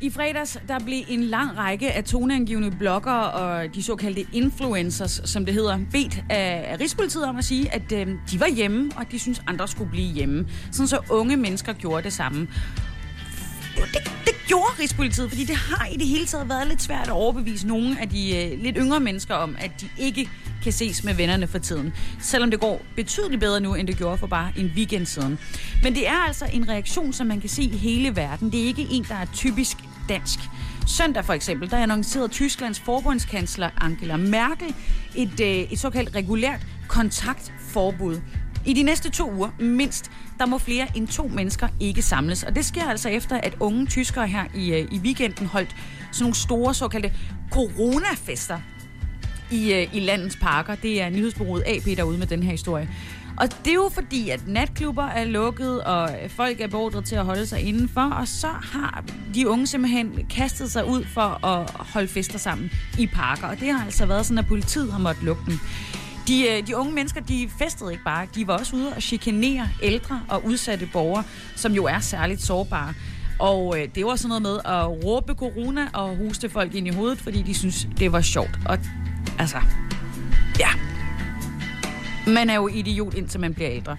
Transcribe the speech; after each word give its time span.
I 0.00 0.10
fredags 0.10 0.58
der 0.68 0.78
blev 0.78 1.04
en 1.08 1.24
lang 1.24 1.58
række 1.58 1.92
af 1.92 2.04
toneangivende 2.04 2.70
bloggere 2.70 3.30
og 3.30 3.74
de 3.74 3.82
såkaldte 3.82 4.26
influencers, 4.32 5.20
som 5.24 5.44
det 5.44 5.54
hedder, 5.54 5.78
bedt 5.92 6.24
af 6.30 6.76
Rigspolitiet 6.80 7.24
om 7.24 7.36
at 7.36 7.44
sige, 7.44 7.74
at 7.74 7.92
øh, 7.92 8.06
de 8.30 8.40
var 8.40 8.48
hjemme, 8.48 8.90
og 8.96 9.04
de 9.12 9.18
synes 9.18 9.42
andre 9.46 9.68
skulle 9.68 9.90
blive 9.90 10.12
hjemme. 10.12 10.48
Sådan 10.72 10.88
så 10.88 10.98
unge 11.10 11.36
mennesker 11.36 11.72
gjorde 11.72 12.02
det 12.02 12.12
samme. 12.12 12.48
Det, 13.76 14.12
det 14.24 14.34
gjorde 14.46 14.72
Rigspolitiet, 14.80 15.28
fordi 15.28 15.44
det 15.44 15.56
har 15.56 15.86
i 15.86 15.96
det 15.96 16.06
hele 16.06 16.26
taget 16.26 16.48
været 16.48 16.68
lidt 16.68 16.82
svært 16.82 17.06
at 17.06 17.12
overbevise 17.12 17.66
nogle 17.66 18.00
af 18.00 18.08
de 18.08 18.36
øh, 18.36 18.62
lidt 18.62 18.76
yngre 18.80 19.00
mennesker 19.00 19.34
om, 19.34 19.56
at 19.58 19.70
de 19.80 19.88
ikke 19.98 20.30
kan 20.62 20.72
ses 20.72 21.04
med 21.04 21.14
vennerne 21.14 21.46
for 21.46 21.58
tiden. 21.58 21.92
Selvom 22.20 22.50
det 22.50 22.60
går 22.60 22.82
betydeligt 22.96 23.40
bedre 23.40 23.60
nu, 23.60 23.74
end 23.74 23.88
det 23.88 23.96
gjorde 23.96 24.18
for 24.18 24.26
bare 24.26 24.52
en 24.56 24.72
weekend 24.76 25.06
siden. 25.06 25.38
Men 25.82 25.94
det 25.94 26.08
er 26.08 26.26
altså 26.26 26.44
en 26.52 26.68
reaktion, 26.68 27.12
som 27.12 27.26
man 27.26 27.40
kan 27.40 27.48
se 27.48 27.62
i 27.62 27.76
hele 27.76 28.16
verden. 28.16 28.52
Det 28.52 28.62
er 28.62 28.64
ikke 28.64 28.86
en, 28.90 29.04
der 29.08 29.14
er 29.14 29.26
typisk 29.34 29.76
dansk. 30.08 30.38
Søndag 30.86 31.24
for 31.24 31.32
eksempel, 31.32 31.70
der 31.70 31.76
annoncerede 31.76 32.28
Tysklands 32.28 32.80
forbundskansler 32.80 33.70
Angela 33.80 34.16
Merkel 34.16 34.74
et, 35.14 35.40
øh, 35.40 35.48
et 35.48 35.78
såkaldt 35.78 36.14
regulært 36.14 36.66
kontaktforbud. 36.88 38.20
I 38.66 38.72
de 38.72 38.82
næste 38.82 39.10
to 39.10 39.32
uger, 39.32 39.50
mindst, 39.58 40.10
der 40.38 40.46
må 40.46 40.58
flere 40.58 40.86
end 40.94 41.08
to 41.08 41.28
mennesker 41.28 41.68
ikke 41.80 42.02
samles. 42.02 42.42
Og 42.42 42.54
det 42.54 42.64
sker 42.64 42.88
altså 42.88 43.08
efter, 43.08 43.40
at 43.40 43.56
unge 43.60 43.86
tyskere 43.86 44.26
her 44.26 44.44
i, 44.54 44.72
øh, 44.72 44.88
i 44.92 44.98
weekenden 44.98 45.46
holdt 45.46 45.76
sådan 46.12 46.22
nogle 46.22 46.34
store 46.34 46.74
såkaldte 46.74 47.12
coronafester 47.50 48.58
i, 49.50 49.72
øh, 49.72 49.94
i 49.94 50.00
landets 50.00 50.36
parker. 50.36 50.74
Det 50.74 51.02
er 51.02 51.10
nyhedsbureauet 51.10 51.62
AP 51.66 51.96
derude 51.96 52.18
med 52.18 52.26
den 52.26 52.42
her 52.42 52.50
historie. 52.50 52.88
Og 53.40 53.48
det 53.64 53.70
er 53.70 53.74
jo 53.74 53.90
fordi, 53.94 54.30
at 54.30 54.48
natklubber 54.48 55.04
er 55.04 55.24
lukket, 55.24 55.84
og 55.84 56.10
folk 56.28 56.60
er 56.60 56.66
beordret 56.66 57.04
til 57.04 57.16
at 57.16 57.24
holde 57.24 57.46
sig 57.46 57.60
indenfor, 57.60 58.00
og 58.00 58.28
så 58.28 58.46
har 58.46 59.04
de 59.34 59.48
unge 59.48 59.66
simpelthen 59.66 60.26
kastet 60.30 60.70
sig 60.70 60.86
ud 60.86 61.04
for 61.04 61.46
at 61.46 61.70
holde 61.70 62.08
fester 62.08 62.38
sammen 62.38 62.70
i 62.98 63.06
parker. 63.06 63.46
Og 63.46 63.60
det 63.60 63.72
har 63.72 63.84
altså 63.84 64.06
været 64.06 64.26
sådan, 64.26 64.38
at 64.38 64.46
politiet 64.46 64.92
har 64.92 64.98
måttet 64.98 65.24
lukke 65.24 65.42
dem. 65.46 65.58
De, 66.28 66.48
øh, 66.48 66.66
de 66.66 66.76
unge 66.76 66.92
mennesker, 66.92 67.20
de 67.20 67.50
festede 67.58 67.92
ikke 67.92 68.04
bare, 68.04 68.26
de 68.34 68.46
var 68.46 68.58
også 68.58 68.76
ude 68.76 68.92
og 68.96 69.02
chikanere 69.02 69.68
ældre 69.82 70.22
og 70.28 70.44
udsatte 70.44 70.88
borgere, 70.92 71.24
som 71.56 71.72
jo 71.72 71.84
er 71.84 72.00
særligt 72.00 72.42
sårbare. 72.42 72.94
Og 73.38 73.80
øh, 73.80 73.88
det 73.94 74.06
var 74.06 74.16
sådan 74.16 74.28
noget 74.28 74.42
med 74.42 74.58
at 74.64 75.04
råbe 75.04 75.34
corona 75.34 75.88
og 75.92 76.16
huste 76.16 76.48
folk 76.48 76.74
ind 76.74 76.86
i 76.86 76.90
hovedet, 76.90 77.18
fordi 77.18 77.42
de 77.42 77.54
synes, 77.54 77.88
det 77.98 78.12
var 78.12 78.20
sjovt. 78.20 78.58
Og 78.66 78.78
altså, 79.38 79.58
ja, 80.58 80.68
man 82.30 82.50
er 82.50 82.54
jo 82.54 82.68
idiot, 82.68 83.14
indtil 83.14 83.40
man 83.40 83.54
bliver 83.54 83.70
ældre. 83.70 83.96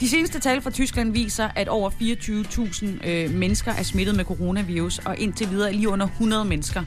De 0.00 0.08
seneste 0.08 0.38
tal 0.38 0.60
fra 0.62 0.70
Tyskland 0.70 1.12
viser, 1.12 1.48
at 1.56 1.68
over 1.68 1.90
24.000 1.90 3.08
øh, 3.08 3.34
mennesker 3.34 3.72
er 3.72 3.82
smittet 3.82 4.16
med 4.16 4.24
coronavirus, 4.24 4.98
og 4.98 5.18
indtil 5.18 5.50
videre 5.50 5.72
lige 5.72 5.88
under 5.88 6.06
100 6.06 6.44
mennesker 6.44 6.82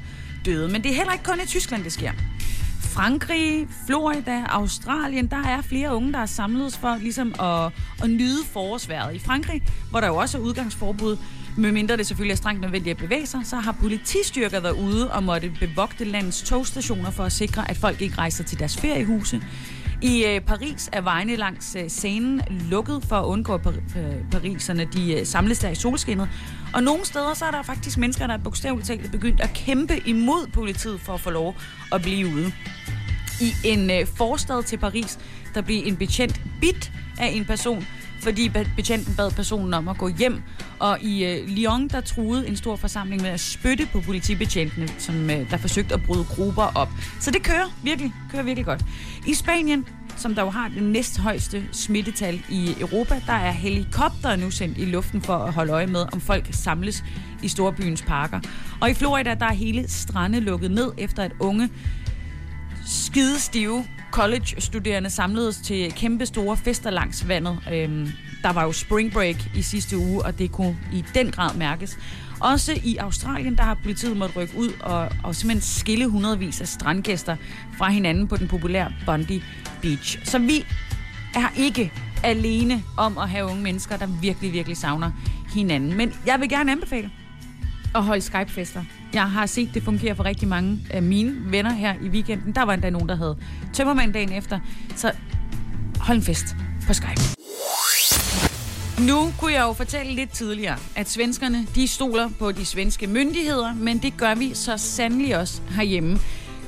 døde. 0.46 0.72
Men 0.72 0.84
det 0.84 0.92
er 0.92 0.96
heller 0.96 1.14
ikke 1.14 1.26
kun 1.26 1.40
i 1.44 1.48
Tyskland, 1.48 1.84
det 1.84 1.92
sker. 1.92 2.12
Frankrig, 2.82 3.68
Florida, 3.88 4.44
Australien, 4.50 5.28
der 5.28 5.44
er 5.48 5.62
flere 5.62 5.96
unge, 5.96 6.14
der 6.14 6.20
er 6.20 6.26
samlet 6.26 6.74
for 6.74 6.98
ligesom 7.02 7.36
at, 7.40 7.72
at 8.04 8.10
nyde 8.10 8.46
forårsværet. 8.46 9.16
I 9.16 9.20
Frankrig, 9.20 9.64
hvor 9.90 10.00
der 10.00 10.08
jo 10.08 10.16
også 10.16 10.38
er 10.38 10.42
udgangsforbud, 10.42 11.18
medmindre 11.58 11.98
det 11.98 12.08
selvfølgelig 12.08 12.34
er 12.34 12.38
strengt 12.38 12.62
nødvendigt 12.62 12.92
at 12.92 12.98
bevæge 12.98 13.26
sig, 13.26 13.42
så 13.44 13.56
har 13.56 13.72
politistyrker 13.72 14.60
været 14.60 14.76
ude 14.76 15.12
og 15.12 15.24
måtte 15.24 15.52
bevogte 15.60 16.04
landets 16.04 16.42
togstationer 16.42 17.12
for 17.12 17.24
at 17.24 17.32
sikre, 17.32 17.70
at 17.70 17.78
folk 17.78 18.02
ikke 18.02 18.18
rejser 18.18 18.44
til 18.44 18.60
deres 18.60 18.78
feriehuse. 18.78 19.42
I 20.02 20.26
øh, 20.26 20.42
Paris 20.42 20.90
er 20.92 21.02
vejene 21.02 21.36
langs 21.36 21.76
øh, 21.76 21.90
scenen 21.90 22.42
lukket 22.50 23.04
for 23.04 23.16
at 23.16 23.26
undgå, 23.26 23.54
at 23.54 23.62
par- 23.62 24.00
øh, 24.00 24.16
pariserne 24.32 24.86
de 24.94 25.14
øh, 25.14 25.26
samles 25.26 25.60
der 25.60 25.70
i 25.70 25.76
solskinnet. 25.76 26.30
Og 26.74 26.84
nogle 26.84 27.06
steder 27.06 27.34
så 27.34 27.46
er 27.46 27.52
der 27.52 27.64
faktisk 27.64 27.98
mennesker, 27.98 28.28
der 28.28 28.34
er 28.34 28.38
bogstaveligt 28.38 28.88
talt 28.88 29.12
begyndt 29.12 29.42
at 29.42 29.54
kæmpe 29.54 30.02
imod 30.06 30.48
politiet 30.54 31.02
for 31.02 31.14
at 31.14 31.20
få 31.20 31.30
lov 31.30 31.56
at 31.92 32.02
blive 32.02 32.28
ude. 32.28 32.52
I 33.42 33.52
en 33.66 33.92
øh, 33.92 34.08
forstad 34.18 34.64
til 34.64 34.78
Paris, 34.78 35.20
der 35.54 35.62
blev 35.62 35.82
en 35.86 35.96
betjent 35.96 36.42
bit 36.62 36.92
af 37.20 37.28
en 37.28 37.46
person, 37.46 37.88
fordi 38.28 38.50
betjenten 38.76 39.16
bad 39.16 39.32
personen 39.32 39.74
om 39.74 39.88
at 39.88 39.98
gå 39.98 40.08
hjem. 40.08 40.42
Og 40.80 41.02
i 41.02 41.26
øh, 41.26 41.48
Lyon, 41.48 41.88
der 41.88 42.02
truede 42.02 42.48
en 42.48 42.56
stor 42.56 42.76
forsamling 42.76 43.22
med 43.22 43.30
at 43.30 43.40
spytte 43.40 43.88
på 43.92 44.02
politibetjentene, 44.02 44.88
som 44.98 45.30
øh, 45.30 45.52
der 45.52 45.58
forsøgte 45.58 45.94
at 45.94 46.04
bryde 46.04 46.24
grupper 46.24 46.72
op. 46.76 46.90
Så 47.20 47.32
det 47.32 47.44
kører 47.44 47.78
virkelig, 47.84 48.14
kører 48.32 48.44
virkelig 48.44 48.66
godt. 48.66 48.86
I 49.28 49.34
Spanien, 49.34 49.86
som 50.18 50.36
der 50.36 50.42
jo 50.42 50.50
har 50.50 50.68
det 50.68 50.84
næsthøjeste 50.84 51.64
smittetal 51.72 52.42
i 52.50 52.76
Europa, 52.80 53.22
der 53.28 53.34
er 53.34 53.52
helikopter 53.52 54.36
nu 54.36 54.52
sendt 54.52 54.78
i 54.78 54.86
luften 54.86 55.22
for 55.22 55.34
at 55.34 55.54
holde 55.54 55.74
øje 55.74 55.88
med, 55.88 56.06
om 56.14 56.22
folk 56.22 56.48
samles 56.52 57.04
i 57.44 57.48
storbyens 57.48 58.02
parker. 58.02 58.40
Og 58.82 58.90
i 58.90 58.94
Florida, 58.94 59.34
der 59.34 59.46
er 59.46 59.54
hele 59.54 59.88
strande 59.88 60.40
lukket 60.40 60.72
ned, 60.72 60.92
efter 60.98 61.24
at 61.24 61.32
unge 61.40 61.70
skidestive 62.88 63.86
college-studerende 64.12 65.10
samledes 65.10 65.58
til 65.58 65.94
kæmpe 65.94 66.26
store 66.26 66.58
fester 66.58 66.90
langs 66.90 67.28
vandet. 67.28 67.60
Øhm, 67.74 68.10
der 68.44 68.54
var 68.54 68.64
jo 68.64 68.72
spring 68.72 69.14
break 69.14 69.56
i 69.56 69.62
sidste 69.62 69.98
uge, 69.98 70.26
og 70.26 70.40
det 70.40 70.52
kunne 70.52 70.78
i 70.94 71.04
den 71.14 71.32
grad 71.32 71.56
mærkes. 71.56 71.98
Også 72.40 72.80
i 72.84 72.98
Australien, 72.98 73.58
der 73.58 73.64
har 73.64 73.78
politiet 73.84 74.18
måttet 74.18 74.38
rykke 74.38 74.58
ud 74.58 74.70
og, 74.80 75.10
og 75.24 75.36
simpelthen 75.36 75.62
skille 75.62 76.08
hundredvis 76.08 76.62
af 76.62 76.68
strandgæster 76.68 77.36
fra 77.78 77.90
hinanden 77.90 78.28
på 78.28 78.38
den 78.38 78.48
populære 78.48 78.92
Bondi 79.06 79.44
Beach. 79.82 80.20
Så 80.24 80.40
vi 80.40 80.66
er 81.36 81.48
ikke 81.58 81.92
alene 82.24 82.84
om 82.98 83.18
at 83.18 83.30
have 83.30 83.46
unge 83.46 83.64
mennesker, 83.64 83.98
der 83.98 84.08
virkelig, 84.22 84.54
virkelig 84.54 84.78
savner 84.78 85.12
hinanden. 85.54 85.98
Men 85.98 86.14
jeg 86.26 86.40
vil 86.40 86.50
gerne 86.50 86.72
anbefale 86.72 87.12
at 87.96 88.04
holde 88.04 88.22
Skype-fester. 88.22 88.84
Jeg 89.14 89.32
har 89.32 89.46
set, 89.46 89.70
det 89.74 89.84
fungerer 89.84 90.14
for 90.14 90.26
rigtig 90.26 90.48
mange 90.48 90.80
af 90.90 91.02
mine 91.02 91.36
venner 91.52 91.74
her 91.74 91.94
i 92.02 92.08
weekenden. 92.08 92.56
Der 92.56 92.64
var 92.64 92.74
endda 92.74 92.90
nogen, 92.90 93.10
der 93.10 93.16
havde 93.16 93.38
tømmermand 93.74 94.14
dagen 94.14 94.34
efter. 94.34 94.60
Så 94.96 95.12
hold 96.00 96.18
en 96.18 96.24
fest 96.24 96.56
på 96.88 96.94
Skype. 96.94 97.22
Nu 99.08 99.34
kunne 99.40 99.54
jeg 99.54 99.62
jo 99.62 99.74
fortælle 99.74 100.16
lidt 100.16 100.32
tidligere, 100.32 100.78
at 100.96 101.10
svenskerne 101.10 101.68
de 101.76 101.88
stoler 101.88 102.30
på 102.40 102.52
de 102.52 102.66
svenske 102.66 103.08
myndigheder, 103.08 103.74
men 103.74 103.98
det 103.98 104.18
gør 104.18 104.36
vi 104.36 104.54
så 104.54 104.78
sandelig 104.78 105.38
også 105.38 105.62
herhjemme. 105.70 106.20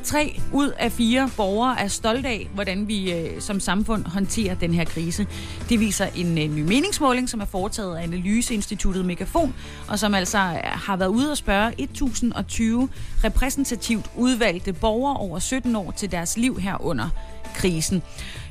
Tre 0.10 0.40
ud 0.54 0.72
af 0.80 0.92
fire 0.92 1.30
borgere 1.38 1.80
er 1.80 1.88
stolte 1.88 2.30
af, 2.30 2.50
hvordan 2.54 2.88
vi 2.88 3.12
øh, 3.14 3.42
som 3.42 3.60
samfund 3.60 4.06
håndterer 4.06 4.56
den 4.56 4.74
her 4.74 4.86
krise. 4.86 5.28
Det 5.70 5.80
viser 5.80 6.08
en 6.16 6.38
øh, 6.38 6.56
ny 6.56 6.62
meningsmåling, 6.62 7.30
som 7.30 7.40
er 7.40 7.46
foretaget 7.46 7.98
af 7.98 8.04
Analyseinstituttet 8.04 9.06
Megafon, 9.06 9.56
og 9.88 10.00
som 10.00 10.14
altså 10.14 10.38
øh, 10.38 10.60
har 10.64 10.98
været 10.98 11.10
ude 11.10 11.32
og 11.32 11.38
spørge 11.38 11.74
1020 11.78 12.90
repræsentativt 13.24 14.12
udvalgte 14.16 14.74
borgere 14.74 15.18
over 15.18 15.40
17 15.40 15.76
år 15.76 15.92
til 15.92 16.12
deres 16.12 16.38
liv 16.38 16.60
her 16.60 16.86
under 16.86 17.10
krisen. 17.56 18.02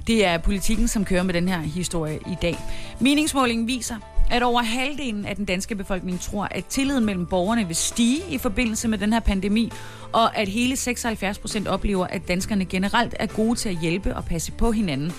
Det 0.06 0.26
er 0.26 0.38
politikken, 0.38 0.88
som 0.88 1.04
kører 1.04 1.22
med 1.22 1.34
den 1.34 1.48
her 1.48 1.60
historie 1.60 2.18
i 2.26 2.36
dag. 2.42 2.58
Meningsmålingen 3.00 3.66
viser, 3.66 3.96
at 4.30 4.42
over 4.42 4.62
halvdelen 4.62 5.24
af 5.24 5.36
den 5.36 5.44
danske 5.44 5.74
befolkning 5.74 6.20
tror, 6.20 6.48
at 6.50 6.64
tilliden 6.64 7.04
mellem 7.04 7.26
borgerne 7.26 7.66
vil 7.66 7.76
stige 7.76 8.22
i 8.30 8.38
forbindelse 8.38 8.88
med 8.88 8.98
den 8.98 9.12
her 9.12 9.20
pandemi, 9.20 9.72
og 10.12 10.36
at 10.36 10.48
hele 10.48 10.76
76 10.76 11.38
procent 11.38 11.68
oplever, 11.68 12.06
at 12.06 12.28
danskerne 12.28 12.64
generelt 12.64 13.14
er 13.18 13.26
gode 13.26 13.54
til 13.54 13.68
at 13.68 13.78
hjælpe 13.80 14.16
og 14.16 14.24
passe 14.24 14.52
på 14.52 14.72
hinanden. 14.72 15.12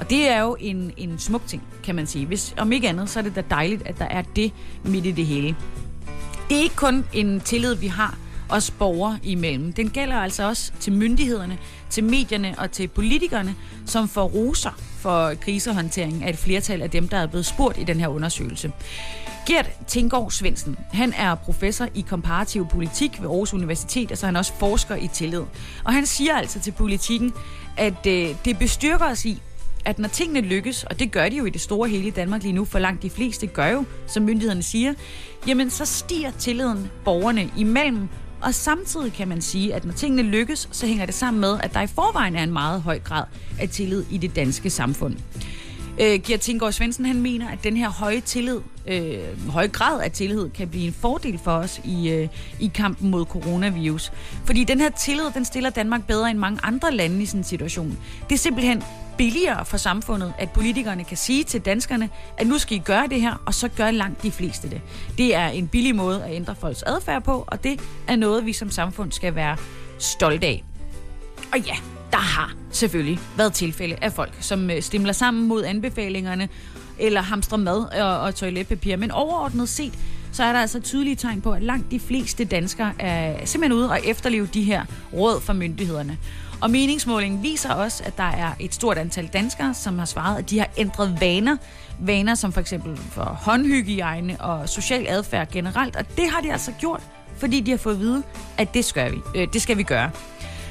Og 0.00 0.10
det 0.10 0.28
er 0.28 0.40
jo 0.40 0.56
en, 0.60 0.92
en 0.96 1.18
smuk 1.18 1.46
ting, 1.46 1.62
kan 1.84 1.94
man 1.94 2.06
sige. 2.06 2.26
Hvis 2.26 2.54
om 2.58 2.72
ikke 2.72 2.88
andet, 2.88 3.10
så 3.10 3.18
er 3.18 3.22
det 3.22 3.36
da 3.36 3.42
dejligt, 3.50 3.86
at 3.86 3.98
der 3.98 4.04
er 4.04 4.22
det 4.22 4.52
midt 4.84 5.06
i 5.06 5.10
det 5.10 5.26
hele. 5.26 5.56
Det 6.48 6.56
er 6.56 6.62
ikke 6.62 6.76
kun 6.76 7.04
en 7.12 7.40
tillid, 7.40 7.74
vi 7.74 7.86
har 7.86 8.18
os 8.48 8.70
borgere 8.70 9.18
imellem. 9.22 9.72
Den 9.72 9.90
gælder 9.90 10.16
altså 10.16 10.48
også 10.48 10.72
til 10.80 10.92
myndighederne, 10.92 11.58
til 11.90 12.04
medierne 12.04 12.54
og 12.58 12.70
til 12.70 12.88
politikerne, 12.88 13.54
som 13.86 14.08
får 14.08 14.24
roser 14.24 14.70
for 14.98 15.34
krisehåndteringen 15.34 16.22
af 16.22 16.30
et 16.30 16.38
flertal 16.38 16.82
af 16.82 16.90
dem, 16.90 17.08
der 17.08 17.16
er 17.16 17.26
blevet 17.26 17.46
spurgt 17.46 17.78
i 17.78 17.84
den 17.84 18.00
her 18.00 18.08
undersøgelse. 18.08 18.72
Gert 19.46 19.70
Tinggaard 19.86 20.30
Svendsen, 20.30 20.76
han 20.92 21.12
er 21.12 21.34
professor 21.34 21.88
i 21.94 22.00
komparativ 22.00 22.68
politik 22.68 23.20
ved 23.20 23.28
Aarhus 23.28 23.54
Universitet, 23.54 24.12
og 24.12 24.18
så 24.18 24.26
er 24.26 24.28
han 24.28 24.36
også 24.36 24.52
forsker 24.58 24.96
i 24.96 25.08
tillid. 25.08 25.42
Og 25.84 25.92
han 25.92 26.06
siger 26.06 26.36
altså 26.36 26.60
til 26.60 26.72
politikken, 26.72 27.32
at 27.76 28.06
øh, 28.06 28.28
det 28.44 28.58
bestyrker 28.58 29.04
os 29.04 29.24
i, 29.24 29.42
at 29.84 29.98
når 29.98 30.08
tingene 30.08 30.40
lykkes, 30.40 30.84
og 30.84 30.98
det 30.98 31.12
gør 31.12 31.28
de 31.28 31.36
jo 31.36 31.44
i 31.44 31.50
det 31.50 31.60
store 31.60 31.88
hele 31.88 32.06
i 32.06 32.10
Danmark 32.10 32.42
lige 32.42 32.52
nu, 32.52 32.64
for 32.64 32.78
langt 32.78 33.02
de 33.02 33.10
fleste 33.10 33.46
gør 33.46 33.66
jo, 33.66 33.84
som 34.06 34.22
myndighederne 34.22 34.62
siger, 34.62 34.94
jamen 35.46 35.70
så 35.70 35.84
stiger 35.84 36.30
tilliden 36.30 36.90
borgerne 37.04 37.50
imellem, 37.56 38.08
og 38.42 38.54
samtidig 38.54 39.12
kan 39.12 39.28
man 39.28 39.42
sige, 39.42 39.74
at 39.74 39.84
når 39.84 39.92
tingene 39.92 40.22
lykkes, 40.22 40.68
så 40.72 40.86
hænger 40.86 41.06
det 41.06 41.14
sammen 41.14 41.40
med, 41.40 41.58
at 41.62 41.74
der 41.74 41.80
i 41.80 41.86
forvejen 41.86 42.36
er 42.36 42.42
en 42.42 42.52
meget 42.52 42.82
høj 42.82 42.98
grad 42.98 43.24
af 43.60 43.68
tillid 43.68 44.04
i 44.10 44.18
det 44.18 44.36
danske 44.36 44.70
samfund. 44.70 45.16
Øh, 46.00 46.20
Gert 46.22 46.40
Tinggaard 46.40 46.72
Svendsen 46.72 47.04
han 47.04 47.22
mener, 47.22 47.48
at 47.48 47.58
den 47.64 47.76
her 47.76 47.88
høje 47.88 48.20
tillid, 48.20 48.60
øh, 48.86 49.50
høje 49.50 49.66
grad 49.66 50.00
af 50.00 50.12
tillid 50.12 50.50
kan 50.50 50.68
blive 50.68 50.86
en 50.86 50.92
fordel 50.92 51.38
for 51.38 51.50
os 51.50 51.80
i, 51.84 52.10
øh, 52.10 52.28
i 52.60 52.70
kampen 52.74 53.10
mod 53.10 53.24
coronavirus. 53.24 54.12
Fordi 54.44 54.64
den 54.64 54.80
her 54.80 54.90
tillid, 54.90 55.24
den 55.34 55.44
stiller 55.44 55.70
Danmark 55.70 56.06
bedre 56.06 56.30
end 56.30 56.38
mange 56.38 56.60
andre 56.62 56.92
lande 56.92 57.22
i 57.22 57.26
sådan 57.26 57.40
en 57.40 57.44
situation. 57.44 57.98
Det 58.28 58.34
er 58.34 58.38
simpelthen 58.38 58.82
billigere 59.18 59.64
for 59.64 59.76
samfundet, 59.76 60.32
at 60.38 60.50
politikerne 60.50 61.04
kan 61.04 61.16
sige 61.16 61.44
til 61.44 61.60
danskerne, 61.60 62.10
at 62.38 62.46
nu 62.46 62.58
skal 62.58 62.76
I 62.76 62.80
gøre 62.80 63.06
det 63.06 63.20
her, 63.20 63.42
og 63.46 63.54
så 63.54 63.68
gør 63.68 63.90
langt 63.90 64.22
de 64.22 64.30
fleste 64.30 64.70
det. 64.70 64.80
Det 65.18 65.34
er 65.34 65.48
en 65.48 65.68
billig 65.68 65.96
måde 65.96 66.24
at 66.24 66.34
ændre 66.34 66.54
folks 66.54 66.82
adfærd 66.82 67.22
på, 67.22 67.44
og 67.46 67.64
det 67.64 67.80
er 68.08 68.16
noget, 68.16 68.46
vi 68.46 68.52
som 68.52 68.70
samfund 68.70 69.12
skal 69.12 69.34
være 69.34 69.56
stolte 69.98 70.46
af. 70.46 70.64
Og 71.52 71.58
ja, 71.60 71.76
der 72.10 72.16
har 72.16 72.54
selvfølgelig 72.70 73.18
været 73.36 73.52
tilfælde 73.52 73.96
af 74.02 74.12
folk, 74.12 74.32
som 74.40 74.70
øh, 74.70 74.82
stimler 74.82 75.12
sammen 75.12 75.48
mod 75.48 75.64
anbefalingerne, 75.64 76.48
eller 76.98 77.20
hamstrer 77.20 77.58
mad 77.58 78.00
og, 78.00 78.20
og 78.20 78.34
toiletpapir. 78.34 78.96
Men 78.96 79.10
overordnet 79.10 79.68
set, 79.68 79.94
så 80.32 80.44
er 80.44 80.52
der 80.52 80.60
altså 80.60 80.80
tydelige 80.80 81.16
tegn 81.16 81.40
på, 81.40 81.52
at 81.52 81.62
langt 81.62 81.90
de 81.90 82.00
fleste 82.00 82.44
danskere 82.44 82.92
er 82.98 83.46
simpelthen 83.46 83.78
ude 83.78 83.90
og 83.90 84.00
efterleve 84.04 84.46
de 84.46 84.62
her 84.62 84.84
råd 85.12 85.40
fra 85.40 85.52
myndighederne. 85.52 86.18
Og 86.60 86.70
meningsmålingen 86.70 87.42
viser 87.42 87.74
også, 87.74 88.02
at 88.06 88.16
der 88.16 88.22
er 88.22 88.52
et 88.60 88.74
stort 88.74 88.98
antal 88.98 89.26
danskere, 89.26 89.74
som 89.74 89.98
har 89.98 90.06
svaret, 90.06 90.38
at 90.38 90.50
de 90.50 90.58
har 90.58 90.68
ændret 90.76 91.16
vaner. 91.20 91.56
Vaner 92.00 92.34
som 92.34 92.52
for 92.52 92.60
eksempel 92.60 92.96
for 92.96 93.22
håndhygiejne 93.22 94.40
og 94.40 94.68
social 94.68 95.06
adfærd 95.08 95.50
generelt. 95.50 95.96
Og 95.96 96.16
det 96.16 96.30
har 96.30 96.40
de 96.40 96.52
altså 96.52 96.72
gjort, 96.80 97.02
fordi 97.36 97.60
de 97.60 97.70
har 97.70 97.78
fået 97.78 97.94
at 97.94 98.00
vide, 98.00 98.22
at 98.58 98.74
det 98.74 98.84
skal 98.84 99.12
vi, 99.12 99.18
øh, 99.34 99.48
det 99.52 99.62
skal 99.62 99.78
vi 99.78 99.82
gøre. 99.82 100.10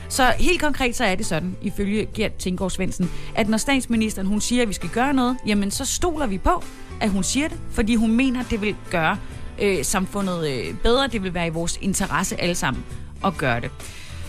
Så 0.10 0.34
helt 0.40 0.62
konkret 0.62 0.96
så 0.96 1.04
er 1.04 1.16
det 1.16 1.26
sådan, 1.26 1.56
ifølge 1.62 2.08
Gert 2.14 2.34
Tinggaard 2.36 2.72
Svendsen, 2.72 3.12
at 3.36 3.50
når 3.50 3.58
statsministeren 3.58 4.28
hun 4.28 4.42
siger, 4.42 4.62
at 4.62 4.68
vi 4.68 4.74
skal 4.74 4.90
gøre 4.90 5.14
noget, 5.14 5.38
jamen 5.48 5.72
så 5.72 5.86
stoler 5.86 6.26
vi 6.26 6.38
på, 6.38 6.64
at 7.02 7.10
hun 7.10 7.24
siger 7.24 7.48
det, 7.48 7.58
fordi 7.72 7.96
hun 7.96 8.12
mener, 8.12 8.40
at 8.40 8.46
det 8.50 8.62
vil 8.62 8.76
gøre 8.92 9.18
øh, 9.62 9.86
samfundet 9.86 10.48
øh, 10.48 10.76
bedre. 10.84 11.08
Det 11.08 11.24
vil 11.24 11.34
være 11.34 11.48
i 11.48 11.50
vores 11.50 11.80
interesse 11.82 12.42
alle 12.42 12.56
sammen 12.56 12.86
at 13.26 13.38
gøre 13.38 13.62
det. 13.62 13.72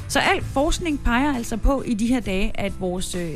Så 0.08 0.20
al 0.20 0.43
forskning 0.43 1.05
peger 1.05 1.34
altså 1.34 1.56
på 1.56 1.82
i 1.82 1.94
de 1.94 2.06
her 2.06 2.20
dage, 2.20 2.52
at 2.55 2.81
vores 2.81 3.14
øh, 3.14 3.31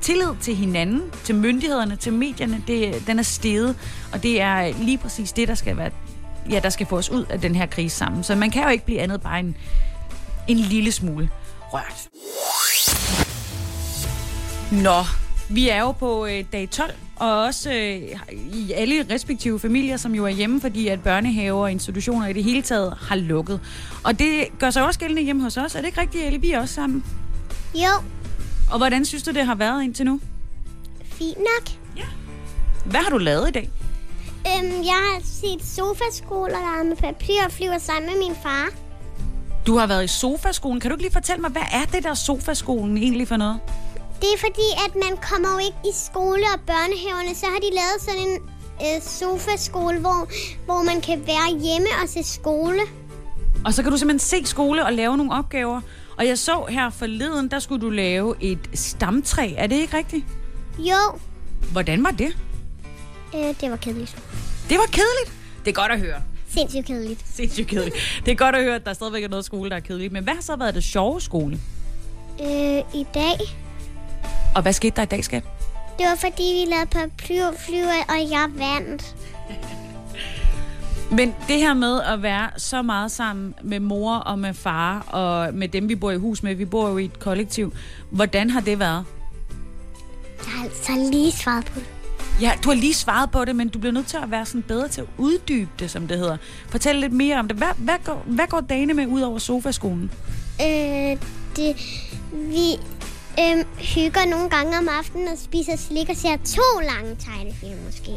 tillid 0.00 0.28
til 0.40 0.56
hinanden, 0.56 1.02
til 1.24 1.34
myndighederne, 1.34 1.96
til 1.96 2.12
medierne, 2.12 2.62
det, 2.66 3.02
den 3.06 3.18
er 3.18 3.22
steget, 3.22 3.76
og 4.12 4.22
det 4.22 4.40
er 4.40 4.72
lige 4.82 4.98
præcis 4.98 5.32
det, 5.32 5.48
der 5.48 5.54
skal 5.54 5.76
være, 5.76 5.90
ja, 6.50 6.60
der 6.62 6.68
skal 6.68 6.86
få 6.86 6.96
os 6.96 7.10
ud 7.10 7.24
af 7.30 7.40
den 7.40 7.54
her 7.54 7.66
krise 7.66 7.96
sammen. 7.96 8.24
Så 8.24 8.34
man 8.34 8.50
kan 8.50 8.62
jo 8.62 8.68
ikke 8.68 8.84
blive 8.84 9.00
andet 9.00 9.20
bare 9.20 9.40
en, 9.40 9.56
en 10.48 10.56
lille 10.56 10.92
smule 10.92 11.30
rørt. 11.72 12.08
Nå, 14.72 15.04
vi 15.54 15.68
er 15.68 15.80
jo 15.80 15.92
på 15.92 16.26
øh, 16.26 16.44
dag 16.52 16.70
12, 16.70 16.92
og 17.16 17.42
også 17.42 17.70
øh, 17.72 18.02
i 18.32 18.72
alle 18.72 19.06
respektive 19.10 19.60
familier, 19.60 19.96
som 19.96 20.14
jo 20.14 20.24
er 20.24 20.28
hjemme, 20.28 20.60
fordi 20.60 20.88
at 20.88 21.02
børnehaver 21.02 21.62
og 21.62 21.70
institutioner 21.70 22.26
i 22.26 22.32
det 22.32 22.44
hele 22.44 22.62
taget 22.62 22.96
har 23.00 23.16
lukket. 23.16 23.60
Og 24.04 24.18
det 24.18 24.46
gør 24.58 24.70
sig 24.70 24.86
også 24.86 25.00
gældende 25.00 25.22
hjemme 25.22 25.42
hos 25.42 25.56
os. 25.56 25.74
Er 25.74 25.78
det 25.80 25.86
ikke 25.86 26.00
rigtigt, 26.00 26.24
Ali? 26.24 26.36
Vi 26.36 26.52
er 26.52 26.60
også 26.60 26.74
sammen. 26.74 27.04
Jo, 27.74 27.90
Og 28.70 28.78
hvordan 28.78 29.04
synes 29.04 29.22
du, 29.22 29.30
det 29.32 29.46
har 29.46 29.54
været 29.54 29.84
indtil 29.84 30.06
nu? 30.06 30.20
fint 31.04 31.38
nok. 31.38 31.68
Hvad 32.84 33.00
har 33.00 33.10
du 33.10 33.18
lavet 33.18 33.48
i 33.48 33.52
dag? 33.52 33.70
Øhm, 34.46 34.72
jeg 34.84 34.92
har 35.12 35.20
set 35.24 35.64
sofaskole 35.64 36.54
og 36.54 36.60
leget 36.60 36.86
med 36.86 36.96
papir 36.96 37.44
og 37.46 37.52
flyver 37.52 37.78
sammen 37.78 38.10
med 38.12 38.18
min 38.26 38.36
far. 38.42 38.68
Du 39.66 39.76
har 39.76 39.86
været 39.86 40.04
i 40.04 40.08
sofaskolen. 40.08 40.80
Kan 40.80 40.90
du 40.90 40.94
ikke 40.94 41.02
lige 41.04 41.12
fortælle 41.12 41.42
mig, 41.42 41.50
hvad 41.50 41.62
er 41.72 41.84
det 41.92 42.04
der 42.04 42.14
sofaskolen 42.14 42.96
egentlig 42.96 43.28
for 43.28 43.36
noget? 43.36 43.60
Det 44.20 44.28
er 44.34 44.38
fordi, 44.40 44.68
at 44.86 44.94
man 44.94 45.16
kommer 45.30 45.48
jo 45.52 45.58
ikke 45.58 45.78
i 45.84 45.92
skole 45.94 46.42
og 46.54 46.60
børnehaverne, 46.66 47.34
så 47.34 47.46
har 47.46 47.58
de 47.58 47.70
lavet 47.74 48.00
sådan 48.00 48.20
en 48.20 48.38
øh, 48.96 49.02
sofaskole, 49.02 49.98
hvor, 49.98 50.28
hvor 50.64 50.82
man 50.82 51.00
kan 51.00 51.26
være 51.26 51.58
hjemme 51.60 51.88
og 52.02 52.08
se 52.08 52.22
skole. 52.24 52.80
Og 53.64 53.74
så 53.74 53.82
kan 53.82 53.92
du 53.92 53.98
simpelthen 53.98 54.28
se 54.44 54.46
skole 54.50 54.84
og 54.84 54.92
lave 54.92 55.16
nogle 55.16 55.32
opgaver. 55.32 55.80
Og 56.18 56.26
jeg 56.26 56.38
så 56.38 56.66
her 56.68 56.90
forleden, 56.90 57.50
der 57.50 57.58
skulle 57.58 57.80
du 57.80 57.90
lave 57.90 58.34
et 58.40 58.58
stamtræ. 58.74 59.52
Er 59.56 59.66
det 59.66 59.76
ikke 59.76 59.96
rigtigt? 59.96 60.24
Jo, 60.78 60.96
Hvordan 61.72 62.04
var 62.04 62.10
det? 62.10 62.36
øh, 63.34 63.54
det 63.60 63.70
var 63.70 63.76
kedeligt. 63.76 64.16
Det 64.68 64.78
var 64.78 64.86
kedeligt. 64.86 65.32
Det 65.64 65.70
er 65.70 65.74
godt 65.74 65.92
at 65.92 66.00
høre. 66.00 66.20
Sindssygt 66.56 66.86
kedeligt. 66.86 67.24
Sindssygt 67.34 67.68
kedeligt. 67.68 67.96
Det 68.24 68.32
er 68.32 68.36
godt 68.36 68.54
at 68.54 68.62
høre, 68.62 68.74
at 68.74 68.86
der 68.86 68.92
stadigvæk 68.92 69.24
er 69.24 69.28
noget 69.28 69.44
skole, 69.44 69.70
der 69.70 69.76
er 69.76 69.80
kedeligt. 69.80 70.12
Men 70.12 70.24
hvad 70.24 70.34
har 70.34 70.42
så 70.42 70.56
været 70.56 70.74
det 70.74 70.84
sjove 70.84 71.20
skole? 71.20 71.58
Øh, 72.40 72.78
I 72.94 73.06
dag, 73.14 73.38
Og 74.54 74.62
hvad 74.62 74.72
skete 74.72 74.96
der 74.96 75.02
i 75.02 75.06
dag, 75.06 75.24
skat? 75.24 75.42
det 75.98 76.06
var 76.06 76.14
fordi, 76.16 76.42
vi 76.42 76.70
lavede 76.72 76.86
papirflyver, 76.90 78.04
og 78.08 78.30
jeg 78.30 78.46
vandt. 78.56 79.16
Men 81.16 81.34
det 81.48 81.56
her 81.58 81.74
med 81.74 82.00
at 82.02 82.22
være 82.22 82.50
så 82.56 82.82
meget 82.82 83.10
sammen 83.12 83.54
med 83.62 83.80
mor 83.80 84.14
og 84.14 84.38
med 84.38 84.54
far 84.54 85.00
og 85.00 85.54
med 85.54 85.68
dem, 85.68 85.88
vi 85.88 85.94
bor 85.94 86.10
i 86.10 86.16
hus 86.16 86.42
med, 86.42 86.54
vi 86.54 86.64
bor 86.64 86.88
jo 86.88 86.98
i 86.98 87.04
et 87.04 87.18
kollektiv. 87.18 87.74
Hvordan 88.10 88.50
har 88.50 88.60
det 88.60 88.78
været? 88.78 89.04
Jeg 90.44 90.52
har 90.52 90.64
altså 90.64 90.92
lige 91.12 91.32
svaret 91.32 91.64
på 91.64 91.78
det. 91.80 91.86
Ja, 92.40 92.52
du 92.64 92.68
har 92.68 92.76
lige 92.76 92.94
svaret 92.94 93.30
på 93.30 93.44
det, 93.44 93.56
men 93.56 93.68
du 93.68 93.78
bliver 93.78 93.92
nødt 93.92 94.06
til 94.06 94.16
at 94.16 94.30
være 94.30 94.46
sådan 94.46 94.62
bedre 94.62 94.88
til 94.88 95.00
at 95.00 95.06
uddybe 95.18 95.70
det, 95.78 95.90
som 95.90 96.08
det 96.08 96.18
hedder. 96.18 96.36
Fortæl 96.68 96.96
lidt 96.96 97.12
mere 97.12 97.38
om 97.38 97.48
det. 97.48 97.56
Hvad, 97.56 97.68
hvad, 97.76 97.94
går, 98.04 98.22
hvad 98.26 98.46
går 98.46 98.60
dagene 98.60 98.94
med 98.94 99.06
ud 99.06 99.20
over 99.20 99.38
sofaskolen? 99.38 100.10
Øh, 100.60 101.16
det, 101.56 101.76
vi 102.32 102.72
øh, 103.40 103.64
hygger 103.78 104.26
nogle 104.30 104.50
gange 104.50 104.78
om 104.78 104.88
aftenen 104.98 105.28
og 105.28 105.38
spiser 105.38 105.76
slik 105.76 106.08
og 106.08 106.16
ser 106.16 106.36
to 106.36 106.80
lange 106.80 107.16
tegnefilm 107.18 107.84
måske. 107.84 108.10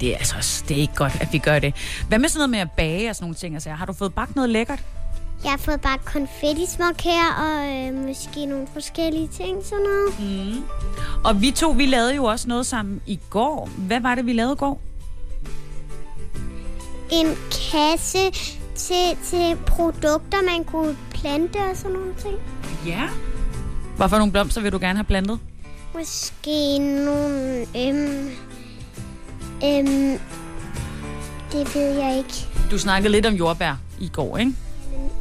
Det 0.00 0.12
er 0.12 0.16
altså 0.16 0.64
det 0.68 0.76
er 0.76 0.80
ikke 0.80 0.94
godt, 0.94 1.12
at 1.20 1.28
vi 1.32 1.38
gør 1.38 1.58
det. 1.58 1.74
Hvad 2.08 2.18
med 2.18 2.28
sådan 2.28 2.38
noget 2.38 2.50
med 2.50 2.58
at 2.58 2.70
bage 2.76 3.10
og 3.10 3.16
sådan 3.16 3.24
nogle 3.24 3.34
ting? 3.34 3.54
Altså, 3.54 3.70
har 3.70 3.86
du 3.86 3.92
fået 3.92 4.14
bagt 4.14 4.36
noget 4.36 4.50
lækkert? 4.50 4.84
Jeg 5.46 5.52
har 5.52 5.58
fået 5.58 5.80
bare 5.80 5.98
konfettismok 6.04 7.00
her 7.00 7.24
og 7.38 7.76
øh, 7.76 8.06
måske 8.06 8.46
nogle 8.46 8.66
forskellige 8.72 9.28
ting, 9.28 9.64
sådan 9.64 9.84
noget. 9.84 10.64
Og 11.24 11.40
vi 11.42 11.50
to, 11.50 11.70
vi 11.70 11.86
lavede 11.86 12.14
jo 12.14 12.24
også 12.24 12.48
noget 12.48 12.66
sammen 12.66 13.00
i 13.06 13.18
går. 13.30 13.68
Hvad 13.78 14.00
var 14.00 14.14
det, 14.14 14.26
vi 14.26 14.32
lavede 14.32 14.52
i 14.52 14.56
går? 14.56 14.80
En 17.12 17.26
kasse 17.70 18.30
til, 18.74 19.18
til 19.24 19.56
produkter, 19.66 20.42
man 20.42 20.64
kunne 20.64 20.96
plante 21.10 21.56
og 21.56 21.76
sådan 21.76 21.92
nogle 21.92 22.14
ting. 22.18 22.34
Ja. 22.86 23.08
Hvad 23.96 24.08
for 24.08 24.16
nogle 24.16 24.32
blomster 24.32 24.60
vil 24.60 24.72
du 24.72 24.78
gerne 24.78 24.98
have 24.98 25.04
plantet? 25.04 25.38
Måske 25.94 26.78
nogle... 26.78 27.60
Øhm, 27.60 28.30
øhm, 29.64 30.18
det 31.52 31.74
ved 31.74 31.98
jeg 31.98 32.18
ikke. 32.18 32.48
Du 32.70 32.78
snakkede 32.78 33.12
lidt 33.12 33.26
om 33.26 33.34
jordbær 33.34 33.74
i 34.00 34.08
går, 34.08 34.38
ikke? 34.38 34.52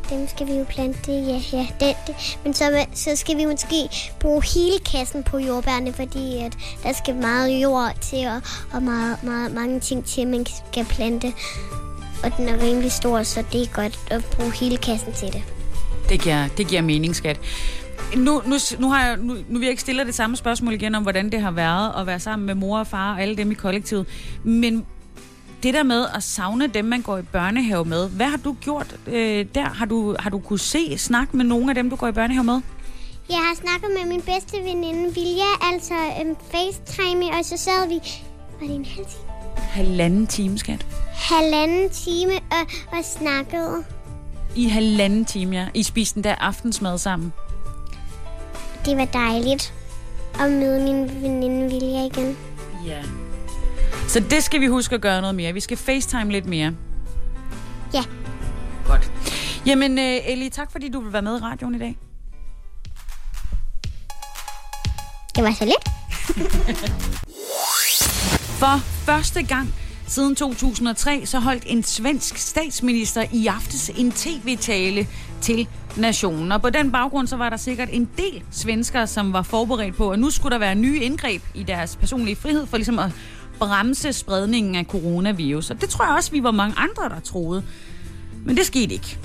Dem 0.09 0.27
skal 0.27 0.47
vi 0.47 0.53
jo 0.53 0.63
plante, 0.69 1.11
ja, 1.11 1.41
ja. 1.53 1.67
Det, 1.79 1.95
det. 2.07 2.37
Men 2.43 2.53
så, 2.53 2.85
så 2.93 3.15
skal 3.15 3.37
vi 3.37 3.45
måske 3.45 3.89
bruge 4.19 4.43
hele 4.43 4.79
kassen 4.91 5.23
på 5.23 5.37
jordbærne, 5.37 5.93
fordi 5.93 6.37
at 6.37 6.57
der 6.83 6.93
skal 6.93 7.15
meget 7.15 7.61
jord 7.61 7.91
til, 8.01 8.27
og, 8.27 8.41
og 8.73 8.83
meget, 8.83 9.23
meget, 9.23 9.53
mange 9.53 9.79
ting 9.79 10.05
til, 10.05 10.27
man 10.27 10.45
skal 10.45 10.85
plante. 10.85 11.33
Og 12.23 12.37
den 12.37 12.49
er 12.49 12.63
rimelig 12.63 12.91
stor, 12.91 13.23
så 13.23 13.43
det 13.51 13.61
er 13.61 13.67
godt 13.73 13.99
at 14.11 14.25
bruge 14.25 14.51
hele 14.51 14.77
kassen 14.77 15.13
til 15.13 15.33
det. 15.33 15.43
Det 16.09 16.21
giver, 16.21 16.47
det 16.57 16.67
giver 16.67 16.81
mening, 16.81 17.15
skat. 17.15 17.39
Nu, 18.15 18.41
nu, 18.45 18.55
nu, 18.79 18.89
har 18.89 19.05
jeg, 19.05 19.17
nu, 19.17 19.33
nu 19.33 19.59
vil 19.59 19.61
jeg 19.61 19.69
ikke 19.69 19.81
stille 19.81 20.05
det 20.05 20.15
samme 20.15 20.37
spørgsmål 20.37 20.73
igen 20.73 20.95
om, 20.95 21.03
hvordan 21.03 21.31
det 21.31 21.41
har 21.41 21.51
været 21.51 21.93
at 22.01 22.07
være 22.07 22.19
sammen 22.19 22.45
med 22.45 22.55
mor 22.55 22.79
og 22.79 22.87
far 22.87 23.13
og 23.13 23.21
alle 23.21 23.37
dem 23.37 23.51
i 23.51 23.53
kollektivet. 23.53 24.05
Men 24.43 24.85
det 25.63 25.73
der 25.73 25.83
med 25.83 26.05
at 26.15 26.23
savne 26.23 26.67
dem, 26.67 26.85
man 26.85 27.01
går 27.01 27.17
i 27.17 27.21
børnehave 27.21 27.85
med, 27.85 28.09
hvad 28.09 28.25
har 28.25 28.37
du 28.37 28.55
gjort 28.61 28.95
øh, 29.07 29.45
der? 29.55 29.63
Har 29.63 29.85
du, 29.85 30.15
har 30.19 30.29
du 30.29 30.39
kunne 30.39 30.59
se, 30.59 30.97
snakke 30.97 31.37
med 31.37 31.45
nogle 31.45 31.71
af 31.71 31.75
dem, 31.75 31.89
du 31.89 31.95
går 31.95 32.07
i 32.07 32.11
børnehave 32.11 32.43
med? 32.43 32.61
Jeg 33.29 33.37
har 33.37 33.55
snakket 33.55 33.89
med 33.97 34.09
min 34.09 34.21
bedste 34.21 34.57
veninde, 34.57 35.13
Vilja, 35.15 35.73
altså 35.73 35.93
øhm, 35.93 36.35
FaceTime, 36.51 37.25
og 37.25 37.45
så 37.45 37.57
sad 37.57 37.87
vi... 37.87 37.95
Var 38.59 38.67
det 38.67 38.75
en 38.75 38.85
halv 38.85 39.05
time? 39.05 39.25
Halvanden 39.57 40.27
time, 40.27 40.57
skat. 40.57 40.85
Halvanden 41.13 41.89
time 41.89 42.33
og, 42.33 42.67
og 42.97 43.03
snakkede. 43.03 43.83
I 44.55 44.67
halvanden 44.67 45.25
time, 45.25 45.55
ja. 45.55 45.67
I 45.73 45.83
spiste 45.83 46.15
den 46.15 46.23
der 46.23 46.35
aftensmad 46.35 46.97
sammen. 46.97 47.33
Det 48.85 48.97
var 48.97 49.05
dejligt 49.05 49.73
at 50.39 50.51
møde 50.51 50.83
min 50.83 51.21
veninde 51.21 51.71
Vilja 51.71 52.05
igen. 52.05 52.37
Ja. 52.85 53.01
Så 54.07 54.19
det 54.19 54.43
skal 54.43 54.61
vi 54.61 54.67
huske 54.67 54.95
at 54.95 55.01
gøre 55.01 55.21
noget 55.21 55.35
mere. 55.35 55.53
Vi 55.53 55.59
skal 55.59 55.77
facetime 55.77 56.31
lidt 56.31 56.45
mere. 56.45 56.73
Ja, 57.93 58.03
Godt. 58.87 59.11
Jamen, 59.65 59.99
øh, 59.99 60.17
Ellie, 60.25 60.49
tak 60.49 60.71
fordi 60.71 60.89
du 60.89 60.99
vil 60.99 61.13
være 61.13 61.21
med 61.21 61.39
i 61.39 61.43
radioen 61.43 61.75
i 61.75 61.79
dag. 61.79 61.97
det 65.35 65.43
var 65.43 65.51
så 65.51 65.65
lidt. 65.65 65.89
For 68.59 68.77
første 69.05 69.43
gang 69.43 69.73
Siden 70.07 70.35
2003 70.35 71.25
så 71.25 71.39
holdt 71.39 71.63
en 71.67 71.83
svensk 71.83 72.37
statsminister 72.37 73.25
i 73.33 73.47
aftes 73.47 73.89
en 73.89 74.11
tv-tale 74.11 75.07
til 75.41 75.67
nationen. 75.97 76.51
Og 76.51 76.61
på 76.61 76.69
den 76.69 76.91
baggrund 76.91 77.27
så 77.27 77.37
var 77.37 77.49
der 77.49 77.57
sikkert 77.57 77.89
en 77.91 78.09
del 78.17 78.43
svenskere, 78.51 79.07
som 79.07 79.33
var 79.33 79.41
forberedt 79.41 79.95
på, 79.95 80.09
at 80.09 80.19
nu 80.19 80.29
skulle 80.29 80.53
der 80.53 80.59
være 80.59 80.75
nye 80.75 80.99
indgreb 80.99 81.41
i 81.53 81.63
deres 81.63 81.95
personlige 81.95 82.35
frihed 82.35 82.65
for 82.65 82.77
ligesom 82.77 82.99
at 82.99 83.11
bremse 83.59 84.13
spredningen 84.13 84.75
af 84.75 84.85
coronavirus. 84.85 85.69
Og 85.69 85.81
det 85.81 85.89
tror 85.89 86.05
jeg 86.05 86.15
også, 86.15 86.31
vi 86.31 86.43
var 86.43 86.51
mange 86.51 86.75
andre, 86.77 87.15
der 87.15 87.19
troede. 87.19 87.63
Men 88.45 88.57
det 88.57 88.65
skete 88.65 88.93
ikke. 88.93 89.17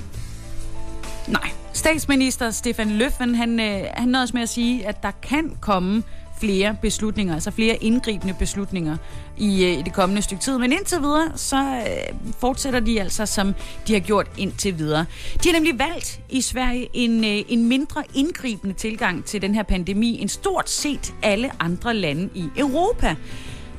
Nej. 1.28 1.50
Statsminister 1.72 2.50
Stefan 2.50 3.00
Löfven, 3.00 3.37
han, 3.37 3.60
øh, 3.60 3.84
han 3.94 4.08
nåede 4.08 4.30
med 4.32 4.42
at 4.42 4.49
sige, 4.49 4.87
at 4.87 5.02
der 5.02 5.10
kan 5.22 5.56
komme 5.60 6.02
flere 6.40 6.76
beslutninger, 6.82 7.34
altså 7.34 7.50
flere 7.50 7.76
indgribende 7.76 8.34
beslutninger 8.34 8.96
i, 9.38 9.64
øh, 9.64 9.78
i 9.78 9.82
det 9.82 9.92
kommende 9.92 10.22
stykke 10.22 10.42
tid. 10.42 10.58
Men 10.58 10.72
indtil 10.72 11.00
videre, 11.00 11.32
så 11.37 11.56
øh, 11.56 12.14
fortsætter 12.38 12.80
de 12.80 13.00
altså, 13.00 13.26
som 13.26 13.54
de 13.87 13.92
har 13.92 14.00
gjort 14.00 14.26
indtil 14.38 14.78
videre. 14.78 15.04
De 15.44 15.49
har 15.49 15.52
nemlig 15.52 15.78
valgt 15.78 16.20
i 16.28 16.40
Sverige 16.40 16.88
en, 16.94 17.25
øh, 17.25 17.42
en 17.49 17.68
mindre 17.68 18.02
indgribende 18.14 18.75
tilgang 18.75 19.25
til 19.25 19.42
den 19.42 19.54
her 19.54 19.62
pandemi, 19.62 20.20
end 20.20 20.28
stort 20.28 20.70
set 20.70 21.14
alle 21.22 21.50
andre 21.60 21.94
lande 21.94 22.28
i 22.34 22.44
Europa. 22.56 23.16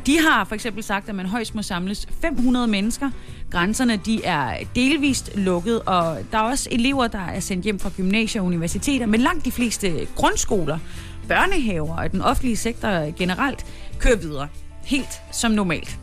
De 0.06 0.20
har 0.20 0.44
for 0.44 0.56
eksempel 0.56 0.84
sagt, 0.84 1.10
at 1.10 1.16
man 1.16 1.26
højst 1.26 1.56
må 1.56 1.62
samles 1.62 2.08
500 2.22 2.68
mennesker. 2.68 3.10
Grænserne 3.52 3.96
de 3.96 4.24
er 4.24 4.58
delvist 4.76 5.36
lukket, 5.36 5.82
og 5.82 6.18
der 6.32 6.38
er 6.38 6.42
også 6.42 6.70
elever, 6.72 7.08
der 7.08 7.20
er 7.20 7.40
sendt 7.40 7.64
hjem 7.64 7.80
fra 7.80 7.92
gymnasier 7.98 8.42
og 8.42 8.48
universiteter, 8.48 9.06
men 9.06 9.22
langt 9.22 9.46
de 9.46 9.52
fleste 9.52 10.08
grundskoler, 10.16 10.80
børnehaver 11.28 11.98
og 11.98 12.12
den 12.12 12.22
offentlige 12.22 12.58
sektor 12.58 13.18
generelt 13.18 13.66
kører 14.00 14.18
videre. 14.18 14.48
Helt 14.86 15.22
som 15.32 15.52
normalt. 15.52 16.00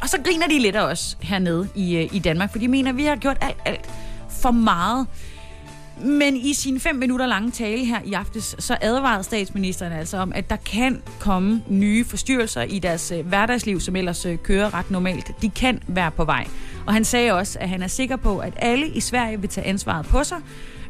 Og 0.00 0.08
så 0.08 0.18
griner 0.24 0.46
de 0.46 0.58
lidt 0.58 0.76
af 0.76 0.82
os 0.82 1.18
hernede 1.20 1.68
i, 1.74 1.96
øh, 1.96 2.14
i 2.14 2.18
Danmark, 2.18 2.52
for 2.52 2.58
de 2.58 2.68
mener, 2.68 2.90
at 2.90 2.96
vi 2.96 3.04
har 3.04 3.16
gjort 3.16 3.36
alt, 3.40 3.56
alt 3.64 3.90
for 4.28 4.50
meget 4.50 5.06
men 6.00 6.36
i 6.36 6.54
sin 6.54 6.80
fem 6.80 6.96
minutter 6.96 7.26
lange 7.26 7.50
tale 7.50 7.84
her 7.84 8.00
i 8.04 8.12
aftes, 8.12 8.56
så 8.58 8.76
advarede 8.80 9.24
statsministeren 9.24 9.92
altså 9.92 10.16
om, 10.16 10.32
at 10.34 10.50
der 10.50 10.56
kan 10.56 11.02
komme 11.20 11.62
nye 11.68 12.04
forstyrrelser 12.04 12.62
i 12.62 12.78
deres 12.78 13.12
øh, 13.12 13.26
hverdagsliv, 13.26 13.80
som 13.80 13.96
ellers 13.96 14.26
øh, 14.26 14.38
kører 14.38 14.74
ret 14.74 14.90
normalt. 14.90 15.30
De 15.42 15.50
kan 15.50 15.82
være 15.86 16.10
på 16.10 16.24
vej. 16.24 16.46
Og 16.86 16.92
han 16.92 17.04
sagde 17.04 17.32
også, 17.32 17.58
at 17.58 17.68
han 17.68 17.82
er 17.82 17.86
sikker 17.86 18.16
på, 18.16 18.38
at 18.38 18.52
alle 18.56 18.88
i 18.88 19.00
Sverige 19.00 19.40
vil 19.40 19.50
tage 19.50 19.66
ansvaret 19.66 20.06
på 20.06 20.24
sig, 20.24 20.38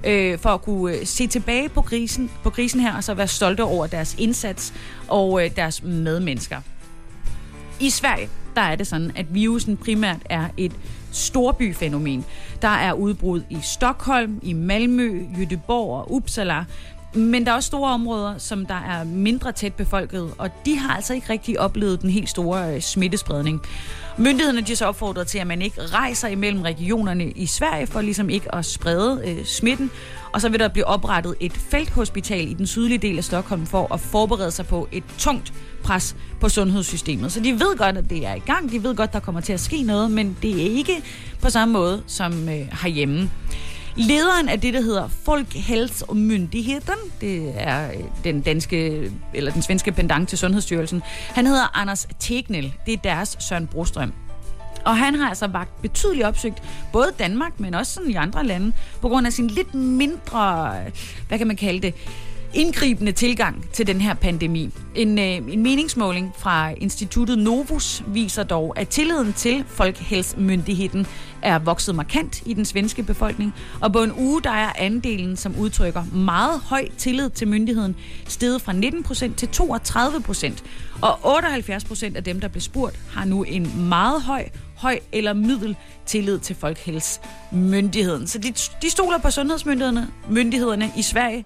øh, 0.05 0.39
for 0.39 0.51
at 0.51 0.63
kunne 0.63 0.97
øh, 0.97 1.07
se 1.07 1.27
tilbage 1.27 1.69
på 1.69 1.83
krisen, 1.83 2.31
på 2.43 2.51
krisen 2.51 2.81
her, 2.81 2.97
og 2.97 3.05
så 3.05 3.15
være 3.15 3.29
stolte 3.29 3.65
over 3.65 3.87
deres 3.87 4.15
indsats 4.19 4.75
og 5.09 5.45
øh, 5.45 5.57
deres 5.57 5.83
medmennesker. 5.83 6.61
I 7.81 7.91
Sverige, 7.91 8.29
der 8.55 8.63
er 8.63 8.77
det 8.77 8.87
sådan, 8.87 9.13
at 9.17 9.35
virusen 9.35 9.77
primært 9.77 10.21
er 10.31 10.49
et 10.57 10.73
storbyfænomen. 11.13 12.25
Der 12.63 12.69
er 12.69 12.93
udbrud 12.93 13.43
i 13.51 13.59
Stockholm, 13.63 14.41
i 14.43 14.53
Malmø, 14.53 15.27
Göteborg 15.35 15.91
og 15.91 16.13
Uppsala. 16.13 16.65
Men 17.15 17.47
der 17.47 17.53
er 17.53 17.57
også 17.57 17.67
store 17.67 17.91
områder, 17.91 18.39
som 18.39 18.67
der 18.67 18.75
er 18.75 19.05
mindre 19.05 19.53
tæt 19.53 19.75
befolket, 19.75 20.31
og 20.39 20.51
de 20.67 20.79
har 20.79 20.97
altså 20.97 21.15
ikke 21.15 21.33
rigtig 21.33 21.61
oplevet 21.61 22.03
den 22.03 22.11
helt 22.11 22.29
store 22.29 22.75
øh, 22.75 22.81
smittespredning. 22.81 23.63
Myndighederne 24.19 24.61
de 24.61 24.73
er 24.73 24.77
så 24.77 24.87
opfordret 24.87 25.27
til, 25.27 25.39
at 25.39 25.47
man 25.47 25.63
ikke 25.63 25.81
rejser 25.87 26.29
imellem 26.29 26.63
regionerne 26.63 27.31
i 27.31 27.47
Sverige, 27.47 27.87
for 27.87 28.01
ligesom 28.01 28.31
ikke 28.31 28.55
at 28.55 28.65
sprede 28.65 29.23
øh, 29.25 29.45
smitten. 29.45 29.91
Og 30.33 30.41
så 30.41 30.49
vil 30.49 30.61
der 30.61 30.69
blive 30.69 30.87
oprettet 30.87 31.35
et 31.41 31.53
felthospital 31.53 32.51
i 32.51 32.55
den 32.55 32.67
sydlige 32.67 32.99
del 32.99 33.19
af 33.19 33.25
Stockholm 33.25 33.67
for 33.67 33.95
at 33.95 34.01
forberede 34.01 34.51
sig 34.51 34.67
på 34.67 34.89
et 34.93 35.05
tungt 35.19 35.53
pres 35.83 36.17
på 36.41 36.49
sundhedssystemet. 36.49 37.33
Så 37.33 37.41
de 37.41 37.53
ved 37.53 37.77
godt, 37.79 37.99
at 37.99 38.11
det 38.11 38.27
er 38.27 38.35
i 38.35 38.39
gang. 38.39 38.73
De 38.73 38.83
ved 38.83 38.95
godt, 38.95 39.13
der 39.13 39.21
kommer 39.21 39.41
til 39.41 39.53
at 39.53 39.61
ske 39.61 39.83
noget, 39.83 40.11
men 40.11 40.37
det 40.43 40.51
er 40.51 40.71
ikke 40.71 41.03
på 41.41 41.51
samme 41.51 41.73
måde 41.73 42.03
som 42.07 42.49
øh, 42.49 42.69
herhjemme. 42.83 43.31
Lederen 43.97 44.49
af 44.49 44.61
det, 44.61 44.75
der 44.75 44.81
hedder 44.81 45.09
Folkhälsomyndigheten, 45.09 46.97
det 47.21 47.53
er 47.57 47.91
øh, 47.93 47.97
den 48.25 48.41
danske, 48.41 49.11
eller 49.35 49.53
den 49.53 49.63
svenske 49.63 49.93
pendant 49.93 50.29
til 50.29 50.39
Sundhedsstyrelsen, 50.39 51.03
han 51.29 51.47
hedder 51.47 51.79
Anders 51.79 52.09
Tegnell. 52.19 52.73
Det 52.87 52.95
er 52.95 52.99
deres 53.05 53.37
Søren 53.41 53.67
Brostrøm. 53.67 54.13
Og 54.85 54.97
han 54.97 55.15
har 55.15 55.29
altså 55.29 55.47
vagt 55.47 55.83
betydeligt 55.83 56.27
opsøgt 56.27 56.63
både 56.93 57.13
Danmark, 57.19 57.61
men 57.61 57.75
også 57.75 57.93
sådan 57.93 58.11
i 58.11 58.15
andre 58.15 58.47
lande, 58.47 58.73
på 59.01 59.09
grund 59.09 59.27
af 59.27 59.33
sin 59.33 59.47
lidt 59.47 59.75
mindre, 59.75 60.75
hvad 61.29 61.39
kan 61.39 61.47
man 61.47 61.57
kalde 61.57 61.81
det, 61.81 61.95
indgribende 62.55 63.13
tilgang 63.13 63.65
til 63.73 63.87
den 63.87 64.01
her 64.01 64.15
pandemi. 64.15 64.71
En, 64.95 65.19
øh, 65.19 65.25
en 65.25 65.63
meningsmåling 65.63 66.33
fra 66.39 66.71
instituttet 66.71 67.39
Novus 67.39 68.03
viser 68.07 68.43
dog, 68.43 68.79
at 68.79 68.89
tilliden 68.89 69.33
til 69.33 69.65
Folkhälsomyndigheden 69.81 71.07
er 71.43 71.59
vokset 71.59 71.95
markant 71.95 72.43
i 72.47 72.55
den 72.55 72.65
svenske 72.65 73.03
befolkning, 73.03 73.55
og 73.81 73.93
på 73.93 74.03
en 74.03 74.13
uge 74.19 74.43
der 74.43 74.51
er 74.51 74.73
andelen, 74.79 75.37
som 75.37 75.57
udtrykker 75.59 76.05
meget 76.05 76.61
høj 76.61 76.89
tillid 76.99 77.31
til 77.31 77.49
myndigheden, 77.49 77.97
steget 78.29 78.63
fra 78.63 78.73
19% 78.73 79.35
til 79.37 79.49
32%, 79.53 80.63
og 81.03 81.39
78% 81.39 82.17
af 82.17 82.25
dem, 82.25 82.41
der 82.41 82.49
blev 82.49 82.61
spurgt, 82.61 82.99
har 83.11 83.25
nu 83.25 83.43
en 83.43 83.89
meget 83.89 84.23
høj 84.23 84.49
høj 84.83 84.99
eller 85.13 85.33
middel 85.33 85.77
tillid 86.07 86.39
til 86.39 86.57
Folkhælsmyndigheden. 86.57 88.27
Så 88.27 88.39
de, 88.39 88.53
de 88.83 88.91
stoler 88.91 89.19
på 89.19 89.31
sundhedsmyndighederne 89.31 90.09
myndighederne 90.31 90.93
i 90.97 91.03
Sverige. 91.03 91.45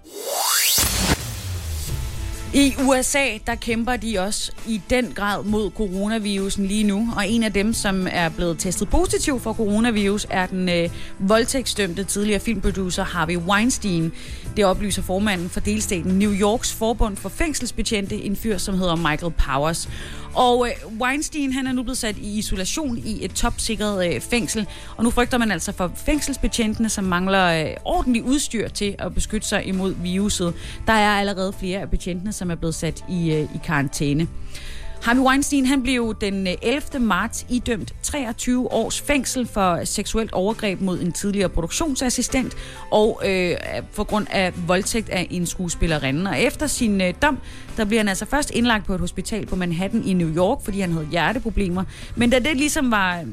I 2.57 2.75
USA, 2.79 3.37
der 3.47 3.55
kæmper 3.55 3.95
de 3.95 4.19
også 4.19 4.51
i 4.67 4.81
den 4.89 5.11
grad 5.15 5.43
mod 5.43 5.71
coronavirusen 5.71 6.65
lige 6.65 6.83
nu, 6.83 7.09
og 7.15 7.27
en 7.29 7.43
af 7.43 7.53
dem, 7.53 7.73
som 7.73 8.07
er 8.11 8.29
blevet 8.29 8.59
testet 8.59 8.89
positiv 8.89 9.39
for 9.39 9.53
coronavirus, 9.53 10.27
er 10.29 10.45
den 10.45 10.69
øh, 10.69 10.89
voldtægtsdømte 11.19 12.03
tidligere 12.03 12.39
filmproducer 12.39 13.03
Harvey 13.03 13.37
Weinstein. 13.37 14.11
Det 14.57 14.65
oplyser 14.65 15.01
formanden 15.01 15.49
for 15.49 15.59
delstaten 15.59 16.19
New 16.19 16.33
Yorks 16.33 16.73
forbund 16.73 17.17
for 17.17 17.29
fængselsbetjente, 17.29 18.15
en 18.15 18.35
fyr, 18.35 18.57
som 18.57 18.77
hedder 18.77 18.95
Michael 18.95 19.33
Powers. 19.37 19.89
Og 20.33 20.67
øh, 20.67 21.01
Weinstein 21.01 21.53
han 21.53 21.67
er 21.67 21.71
nu 21.71 21.83
blevet 21.83 21.97
sat 21.97 22.17
i 22.17 22.37
isolation 22.37 22.97
i 22.97 23.25
et 23.25 23.31
topsikret 23.31 24.13
øh, 24.13 24.21
fængsel, 24.21 24.67
og 24.97 25.03
nu 25.03 25.09
frygter 25.09 25.37
man 25.37 25.51
altså 25.51 25.71
for 25.71 25.91
fængselsbetjentene, 25.95 26.89
som 26.89 27.03
mangler 27.03 27.65
øh, 27.65 27.73
ordentligt 27.85 28.25
udstyr 28.25 28.67
til 28.67 28.95
at 28.99 29.13
beskytte 29.13 29.47
sig 29.47 29.65
imod 29.65 29.95
viruset. 30.01 30.53
Der 30.87 30.93
er 30.93 31.19
allerede 31.19 31.53
flere 31.59 31.79
af 31.79 31.89
betjentene, 31.89 32.33
som 32.33 32.51
er 32.51 32.55
blevet 32.55 32.75
sat 32.75 33.05
i, 33.09 33.31
øh, 33.31 33.43
i 33.43 33.59
karantæne. 33.63 34.27
Harvey 35.03 35.21
Weinstein 35.21 35.65
han 35.65 35.83
blev 35.83 36.15
den 36.21 36.47
øh, 36.47 36.53
11. 36.61 36.99
Marts 36.99 37.45
idømt 37.49 37.93
23 38.03 38.71
års 38.71 39.01
fængsel 39.01 39.47
for 39.47 39.83
seksuelt 39.83 40.33
overgreb 40.33 40.81
mod 40.81 40.99
en 40.99 41.11
tidligere 41.11 41.49
produktionsassistent 41.49 42.53
og 42.91 43.21
øh, 43.25 43.55
for 43.91 44.03
grund 44.03 44.27
af 44.31 44.53
voldtægt 44.67 45.09
af 45.09 45.27
en 45.29 45.45
skuespillerinde. 45.45 46.31
Og 46.31 46.41
efter 46.41 46.67
sin 46.67 47.01
øh, 47.01 47.13
dom, 47.21 47.37
der 47.77 47.85
bliver 47.85 47.99
han 47.99 48.09
altså 48.09 48.25
først 48.25 48.51
indlagt 48.51 48.85
på 48.85 48.93
et 48.93 48.99
hospital 48.99 49.45
på 49.45 49.55
Manhattan 49.55 50.03
i 50.03 50.13
New 50.13 50.35
York, 50.35 50.63
fordi 50.63 50.79
han 50.79 50.91
havde 50.91 51.07
hjerteproblemer. 51.11 51.83
Men 52.15 52.29
da 52.29 52.39
det 52.39 52.57
ligesom 52.57 52.91
var 52.91 53.23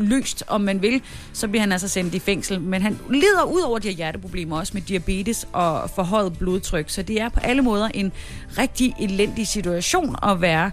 løst, 0.00 0.44
om 0.46 0.60
man 0.60 0.82
vil, 0.82 1.02
så 1.32 1.48
bliver 1.48 1.60
han 1.60 1.72
altså 1.72 1.88
sendt 1.88 2.14
i 2.14 2.18
fængsel. 2.18 2.60
Men 2.60 2.82
han 2.82 2.98
lider 3.10 3.44
ud 3.44 3.60
over 3.60 3.78
de 3.78 3.88
her 3.88 3.94
hjerteproblemer 3.94 4.58
også 4.58 4.70
med 4.74 4.82
diabetes 4.82 5.48
og 5.52 5.90
forhøjet 5.90 6.38
blodtryk, 6.38 6.90
så 6.90 7.02
det 7.02 7.20
er 7.20 7.28
på 7.28 7.40
alle 7.40 7.62
måder 7.62 7.88
en 7.94 8.12
rigtig 8.58 8.94
elendig 9.00 9.46
situation 9.46 10.16
at 10.22 10.40
være 10.40 10.70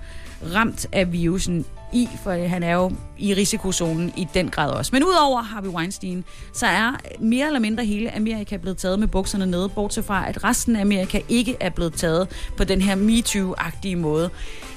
ramt 0.54 0.88
af 0.92 1.12
virusen 1.12 1.66
i, 1.94 2.10
for 2.24 2.48
han 2.48 2.64
er 2.64 2.74
jo 2.74 2.92
i 3.18 3.34
risikozonen 3.34 4.14
i 4.18 4.28
den 4.34 4.50
grad 4.50 4.72
også. 4.72 4.90
Men 4.94 5.04
udover 5.04 5.42
Harvey 5.42 5.70
Weinstein, 5.70 6.26
så 6.54 6.66
er 6.66 6.92
mere 7.20 7.48
eller 7.48 7.60
mindre 7.60 7.86
hele 7.86 8.16
Amerika 8.16 8.58
blevet 8.58 8.78
taget 8.78 9.00
med 9.00 9.08
bukserne 9.08 9.46
nede, 9.46 9.70
bortset 9.70 10.06
fra, 10.06 10.30
at 10.30 10.44
resten 10.44 10.76
af 10.76 10.82
Amerika 10.82 11.22
ikke 11.30 11.58
er 11.60 11.70
blevet 11.70 11.94
taget 11.94 12.28
på 12.58 12.64
den 12.64 12.82
her 12.82 12.96
MeToo-agtige 12.96 13.96
måde. 13.96 14.30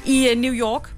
I 0.06 0.28
øh, 0.28 0.38
New 0.38 0.52
York, 0.52 0.94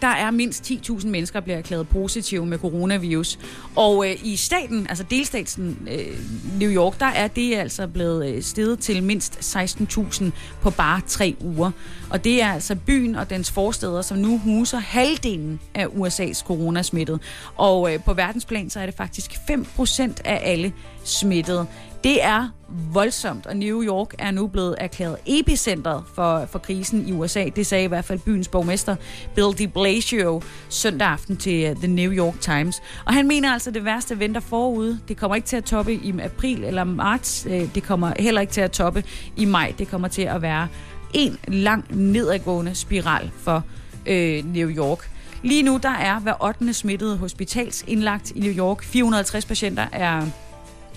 der 0.00 0.08
er 0.08 0.30
mindst 0.30 0.70
10.000 0.70 1.06
mennesker, 1.06 1.40
bliver 1.40 1.58
erklæret 1.58 1.88
positive 1.88 2.46
med 2.46 2.58
coronavirus. 2.58 3.38
Og 3.76 4.08
øh, 4.08 4.16
i 4.24 4.36
staten, 4.36 4.86
altså 4.88 5.04
delstaten 5.10 5.88
øh, 5.90 6.18
New 6.60 6.70
York, 6.70 7.00
der 7.00 7.06
er 7.06 7.28
det 7.28 7.54
altså 7.54 7.86
blevet 7.86 8.28
øh, 8.28 8.42
steget 8.42 8.78
til 8.78 9.02
mindst 9.02 9.56
16.000 9.56 10.24
på 10.60 10.70
bare 10.70 11.00
tre 11.06 11.36
uger. 11.40 11.70
Og 12.10 12.24
det 12.24 12.42
er 12.42 12.52
altså 12.52 12.76
byen 12.86 13.14
og 13.14 13.30
dens 13.30 13.50
forsteder, 13.50 14.02
som 14.02 14.18
nu 14.18 14.38
huser 14.38 14.78
halvdelen 14.78 15.60
af 15.74 15.86
USA's 15.86 16.44
coronasmittet. 16.44 17.20
Og 17.56 17.94
øh, 17.94 18.04
på 18.04 18.14
verdensplan, 18.14 18.70
så 18.70 18.80
er 18.80 18.86
det 18.86 18.94
faktisk 18.94 19.32
5% 19.32 20.00
af 20.24 20.40
alle 20.42 20.72
smittede. 21.04 21.66
Det 22.04 22.24
er 22.24 22.48
voldsomt, 22.92 23.46
og 23.46 23.56
New 23.56 23.82
York 23.82 24.14
er 24.18 24.30
nu 24.30 24.46
blevet 24.46 24.76
erklæret 24.78 25.16
epicentret 25.26 26.04
for, 26.14 26.46
for 26.46 26.58
krisen 26.58 27.08
i 27.08 27.12
USA. 27.12 27.48
Det 27.56 27.66
sagde 27.66 27.84
i 27.84 27.86
hvert 27.86 28.04
fald 28.04 28.18
byens 28.18 28.48
borgmester 28.48 28.96
Bill 29.34 29.58
de 29.58 29.68
Blasio 29.68 30.42
søndag 30.68 31.08
aften 31.08 31.36
til 31.36 31.70
uh, 31.70 31.76
The 31.76 31.86
New 31.86 32.12
York 32.12 32.40
Times. 32.40 32.82
Og 33.06 33.14
han 33.14 33.28
mener 33.28 33.52
altså, 33.52 33.70
at 33.70 33.74
det 33.74 33.84
værste 33.84 34.18
venter 34.18 34.40
forude. 34.40 34.98
Det 35.08 35.16
kommer 35.16 35.34
ikke 35.34 35.46
til 35.46 35.56
at 35.56 35.64
toppe 35.64 35.94
i 35.94 36.14
april 36.22 36.64
eller 36.64 36.84
marts. 36.84 37.46
Uh, 37.50 37.74
det 37.74 37.82
kommer 37.82 38.12
heller 38.18 38.40
ikke 38.40 38.52
til 38.52 38.60
at 38.60 38.70
toppe 38.70 39.04
i 39.36 39.44
maj. 39.44 39.74
Det 39.78 39.88
kommer 39.88 40.08
til 40.08 40.22
at 40.22 40.42
være 40.42 40.68
en 41.14 41.38
lang 41.48 41.84
nedadgående 41.90 42.74
spiral 42.74 43.30
for 43.38 43.62
øh, 44.06 44.44
New 44.54 44.68
York. 44.70 45.10
Lige 45.42 45.62
nu 45.62 45.80
der 45.82 45.90
er 45.90 46.20
hver 46.20 46.44
8. 46.44 46.72
smittede 46.72 47.16
hospitalsindlagt 47.16 48.30
i 48.30 48.40
New 48.40 48.52
York. 48.52 48.82
450 48.82 49.44
patienter 49.44 49.86
er 49.92 50.26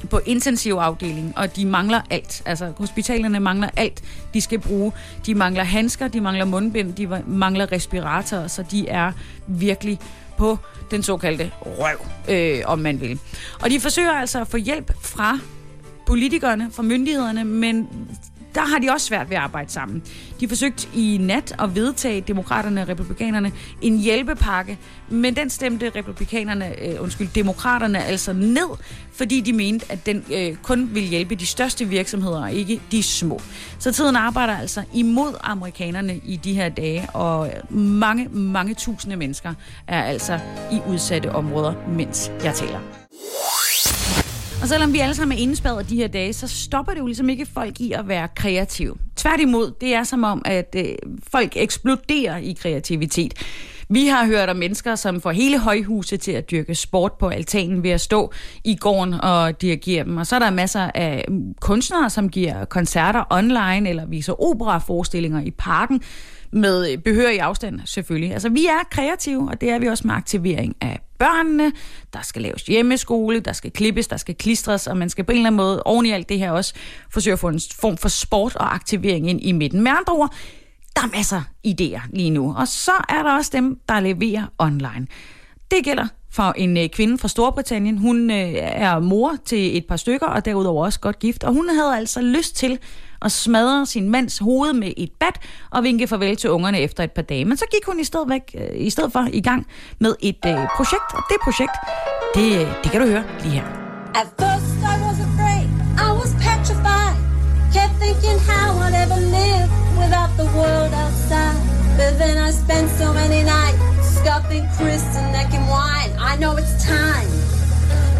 på 0.09 0.19
intensivafdeling, 0.25 1.33
og 1.37 1.55
de 1.55 1.65
mangler 1.65 2.01
alt. 2.09 2.41
Altså, 2.45 2.73
hospitalerne 2.77 3.39
mangler 3.39 3.69
alt, 3.77 4.03
de 4.33 4.41
skal 4.41 4.59
bruge. 4.59 4.91
De 5.25 5.35
mangler 5.35 5.63
handsker, 5.63 6.07
de 6.07 6.21
mangler 6.21 6.45
mundbind, 6.45 6.93
de 6.93 7.23
mangler 7.27 7.71
respiratorer, 7.71 8.47
så 8.47 8.63
de 8.71 8.87
er 8.87 9.11
virkelig 9.47 9.99
på 10.37 10.57
den 10.91 11.03
såkaldte 11.03 11.51
røv, 11.61 12.05
øh, 12.29 12.61
om 12.65 12.79
man 12.79 13.01
vil. 13.01 13.19
Og 13.61 13.69
de 13.69 13.79
forsøger 13.79 14.11
altså 14.11 14.41
at 14.41 14.47
få 14.47 14.57
hjælp 14.57 14.93
fra 15.01 15.39
politikerne, 16.07 16.69
fra 16.71 16.83
myndighederne, 16.83 17.43
men 17.43 17.87
der 18.55 18.61
har 18.61 18.79
de 18.79 18.89
også 18.89 19.07
svært 19.07 19.29
ved 19.29 19.37
at 19.37 19.43
arbejde 19.43 19.71
sammen. 19.71 20.03
De 20.39 20.47
forsøgte 20.47 20.87
i 20.95 21.17
nat 21.21 21.55
at 21.59 21.75
vedtage 21.75 22.21
demokraterne 22.21 22.81
og 22.81 22.87
republikanerne 22.87 23.51
en 23.81 23.97
hjælpepakke, 23.97 24.77
men 25.09 25.35
den 25.35 25.49
stemte 25.49 25.91
republikanerne, 25.95 26.81
øh, 26.81 27.01
undskyld, 27.01 27.27
demokraterne 27.35 28.03
altså 28.03 28.33
ned, 28.33 28.77
fordi 29.13 29.41
de 29.41 29.53
mente, 29.53 29.85
at 29.89 30.05
den 30.05 30.25
øh, 30.33 30.55
kun 30.55 30.89
vil 30.93 31.03
hjælpe 31.03 31.35
de 31.35 31.45
største 31.45 31.85
virksomheder 31.85 32.41
og 32.41 32.51
ikke 32.51 32.81
de 32.91 33.03
små. 33.03 33.41
Så 33.79 33.91
tiden 33.91 34.15
arbejder 34.15 34.57
altså 34.57 34.83
imod 34.93 35.33
amerikanerne 35.43 36.21
i 36.25 36.35
de 36.35 36.53
her 36.53 36.69
dage, 36.69 37.09
og 37.13 37.47
øh, 37.47 37.75
mange, 37.77 38.29
mange 38.29 38.73
tusinde 38.73 39.15
mennesker 39.15 39.53
er 39.87 40.03
altså 40.03 40.39
i 40.71 40.79
udsatte 40.87 41.31
områder, 41.31 41.73
mens 41.87 42.31
jeg 42.43 42.55
taler. 42.55 43.00
Og 44.61 44.67
selvom 44.67 44.93
vi 44.93 44.99
alle 44.99 45.15
sammen 45.15 45.37
er 45.37 45.41
indspærret 45.41 45.89
de 45.89 45.95
her 45.95 46.07
dage, 46.07 46.33
så 46.33 46.47
stopper 46.47 46.91
det 46.93 46.99
jo 46.99 47.05
ligesom 47.05 47.29
ikke 47.29 47.45
folk 47.45 47.81
i 47.81 47.91
at 47.91 48.07
være 48.07 48.27
kreative. 48.35 48.95
Tværtimod, 49.15 49.71
det 49.81 49.93
er 49.93 50.03
som 50.03 50.23
om, 50.23 50.41
at 50.45 50.75
øh, 50.77 50.85
folk 51.31 51.51
eksploderer 51.55 52.37
i 52.37 52.57
kreativitet. 52.61 53.33
Vi 53.89 54.07
har 54.07 54.25
hørt 54.25 54.49
om 54.49 54.55
mennesker, 54.55 54.95
som 54.95 55.21
får 55.21 55.31
hele 55.31 55.59
højhuset 55.59 56.19
til 56.19 56.31
at 56.31 56.51
dyrke 56.51 56.75
sport 56.75 57.11
på 57.13 57.27
altanen 57.27 57.83
ved 57.83 57.89
at 57.89 58.01
stå 58.01 58.31
i 58.63 58.75
gården 58.75 59.13
og 59.13 59.61
dirigere 59.61 60.03
dem. 60.03 60.17
Og 60.17 60.27
så 60.27 60.35
er 60.35 60.39
der 60.39 60.49
masser 60.49 60.91
af 60.95 61.25
kunstnere, 61.61 62.09
som 62.09 62.29
giver 62.29 62.65
koncerter 62.65 63.23
online 63.29 63.89
eller 63.89 64.05
viser 64.05 64.41
operaforestillinger 64.43 65.41
i 65.41 65.51
parken 65.51 66.01
med 66.51 66.97
behørig 66.97 67.41
afstand 67.41 67.79
selvfølgelig. 67.85 68.33
Altså 68.33 68.49
vi 68.49 68.65
er 68.65 68.83
kreative, 68.91 69.49
og 69.49 69.61
det 69.61 69.69
er 69.69 69.79
vi 69.79 69.87
også 69.87 70.07
med 70.07 70.15
aktivering 70.15 70.75
af 70.81 70.99
børnene. 71.19 71.71
Der 72.13 72.21
skal 72.21 72.41
laves 72.41 72.63
hjemmeskole, 72.63 73.39
der 73.39 73.53
skal 73.53 73.71
klippes, 73.71 74.07
der 74.07 74.17
skal 74.17 74.35
klistres, 74.35 74.87
og 74.87 74.97
man 74.97 75.09
skal 75.09 75.23
på 75.23 75.31
en 75.31 75.37
eller 75.37 75.47
anden 75.47 75.57
måde 75.57 75.83
oven 75.83 76.05
i 76.05 76.11
alt 76.11 76.29
det 76.29 76.39
her 76.39 76.51
også 76.51 76.73
forsøge 77.09 77.33
at 77.33 77.39
få 77.39 77.47
en 77.47 77.61
form 77.79 77.97
for 77.97 78.09
sport 78.09 78.55
og 78.55 78.75
aktivering 78.75 79.29
ind 79.29 79.43
i 79.43 79.51
midten. 79.51 79.81
Med 79.81 79.91
andre 79.91 80.13
ord, 80.13 80.33
der 80.95 81.01
er 81.01 81.15
masser 81.15 81.37
af 81.37 81.43
idéer 81.67 82.01
lige 82.13 82.29
nu. 82.29 82.55
Og 82.57 82.67
så 82.67 82.91
er 83.09 83.23
der 83.23 83.35
også 83.37 83.51
dem, 83.53 83.79
der 83.89 83.99
leverer 83.99 84.45
online. 84.59 85.07
Det 85.71 85.83
gælder 85.83 86.07
for 86.31 86.53
en 86.57 86.77
øh, 86.77 86.89
kvinde 86.89 87.17
fra 87.17 87.27
Storbritannien. 87.27 87.97
Hun 87.97 88.31
øh, 88.31 88.53
er 88.55 88.99
mor 88.99 89.35
til 89.45 89.77
et 89.77 89.85
par 89.85 89.95
stykker, 89.95 90.27
og 90.27 90.45
derudover 90.45 90.85
også 90.85 90.99
godt 90.99 91.19
gift. 91.19 91.43
Og 91.43 91.53
hun 91.53 91.69
havde 91.69 91.95
altså 91.97 92.21
lyst 92.21 92.55
til 92.55 92.79
og 93.21 93.31
smadre 93.31 93.85
sin 93.85 94.09
mands 94.09 94.37
hoved 94.39 94.73
med 94.73 94.93
et 94.97 95.11
bat 95.19 95.35
og 95.71 95.83
vinke 95.83 96.07
farvel 96.07 96.35
til 96.35 96.49
ungerne 96.49 96.79
efter 96.79 97.03
et 97.03 97.11
par 97.11 97.21
dage. 97.21 97.45
Men 97.45 97.57
så 97.57 97.65
gik 97.71 97.85
hun 97.85 97.99
i 97.99 98.03
stedet, 98.03 98.29
væk, 98.29 98.55
øh, 98.57 98.67
i 98.75 98.89
stedet 98.89 99.11
for 99.11 99.27
i 99.33 99.41
gang 99.41 99.67
med 99.99 100.15
et 100.19 100.45
øh, 100.47 100.57
projekt, 100.75 101.09
og 101.13 101.23
det 101.29 101.37
projekt, 101.43 101.75
det, 102.35 102.47
øh, 102.61 102.67
det 102.83 102.91
kan 102.91 103.01
du 103.01 103.07
høre 103.07 103.23
lige 103.43 103.53
her. 103.53 103.65
At 104.21 104.27
first 104.39 104.71
I 104.93 104.95
was 105.07 105.19
afraid, 105.27 105.67
I 106.07 106.09
was 106.19 106.31
petrified 106.45 107.17
Kept 107.75 107.95
thinking 108.03 108.39
how 108.51 108.67
I'd 108.85 108.95
ever 109.03 109.19
live 109.39 109.69
without 110.01 110.31
the 110.41 110.47
world 110.59 110.91
outside 111.03 111.59
But 111.99 112.11
then 112.21 112.35
I 112.47 112.51
spent 112.63 112.87
so 113.01 113.07
many 113.21 113.41
nights 113.55 113.81
scuffing 114.15 114.65
Chris 114.75 115.05
and 115.19 115.27
necking 115.37 115.65
wine 115.75 116.11
I 116.31 116.33
know 116.41 116.53
it's 116.61 116.75
time 116.83 117.31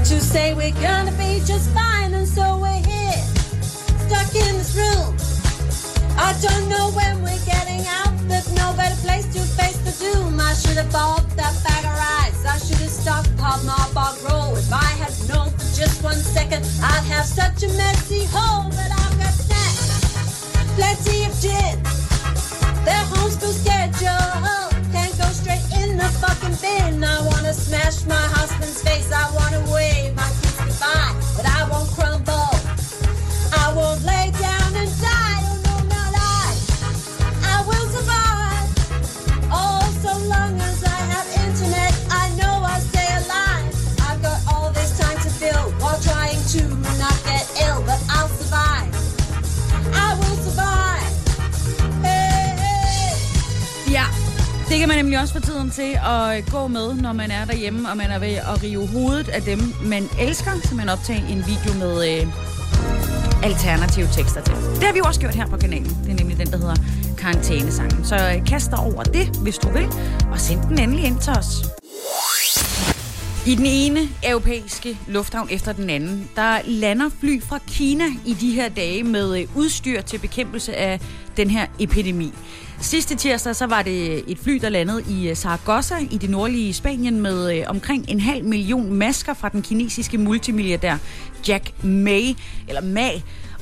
to 0.10 0.16
say 0.32 0.54
we're 0.54 0.80
gonna 0.90 1.16
be 1.26 1.32
just 1.52 1.68
fine 1.80 2.12
And 2.20 2.28
so 2.38 2.46
we're 2.64 2.84
here 2.92 3.42
stuck 4.12 4.36
in 4.36 4.58
this 4.58 4.76
room. 4.76 4.91
I 6.22 6.34
don't 6.40 6.70
know 6.70 6.92
when 6.92 7.24
we're 7.24 7.46
getting 7.46 7.82
out. 7.88 8.14
There's 8.30 8.54
no 8.54 8.74
better 8.78 8.96
place 9.02 9.26
to 9.34 9.42
face 9.58 9.78
the 9.88 9.94
doom. 10.04 10.40
I 10.40 10.54
should 10.54 10.78
have 10.78 10.92
bought 10.92 11.28
that 11.36 11.56
bag 11.66 11.84
of 11.84 11.96
rice. 11.98 12.46
I 12.46 12.58
should 12.60 12.78
have 12.78 12.94
stockpiled 12.94 13.66
my 13.66 13.90
bog 13.94 14.16
roll. 14.30 14.56
If 14.56 14.72
I 14.72 14.92
had 15.02 15.14
known 15.28 15.50
for 15.50 15.66
just 15.76 16.04
one 16.04 16.22
second, 16.38 16.64
I'd 16.82 17.06
have 17.10 17.26
such 17.26 17.64
a 17.64 17.70
messy 17.74 18.26
hole. 18.30 18.70
But 18.70 18.92
I've 19.02 19.18
got 19.18 19.34
snacks, 19.34 20.46
plenty 20.78 21.26
of 21.26 21.34
gin. 21.42 21.82
Their 22.86 23.04
homeschool 23.14 23.54
schedule 23.64 24.62
can't 24.94 25.18
go 25.18 25.28
straight 25.34 25.66
in 25.82 25.98
the 25.98 26.10
fucking 26.22 26.56
bin. 26.62 27.04
I 27.04 27.20
wanna 27.26 27.54
smash 27.54 28.06
my 28.06 28.26
husband's 28.38 28.82
face. 28.84 29.12
I 29.12 29.26
wanna 29.34 29.62
wave 29.74 30.11
man 54.92 55.06
nemlig 55.06 55.20
også 55.20 55.34
for 55.34 55.42
tiden 55.42 55.70
til 55.70 55.98
at 56.06 56.46
gå 56.52 56.68
med, 56.68 56.94
når 56.94 57.14
man 57.14 57.32
er 57.32 57.46
derhjemme, 57.46 57.90
og 57.90 57.98
man 57.98 58.12
er 58.12 58.20
ved 58.20 58.34
at 58.34 58.64
rive 58.64 58.88
hovedet 58.88 59.30
af 59.30 59.42
dem, 59.42 59.60
man 59.86 60.04
elsker, 60.20 60.52
så 60.64 60.76
man 60.76 60.90
optager 60.90 61.28
en 61.28 61.44
video 61.48 61.86
med... 61.86 62.22
Øh, 62.22 62.28
alternative 63.44 64.08
tekster 64.08 64.42
til. 64.42 64.54
Det 64.56 64.84
har 64.84 64.94
vi 64.94 64.98
jo 64.98 65.04
også 65.04 65.20
gjort 65.20 65.36
her 65.36 65.48
på 65.48 65.58
kanalen. 65.58 65.98
Det 66.04 66.12
er 66.12 66.16
nemlig 66.16 66.38
den, 66.38 66.52
der 66.52 66.58
hedder 66.58 66.76
Karantænesangen. 67.18 68.06
Så 68.06 68.16
øh, 68.16 68.46
kast 68.46 68.72
dig 68.72 68.80
over 68.80 69.04
det, 69.04 69.38
hvis 69.44 69.58
du 69.58 69.70
vil, 69.70 69.86
og 70.32 70.40
send 70.40 70.62
den 70.62 70.80
endelig 70.80 71.06
ind 71.06 71.20
til 71.20 71.32
os. 71.32 71.81
I 73.48 73.56
den 73.56 73.66
ene 73.66 74.00
europæiske 74.24 74.98
lufthavn 75.08 75.48
efter 75.52 75.74
den 75.74 75.90
anden, 75.90 76.30
der 76.36 76.60
lander 76.66 77.10
fly 77.20 77.42
fra 77.42 77.60
Kina 77.68 78.04
i 78.26 78.34
de 78.34 78.52
her 78.52 78.70
dage 78.70 79.04
med 79.04 79.40
øh, 79.40 79.58
udstyr 79.58 80.02
til 80.02 80.18
bekæmpelse 80.18 80.76
af 80.76 81.00
den 81.38 81.50
her 81.50 81.66
epidemi. 81.80 82.34
Sidste 82.82 83.16
tirsdag 83.16 83.56
så 83.56 83.66
var 83.66 83.82
det 83.82 84.10
øh, 84.12 84.18
et 84.28 84.40
fly, 84.40 84.54
der 84.62 84.70
landede 84.70 85.04
i 85.10 85.30
øh, 85.30 85.36
Zaragoza 85.36 85.96
i 86.12 86.18
det 86.18 86.30
nordlige 86.30 86.74
Spanien 86.74 87.22
med 87.22 87.58
øh, 87.58 87.64
omkring 87.68 88.06
en 88.10 88.20
halv 88.20 88.46
million 88.46 88.94
masker 88.94 89.34
fra 89.34 89.50
den 89.50 89.62
kinesiske 89.62 90.18
multimilliardær 90.18 90.98
Jack 91.48 91.84
May, 91.84 92.36
eller 92.68 92.82
Ma. 92.82 93.10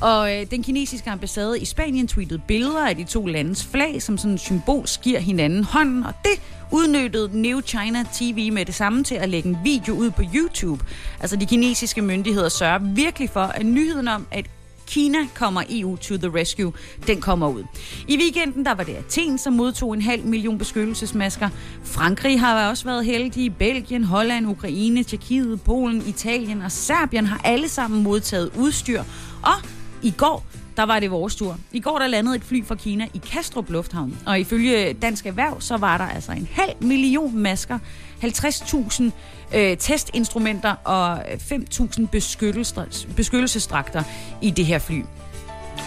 Og 0.01 0.35
øh, 0.35 0.45
den 0.51 0.63
kinesiske 0.63 1.09
ambassade 1.09 1.59
i 1.59 1.65
Spanien 1.65 2.07
tweetede 2.07 2.41
billeder 2.47 2.87
af 2.87 2.95
de 2.95 3.03
to 3.03 3.25
landes 3.25 3.65
flag, 3.65 4.01
som 4.01 4.17
sådan 4.17 4.37
symbolsk 4.37 5.01
giver 5.01 5.19
hinanden 5.19 5.63
hånden, 5.63 6.03
og 6.03 6.13
det 6.23 6.41
udnyttede 6.71 7.41
New 7.41 7.61
China 7.61 8.03
TV 8.13 8.51
med 8.53 8.65
det 8.65 8.75
samme 8.75 9.03
til 9.03 9.15
at 9.15 9.29
lægge 9.29 9.49
en 9.49 9.57
video 9.63 9.93
ud 9.93 10.11
på 10.11 10.21
YouTube. 10.35 10.85
Altså 11.19 11.35
de 11.35 11.45
kinesiske 11.45 12.01
myndigheder 12.01 12.49
sørger 12.49 12.79
virkelig 12.79 13.29
for, 13.29 13.39
at 13.43 13.65
nyheden 13.65 14.07
om, 14.07 14.27
at 14.31 14.45
Kina 14.87 15.17
kommer 15.35 15.63
EU 15.69 15.95
to 15.95 16.17
the 16.17 16.39
rescue. 16.39 16.73
Den 17.07 17.21
kommer 17.21 17.47
ud. 17.47 17.63
I 18.07 18.17
weekenden 18.17 18.65
der 18.65 18.73
var 18.73 18.83
det 18.83 18.93
Athen, 18.93 19.37
som 19.37 19.53
modtog 19.53 19.93
en 19.93 20.01
halv 20.01 20.25
million 20.25 20.57
beskyttelsesmasker. 20.57 21.49
Frankrig 21.83 22.39
har 22.39 22.69
også 22.69 22.85
været 22.85 23.05
heldige. 23.05 23.49
Belgien, 23.49 24.03
Holland, 24.03 24.47
Ukraine, 24.47 25.03
Tjekkiet, 25.03 25.61
Polen, 25.61 26.03
Italien 26.07 26.61
og 26.61 26.71
Serbien 26.71 27.25
har 27.25 27.41
alle 27.43 27.69
sammen 27.69 28.03
modtaget 28.03 28.51
udstyr. 28.57 29.03
Og 29.43 29.78
i 30.01 30.11
går 30.11 30.43
der 30.79 30.85
var 30.85 30.99
det 30.99 31.11
vores 31.11 31.35
tur. 31.35 31.57
I 31.71 31.79
går 31.79 31.99
der 31.99 32.07
landede 32.07 32.35
et 32.35 32.43
fly 32.43 32.65
fra 32.65 32.75
Kina 32.75 33.07
i 33.13 33.17
Kastrup 33.17 33.69
Lufthavn, 33.69 34.17
og 34.25 34.39
ifølge 34.39 34.93
Dansk 34.93 35.25
Erhverv, 35.25 35.61
så 35.61 35.77
var 35.77 35.97
der 35.97 36.05
altså 36.05 36.31
en 36.31 36.47
halv 36.51 36.71
million 36.81 37.37
masker, 37.37 37.79
50.000 38.23 39.03
øh, 39.55 39.77
testinstrumenter 39.77 40.71
og 40.71 41.23
øh, 41.31 41.37
5.000 41.37 42.07
beskyttelsesdragter 43.15 44.03
i 44.41 44.51
det 44.51 44.65
her 44.65 44.79
fly. 44.79 45.01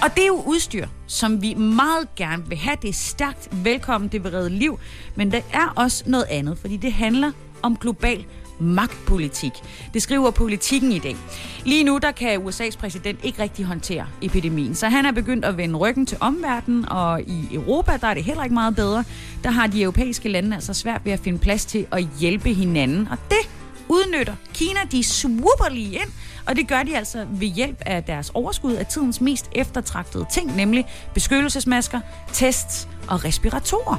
Og 0.03 0.15
det 0.15 0.23
er 0.23 0.27
jo 0.27 0.43
udstyr, 0.47 0.87
som 1.07 1.43
vi 1.43 1.55
meget 1.55 2.15
gerne 2.17 2.49
vil 2.49 2.59
have. 2.59 2.77
Det 2.83 2.89
er 2.91 2.95
stærkt 2.95 3.49
velkommen, 3.53 4.09
det 4.09 4.25
vil 4.25 4.33
redde 4.33 4.51
liv, 4.51 4.79
men 5.15 5.33
der 5.33 5.41
er 5.53 5.73
også 5.77 6.05
noget 6.07 6.27
andet, 6.31 6.59
fordi 6.59 6.77
det 6.77 6.93
handler 6.93 7.33
om 7.63 7.77
global 7.77 8.25
magtpolitik. 8.63 9.53
Det 9.95 10.03
skriver 10.03 10.31
politikken 10.31 10.93
i 10.93 10.99
dag. 10.99 11.17
Lige 11.65 11.85
nu 11.85 11.99
der 12.03 12.11
kan 12.11 12.41
USA's 12.41 12.79
præsident 12.79 13.19
ikke 13.23 13.43
rigtig 13.43 13.65
håndtere 13.65 14.07
epidemien, 14.23 14.75
så 14.75 14.89
han 14.89 15.07
er 15.07 15.13
begyndt 15.13 15.45
at 15.45 15.57
vende 15.57 15.77
ryggen 15.77 16.07
til 16.07 16.19
omverdenen, 16.21 16.89
og 16.89 17.23
i 17.23 17.49
Europa 17.53 17.97
der 18.01 18.07
er 18.07 18.15
det 18.15 18.25
heller 18.25 18.45
ikke 18.45 18.55
meget 18.55 18.77
bedre. 18.77 19.05
Der 19.45 19.51
har 19.51 19.67
de 19.67 19.83
europæiske 19.83 20.29
lande 20.29 20.55
altså 20.55 20.75
svært 20.75 21.01
ved 21.05 21.13
at 21.13 21.21
finde 21.21 21.39
plads 21.39 21.65
til 21.65 21.87
at 21.93 22.09
hjælpe 22.21 22.53
hinanden, 22.53 23.09
og 23.11 23.19
det 23.31 23.49
udnytter 24.03 24.35
Kina. 24.55 24.81
De 24.93 25.03
swooper 25.03 25.69
lige 25.71 25.93
ind, 25.93 26.11
og 26.47 26.57
det 26.57 26.69
gør 26.69 26.83
de 26.83 26.97
altså 26.97 27.27
ved 27.31 27.49
hjælp 27.49 27.77
af 27.87 28.05
deres 28.05 28.31
overskud 28.35 28.73
af 28.73 28.87
tidens 28.87 29.21
mest 29.21 29.51
eftertragtede 29.55 30.27
ting, 30.33 30.57
nemlig 30.57 30.87
beskyttelsesmasker, 31.15 32.01
tests 32.33 32.89
og 33.09 33.25
respiratorer. 33.25 33.97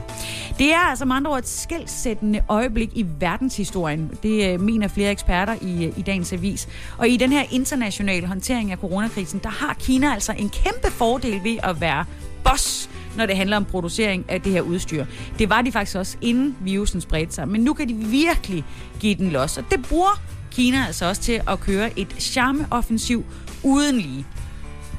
Det 0.59 0.73
er 0.73 0.79
altså 0.79 1.05
med 1.05 1.15
andre 1.15 1.31
ord 1.31 1.39
et 1.39 1.47
skældsættende 1.47 2.43
øjeblik 2.49 2.89
i 2.93 3.05
verdenshistorien. 3.19 4.11
Det 4.23 4.53
øh, 4.53 4.61
mener 4.61 4.87
flere 4.87 5.11
eksperter 5.11 5.55
i, 5.61 5.85
øh, 5.85 5.99
i 5.99 6.01
dagens 6.01 6.33
avis. 6.33 6.67
Og 6.97 7.07
i 7.07 7.17
den 7.17 7.31
her 7.31 7.43
internationale 7.51 8.27
håndtering 8.27 8.71
af 8.71 8.77
coronakrisen, 8.77 9.39
der 9.43 9.49
har 9.49 9.73
Kina 9.73 10.13
altså 10.13 10.31
en 10.31 10.49
kæmpe 10.49 10.91
fordel 10.91 11.43
ved 11.43 11.57
at 11.63 11.81
være 11.81 12.05
boss 12.43 12.89
når 13.17 13.26
det 13.26 13.38
handler 13.38 13.58
om 13.58 13.65
producering 13.65 14.26
af 14.30 14.41
det 14.41 14.52
her 14.52 14.62
udstyr. 14.62 15.06
Det 15.39 15.49
var 15.49 15.62
de 15.62 15.71
faktisk 15.71 15.97
også, 15.97 16.17
inden 16.21 16.56
virusen 16.62 17.02
spredte 17.02 17.34
sig. 17.34 17.47
Men 17.47 17.62
nu 17.62 17.73
kan 17.73 17.89
de 17.89 17.93
virkelig 17.93 18.63
give 18.99 19.15
den 19.15 19.30
los. 19.30 19.58
Og 19.58 19.63
det 19.71 19.86
bruger 19.89 20.21
Kina 20.52 20.86
altså 20.88 21.06
også 21.06 21.21
til 21.21 21.41
at 21.47 21.60
køre 21.60 21.99
et 21.99 22.15
charmeoffensiv 22.19 23.26
uden 23.63 23.97
lige. 23.97 24.26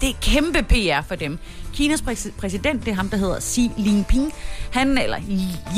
Det 0.01 0.09
er 0.09 0.15
kæmpe 0.23 0.63
PR 0.63 1.07
for 1.09 1.15
dem. 1.15 1.39
Kinas 1.75 2.05
præsident, 2.39 2.85
det 2.85 2.91
er 2.91 2.95
ham, 2.95 3.09
der 3.09 3.17
hedder 3.17 3.41
Xi 3.41 3.71
Jinping. 3.79 4.33
Han, 4.73 4.99
eller 4.99 5.19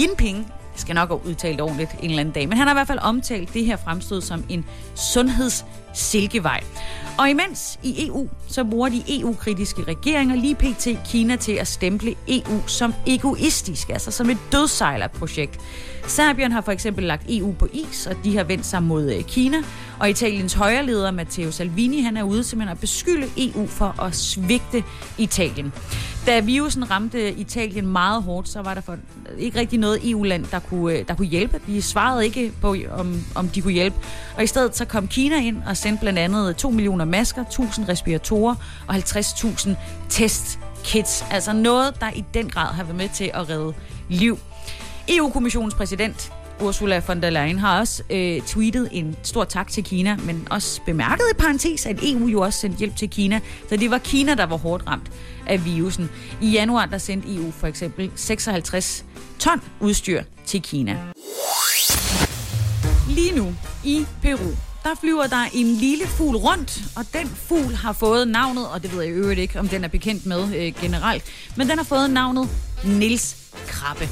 Jinping, 0.01 0.37
jeg 0.37 0.81
skal 0.81 0.95
nok 0.95 1.27
udtale 1.27 1.53
det 1.53 1.61
ordentligt 1.61 1.91
en 2.01 2.11
eller 2.11 2.21
anden 2.21 2.35
dag, 2.35 2.49
men 2.49 2.59
han 2.59 2.67
har 2.67 2.75
i 2.75 2.77
hvert 2.77 2.87
fald 2.87 2.99
omtalt 2.99 3.55
det 3.55 3.65
her 3.65 3.77
fremstød 3.77 4.21
som 4.21 4.45
en 4.49 4.65
sundheds 4.95 5.65
Silkevej. 5.97 6.65
Og 7.19 7.31
imens 7.31 7.79
i 7.83 8.07
EU, 8.07 8.29
så 8.49 8.65
bruger 8.65 8.89
de 8.89 9.21
EU-kritiske 9.21 9.83
regeringer 9.83 10.37
lige 10.37 10.55
pt. 10.55 10.89
Kina 11.11 11.37
til 11.37 11.53
at 11.53 11.69
stemple 11.69 12.15
EU 12.29 12.67
som 12.67 12.95
egoistisk, 13.07 13.89
altså 13.89 14.11
som 14.11 14.31
et 14.31 14.39
dødsejlerprojekt. 14.53 15.61
Serbien 16.09 16.53
har 16.53 16.61
for 16.61 16.73
eksempel 16.73 17.05
lagt 17.05 17.23
EU 17.29 17.53
på 17.53 17.69
is, 17.73 18.07
og 18.07 18.17
de 18.25 18.37
har 18.37 18.45
vendt 18.45 18.67
sig 18.67 18.83
mod 18.83 19.13
øh, 19.13 19.25
Kina. 19.25 19.57
Og 19.99 20.11
Italiens 20.11 20.53
højreleder 20.53 21.11
Matteo 21.11 21.51
Salvini, 21.51 22.01
han 22.01 22.17
er 22.17 22.23
ude 22.23 22.45
simpelthen 22.45 22.73
at 22.73 22.81
beskylde 22.81 23.27
EU 23.37 23.67
for 23.67 24.03
at 24.03 24.15
svigte 24.15 24.85
Italien. 25.19 25.73
Da 26.27 26.41
virusen 26.41 26.91
ramte 26.91 27.29
øh, 27.29 27.41
Italien 27.41 27.87
meget 27.87 28.23
hårdt, 28.23 28.49
så 28.49 28.63
var 28.63 28.75
der 28.75 28.81
for 28.81 28.93
øh, 28.93 29.39
ikke 29.39 29.59
rigtig 29.59 29.79
noget 29.79 30.11
EU-land, 30.11 30.45
der 30.51 30.59
kunne, 30.59 31.03
der 31.03 31.15
kunne 31.15 31.27
hjælpe. 31.27 31.61
De 31.67 31.83
svarede 31.83 32.25
ikke 32.25 32.53
på, 32.61 32.77
om, 32.91 33.25
om 33.35 33.49
de 33.49 33.63
kunne 33.63 33.73
hjælpe. 33.73 33.97
Og 34.37 34.45
i 34.45 34.47
stedet 34.47 34.77
så 34.77 34.85
kom 34.85 35.09
Kina 35.09 35.37
ind 35.37 35.63
og 35.67 35.77
sendte 35.77 36.01
blandt 36.01 36.19
andet 36.19 36.57
2 36.57 36.71
millioner 36.71 37.05
masker, 37.05 37.43
1000 37.43 37.89
respiratorer 37.89 38.55
og 38.87 38.95
50.000 38.95 39.71
testkits. 40.09 41.25
Altså 41.31 41.53
noget, 41.53 42.01
der 42.01 42.11
i 42.11 42.25
den 42.35 42.49
grad 42.49 42.75
har 42.75 42.85
været 42.85 42.97
med 42.97 43.09
til 43.15 43.31
at 43.35 43.49
redde 43.49 43.75
liv. 44.09 44.39
EU-kommissionens 45.09 45.75
præsident 45.75 46.33
Ursula 46.61 47.03
von 47.07 47.23
der 47.23 47.31
Leyen 47.31 47.59
har 47.59 47.81
også 47.81 48.03
øh, 48.11 48.43
tweetet 48.43 48.89
en 48.93 49.17
stor 49.23 49.45
tak 49.45 49.69
til 49.71 49.85
Kina, 49.85 50.17
men 50.17 50.49
også 50.51 50.81
bemærket 50.87 51.25
i 51.33 51.37
parentes, 51.39 51.87
at 51.87 51.99
EU 52.03 52.27
jo 52.27 52.41
også 52.41 52.61
sendte 52.61 52.79
hjælp 52.79 52.97
til 52.97 53.11
Kina, 53.11 53.41
så 53.69 53.77
det 53.77 53.91
var 53.91 53.99
Kina, 53.99 54.35
der 54.35 54.47
var 54.47 54.57
hårdt 54.57 54.87
ramt 54.87 55.11
af 55.47 55.65
virusen. 55.65 56.11
I 56.43 56.51
januar 56.51 56.87
der 56.87 56.99
sendte 56.99 57.35
EU 57.35 57.51
for 57.51 57.67
eksempel 57.67 58.11
56 58.15 59.05
ton 59.39 59.61
udstyr 59.81 60.23
til 60.47 60.63
Kina. 60.63 60.99
Lige 63.09 63.37
nu 63.37 63.55
i 63.85 64.07
Peru, 64.23 64.51
der 64.85 64.95
flyver 65.01 65.27
der 65.27 65.45
en 65.55 65.67
lille 65.67 66.07
fugl 66.07 66.37
rundt, 66.37 66.83
og 66.97 67.05
den 67.13 67.27
fugl 67.27 67.75
har 67.75 67.93
fået 67.93 68.29
navnet, 68.29 68.69
og 68.69 68.83
det 68.83 68.93
ved 68.93 69.03
jeg 69.03 69.11
i 69.11 69.15
øvrigt 69.15 69.41
ikke, 69.41 69.59
om 69.59 69.69
den 69.69 69.85
er 69.85 69.89
bekendt 69.89 70.27
med 70.27 70.57
øh, 70.57 70.73
generelt, 70.81 71.25
men 71.57 71.69
den 71.69 71.79
har 71.79 71.85
fået 71.85 72.11
navnet 72.11 72.49
Nils 72.85 73.37
Krabbe. 73.67 74.09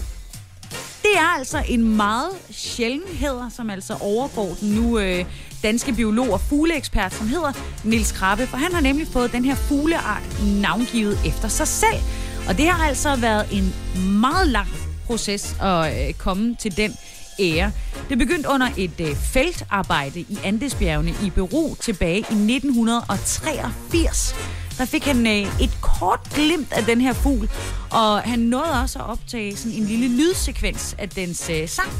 Er 1.14 1.38
altså 1.38 1.62
en 1.68 1.96
meget 1.96 2.31
sjældenhed, 2.50 3.40
som 3.50 3.70
altså 3.70 3.96
overgår 4.00 4.57
den 4.61 4.70
nu 4.70 4.98
øh, 4.98 5.24
danske 5.62 5.92
biolog 5.92 6.31
og 6.31 6.40
fugleekspert, 6.40 7.14
som 7.14 7.29
hedder 7.29 7.53
Nils 7.85 8.12
Krabbe, 8.12 8.46
for 8.46 8.57
han 8.57 8.72
har 8.72 8.81
nemlig 8.81 9.07
fået 9.07 9.33
den 9.33 9.44
her 9.44 9.55
fugleart 9.55 10.22
navngivet 10.61 11.18
efter 11.27 11.48
sig 11.48 11.68
selv. 11.68 12.00
Og 12.48 12.59
det 12.59 12.68
har 12.68 12.88
altså 12.88 13.16
været 13.16 13.46
en 13.53 13.74
meget 14.20 14.48
lang 14.48 14.68
proces 15.07 15.57
at 15.62 16.09
øh, 16.09 16.14
komme 16.14 16.57
til 16.61 16.77
den 16.77 16.96
ære. 17.40 17.73
Det 18.09 18.18
begyndte 18.18 18.49
under 18.49 18.68
et 18.77 19.01
øh, 19.01 19.16
feltarbejde 19.16 20.20
i 20.20 20.38
Andesbjergene 20.44 21.14
i 21.25 21.31
Peru 21.31 21.75
tilbage 21.75 22.18
i 22.18 22.20
1983. 22.20 24.35
Der 24.79 24.85
fik 24.85 25.05
han 25.05 25.27
øh, 25.27 25.62
et 25.62 25.79
kort 25.81 26.20
glimt 26.35 26.73
af 26.73 26.85
den 26.85 27.01
her 27.01 27.12
fugl, 27.12 27.51
og 27.90 28.20
han 28.20 28.38
nåede 28.38 28.81
også 28.83 28.99
at 28.99 29.11
optage 29.11 29.57
sådan 29.57 29.79
en 29.79 29.85
lille 29.85 30.09
lydsekvens 30.09 30.94
af 30.99 31.09
dens 31.09 31.51
øh, 31.51 31.68
sang. 31.68 31.92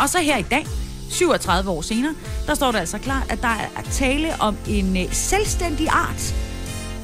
Og 0.00 0.08
så 0.08 0.18
her 0.18 0.36
i 0.36 0.42
dag, 0.42 0.66
37 1.10 1.70
år 1.70 1.82
senere, 1.82 2.14
der 2.46 2.54
står 2.54 2.72
det 2.72 2.78
altså 2.78 2.98
klart, 2.98 3.30
at 3.30 3.42
der 3.42 3.48
er 3.76 3.82
tale 3.92 4.34
om 4.40 4.56
en 4.68 4.96
øh, 4.96 5.12
selvstændig 5.12 5.88
art 5.88 6.34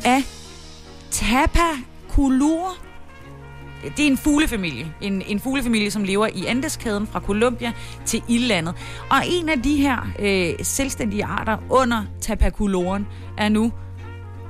af 0.05 0.23
Tapaculur 1.11 2.77
det 3.97 4.03
er 4.03 4.07
en 4.07 4.17
fuglefamilie. 4.17 4.95
En, 5.01 5.23
en 5.23 5.41
fuglefamilie, 5.41 5.91
som 5.91 6.05
lever 6.05 6.29
i 6.35 6.47
Andeskæden 6.47 7.07
fra 7.07 7.21
Colombia 7.21 7.73
til 8.05 8.23
Ildlandet. 8.29 8.75
Og 9.11 9.19
en 9.27 9.49
af 9.49 9.63
de 9.63 9.77
her 9.77 10.07
øh, 10.19 10.65
selvstændige 10.65 11.25
arter 11.25 11.57
under 11.71 12.03
tapaculoren 12.21 13.07
er 13.39 13.49
nu 13.49 13.73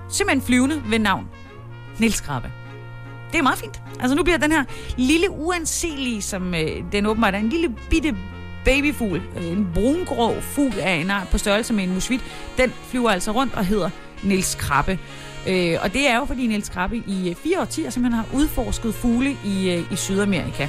simpelthen 0.09 0.47
flyvende 0.47 0.83
ved 0.89 0.99
navn 0.99 1.29
Nils 1.99 2.21
Krabbe. 2.21 2.53
Det 3.33 3.39
er 3.39 3.43
meget 3.43 3.59
fint. 3.59 3.83
Altså 4.01 4.17
nu 4.17 4.23
bliver 4.23 4.39
den 4.39 4.53
her 4.53 4.65
lille 4.97 5.31
uanselige, 5.31 6.23
som 6.23 6.55
øh, 6.55 6.69
den 6.93 7.07
åbenbart 7.07 7.35
er, 7.35 7.39
en 7.39 7.49
lille 7.49 7.77
bitte 7.91 8.17
babyfugl, 8.65 9.23
øh, 9.37 9.47
en 9.47 9.69
brungrå 9.75 10.41
fugl 10.41 10.79
af 10.81 10.93
en 10.93 11.11
art 11.11 11.29
på 11.29 11.39
størrelse 11.39 11.73
med 11.73 11.85
en 11.85 11.95
musvit, 11.95 12.21
den 12.57 12.73
flyver 12.91 13.11
altså 13.11 13.31
rundt 13.31 13.55
og 13.55 13.65
hedder 13.65 13.91
Nils 14.23 14.55
Krabbe. 14.55 14.99
Øh, 15.47 15.79
og 15.83 15.93
det 15.93 16.09
er 16.09 16.17
jo, 16.17 16.25
fordi 16.25 16.47
Niels 16.47 16.69
Krabbe 16.69 16.97
i 16.97 17.31
øh, 17.31 17.37
fire 17.37 17.61
årtier 17.61 17.91
simpelthen 17.91 18.25
har 18.25 18.39
udforsket 18.39 18.95
fugle 18.95 19.37
i, 19.45 19.71
øh, 19.71 19.93
i 19.93 19.97
Sydamerika. 19.97 20.69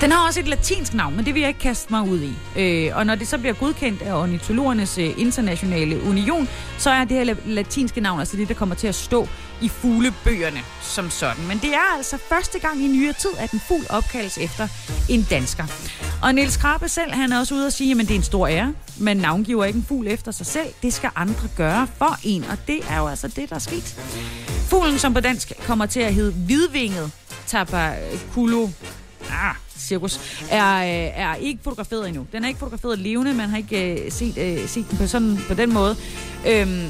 Den 0.00 0.12
har 0.12 0.26
også 0.26 0.40
et 0.40 0.48
latinsk 0.48 0.94
navn, 0.94 1.16
men 1.16 1.24
det 1.24 1.34
vil 1.34 1.40
jeg 1.40 1.48
ikke 1.48 1.60
kaste 1.60 1.92
mig 1.92 2.02
ud 2.02 2.20
i. 2.20 2.60
Øh, 2.60 2.96
og 2.96 3.06
når 3.06 3.14
det 3.14 3.28
så 3.28 3.38
bliver 3.38 3.54
godkendt 3.54 4.02
af 4.02 4.14
ornitologernes 4.14 4.98
øh, 4.98 5.20
internationale 5.20 6.02
union, 6.02 6.48
så 6.78 6.90
er 6.90 7.04
det 7.04 7.26
her 7.26 7.34
latinske 7.46 8.00
navn 8.00 8.18
altså 8.18 8.36
det, 8.36 8.48
der 8.48 8.54
kommer 8.54 8.74
til 8.74 8.86
at 8.86 8.94
stå 8.94 9.28
i 9.62 9.68
fuglebøgerne 9.68 10.60
som 10.82 11.10
sådan. 11.10 11.46
Men 11.48 11.58
det 11.58 11.74
er 11.74 11.96
altså 11.96 12.18
første 12.28 12.58
gang 12.58 12.84
i 12.84 12.88
nyere 12.88 13.12
tid, 13.12 13.30
at 13.38 13.50
en 13.50 13.60
fugl 13.60 13.86
opkaldes 13.90 14.38
efter 14.38 14.68
en 15.08 15.26
dansker. 15.30 15.64
Og 16.22 16.34
Niels 16.34 16.56
Krabbe 16.56 16.88
selv, 16.88 17.12
han 17.12 17.32
er 17.32 17.38
også 17.38 17.54
ude 17.54 17.66
og 17.66 17.72
sige, 17.72 17.92
at 17.92 17.98
det 17.98 18.10
er 18.10 18.14
en 18.14 18.22
stor 18.22 18.48
ære. 18.48 18.74
Man 18.98 19.16
navngiver 19.16 19.64
ikke 19.64 19.76
en 19.76 19.84
fugl 19.84 20.06
efter 20.06 20.32
sig 20.32 20.46
selv. 20.46 20.68
Det 20.82 20.92
skal 20.92 21.10
andre 21.16 21.48
gøre 21.56 21.86
for 21.98 22.18
en, 22.22 22.44
og 22.44 22.58
det 22.66 22.80
er 22.90 22.98
jo 22.98 23.06
altså 23.06 23.28
det, 23.28 23.50
der 23.50 23.54
er 23.54 23.60
sket. 23.60 23.84
Fuglen, 24.48 24.98
som 24.98 25.14
på 25.14 25.20
dansk 25.20 25.52
kommer 25.66 25.86
til 25.86 26.00
at 26.00 26.14
hedde 26.14 26.32
hvidvinget 26.32 27.10
tabaculo 27.46 28.68
ah, 29.30 29.54
cirkus, 29.78 30.20
er, 30.50 30.76
øh, 30.76 31.20
er 31.22 31.34
ikke 31.34 31.60
fotograferet 31.62 32.08
endnu. 32.08 32.26
Den 32.32 32.44
er 32.44 32.48
ikke 32.48 32.60
fotograferet 32.60 32.98
levende, 32.98 33.34
man 33.34 33.48
har 33.48 33.56
ikke 33.56 34.02
uh, 34.06 34.12
set, 34.12 34.60
uh, 34.62 34.68
set 34.68 34.90
den 34.90 34.98
på, 34.98 35.06
sådan, 35.06 35.38
på 35.48 35.54
den 35.54 35.72
måde. 35.72 35.96
Øhm, 36.46 36.88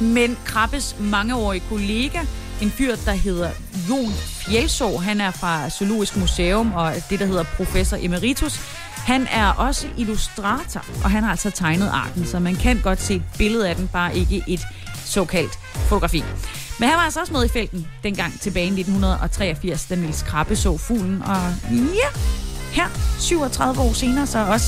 men 0.00 0.38
Krabbes 0.44 0.96
mangeårige 1.00 1.62
kollega, 1.68 2.20
en 2.62 2.70
fyr, 2.70 2.96
der 3.04 3.12
hedder 3.12 3.50
Jon 3.88 4.12
Fjelså, 4.12 4.96
han 4.96 5.20
er 5.20 5.30
fra 5.30 5.70
Zoologisk 5.70 6.16
Museum 6.16 6.72
og 6.72 6.94
det, 7.10 7.20
der 7.20 7.26
hedder 7.26 7.44
Professor 7.56 7.96
Emeritus. 8.00 8.60
Han 9.06 9.26
er 9.26 9.46
også 9.46 9.86
illustrator, 9.96 10.84
og 11.04 11.10
han 11.10 11.22
har 11.22 11.30
altså 11.30 11.50
tegnet 11.50 11.90
arten, 11.92 12.26
så 12.26 12.38
man 12.38 12.56
kan 12.56 12.80
godt 12.80 13.00
se 13.00 13.14
et 13.14 13.22
billede 13.38 13.68
af 13.68 13.76
den, 13.76 13.88
bare 13.88 14.16
ikke 14.16 14.44
et 14.46 14.66
såkaldt 15.04 15.58
fotografi. 15.74 16.24
Men 16.80 16.88
han 16.88 16.98
var 16.98 17.04
altså 17.04 17.20
også 17.20 17.32
med 17.32 17.44
i 17.44 17.48
felten 17.48 17.86
dengang 18.02 18.40
tilbage 18.40 18.66
i 18.66 18.80
1983, 18.80 19.86
da 19.86 19.94
Niels 19.94 20.22
Krabbe 20.22 20.56
så 20.56 20.76
fuglen. 20.76 21.22
Og 21.22 21.54
ja, 21.70 22.20
her 22.72 22.88
37 23.18 23.80
år 23.80 23.92
senere, 23.92 24.26
så 24.26 24.38
også 24.38 24.66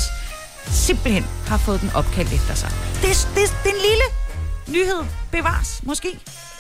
simpelthen 0.67 1.25
har 1.47 1.59
fået 1.59 1.81
den 1.81 1.91
opkaldt 1.95 2.33
efter 2.33 2.55
sig. 2.55 2.71
Det, 2.95 3.29
det, 3.35 3.55
det 3.65 3.71
er 3.71 3.75
en 3.75 3.83
lille 3.83 4.05
nyhed, 4.69 5.05
bevares 5.31 5.81
måske. 5.83 6.09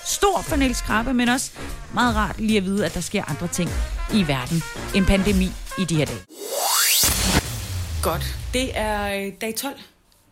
Stor 0.06 0.42
for 0.42 0.56
Niels 0.56 0.80
Krabbe, 0.80 1.14
men 1.14 1.28
også 1.28 1.50
meget 1.94 2.16
rart 2.16 2.40
lige 2.40 2.56
at 2.56 2.64
vide, 2.64 2.86
at 2.86 2.94
der 2.94 3.00
sker 3.00 3.24
andre 3.28 3.48
ting 3.48 3.70
i 4.14 4.28
verden. 4.28 4.62
En 4.94 5.04
pandemi 5.04 5.52
i 5.78 5.84
de 5.84 5.96
her 5.96 6.04
dage. 6.04 6.18
Godt. 8.02 8.36
Det 8.52 8.70
er 8.74 9.26
øh, 9.26 9.32
dag 9.40 9.54
12 9.54 9.74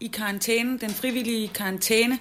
i 0.01 0.07
karantæne, 0.07 0.79
den 0.79 0.91
frivillige 0.91 1.49
karantæne. 1.49 2.19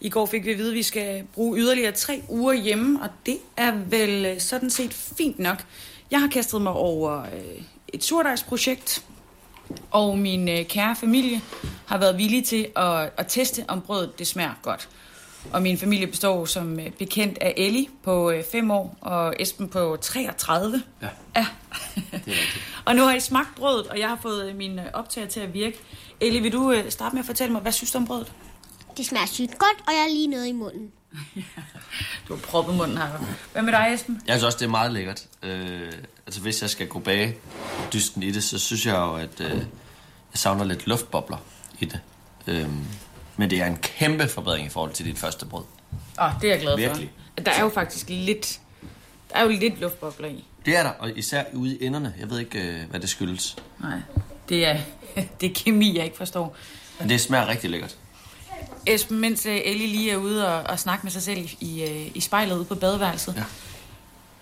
I 0.00 0.08
går 0.08 0.26
fik 0.26 0.44
vi 0.44 0.50
at 0.50 0.58
vide, 0.58 0.68
at 0.68 0.74
vi 0.74 0.82
skal 0.82 1.24
bruge 1.34 1.58
yderligere 1.58 1.92
tre 1.92 2.22
uger 2.28 2.52
hjemme, 2.52 3.02
og 3.02 3.08
det 3.26 3.38
er 3.56 3.72
vel 3.72 4.26
øh, 4.26 4.40
sådan 4.40 4.70
set 4.70 4.94
fint 4.94 5.38
nok. 5.38 5.64
Jeg 6.10 6.20
har 6.20 6.28
kastet 6.28 6.62
mig 6.62 6.72
over 6.72 7.22
øh, 7.22 7.62
et 7.88 8.04
surdejsprojekt, 8.04 9.04
og 9.90 10.18
min 10.18 10.64
kære 10.64 10.96
familie 10.96 11.40
har 11.86 11.98
været 11.98 12.18
villige 12.18 12.42
til 12.42 12.68
at, 12.76 13.10
at 13.16 13.26
teste, 13.28 13.64
om 13.68 13.80
brødet 13.80 14.18
det 14.18 14.26
smager 14.26 14.54
godt. 14.62 14.88
Og 15.52 15.62
min 15.62 15.78
familie 15.78 16.06
består 16.06 16.44
som 16.44 16.78
bekendt 16.98 17.38
af 17.38 17.54
Ellie 17.56 17.86
på 18.02 18.32
5 18.52 18.70
år 18.70 18.98
og 19.00 19.34
Esben 19.38 19.68
på 19.68 19.98
33. 20.00 20.82
Ja. 21.02 21.08
ja. 21.36 21.46
det 21.94 22.04
er 22.12 22.18
rigtigt. 22.26 22.64
Og 22.86 22.96
nu 22.96 23.02
har 23.02 23.14
I 23.14 23.20
smagt 23.20 23.54
brødet, 23.56 23.86
og 23.86 23.98
jeg 23.98 24.08
har 24.08 24.18
fået 24.22 24.56
min 24.56 24.78
øh, 24.78 24.84
optager 24.92 25.26
til 25.26 25.40
at 25.40 25.54
virke. 25.54 25.78
Ellie, 26.20 26.40
vil 26.40 26.52
du 26.52 26.72
øh, 26.72 26.90
starte 26.90 27.14
med 27.14 27.20
at 27.20 27.26
fortælle 27.26 27.52
mig, 27.52 27.62
hvad 27.62 27.72
synes 27.72 27.92
du 27.92 27.98
om 27.98 28.06
brødet? 28.06 28.32
Det 28.96 29.06
smager 29.06 29.26
sygt 29.26 29.58
godt, 29.58 29.86
og 29.86 29.92
jeg 29.92 30.00
har 30.00 30.08
lige 30.08 30.26
noget 30.26 30.46
i 30.46 30.52
munden. 30.52 30.92
Du 32.28 32.34
har 32.34 32.42
proppet 32.42 32.74
munden 32.74 32.98
her. 32.98 33.08
Hvad 33.52 33.62
med 33.62 33.72
dig, 33.72 33.90
Esben? 33.94 34.20
Jeg 34.26 34.34
synes 34.34 34.44
også, 34.44 34.58
det 34.58 34.64
er 34.64 34.70
meget 34.70 34.92
lækkert. 34.92 35.26
Øh, 35.42 35.92
altså, 36.26 36.40
hvis 36.40 36.62
jeg 36.62 36.70
skal 36.70 36.88
gå 36.88 36.98
bag 36.98 37.38
dysten 37.92 38.22
i 38.22 38.30
det, 38.30 38.44
så 38.44 38.58
synes 38.58 38.86
jeg 38.86 38.94
jo, 38.94 39.14
at 39.14 39.40
øh, 39.40 39.56
jeg 39.56 39.64
savner 40.34 40.64
lidt 40.64 40.86
luftbobler 40.86 41.36
i 41.80 41.84
det. 41.84 42.00
Øh, 42.46 42.68
men 43.40 43.50
det 43.50 43.60
er 43.60 43.66
en 43.66 43.76
kæmpe 43.76 44.28
forbedring 44.28 44.66
i 44.66 44.68
forhold 44.68 44.92
til 44.92 45.06
dit 45.06 45.18
første 45.18 45.46
brød. 45.46 45.64
Åh, 46.20 46.24
oh, 46.24 46.30
det 46.40 46.48
er 46.48 46.52
jeg 46.52 46.60
glad 46.60 46.76
Virkelig. 46.76 47.10
for. 47.36 47.44
Der 47.44 47.52
er 47.52 47.62
jo 47.62 47.68
faktisk 47.68 48.06
lidt... 48.08 48.60
Der 49.30 49.36
er 49.36 49.42
jo 49.42 49.48
lidt 49.48 49.80
luftbobler 49.80 50.28
i. 50.28 50.44
Det 50.66 50.76
er 50.76 50.82
der, 50.82 50.90
og 50.90 51.18
især 51.18 51.44
ude 51.52 51.76
i 51.76 51.84
enderne. 51.84 52.14
Jeg 52.20 52.30
ved 52.30 52.38
ikke, 52.38 52.58
øh, 52.58 52.90
hvad 52.90 53.00
det 53.00 53.08
skyldes. 53.08 53.56
Nej, 53.78 53.98
det 54.48 54.66
er, 54.66 54.76
det 55.40 55.50
er 55.50 55.54
kemi, 55.54 55.96
jeg 55.96 56.04
ikke 56.04 56.16
forstår. 56.16 56.56
Men 56.98 57.08
det 57.08 57.20
smager 57.20 57.48
rigtig 57.48 57.70
lækkert. 57.70 57.96
Esben, 58.86 59.18
mens 59.18 59.46
øh, 59.46 59.60
Ellie 59.64 59.86
lige 59.86 60.10
er 60.10 60.16
ude 60.16 60.48
og, 60.48 60.62
og 60.70 60.78
snakke 60.78 61.02
med 61.02 61.10
sig 61.10 61.22
selv 61.22 61.38
i, 61.38 61.56
i, 61.60 61.82
øh, 61.82 62.10
i 62.14 62.20
spejlet 62.20 62.56
ude 62.56 62.64
på 62.64 62.74
badeværelset. 62.74 63.34
Ja. 63.36 63.44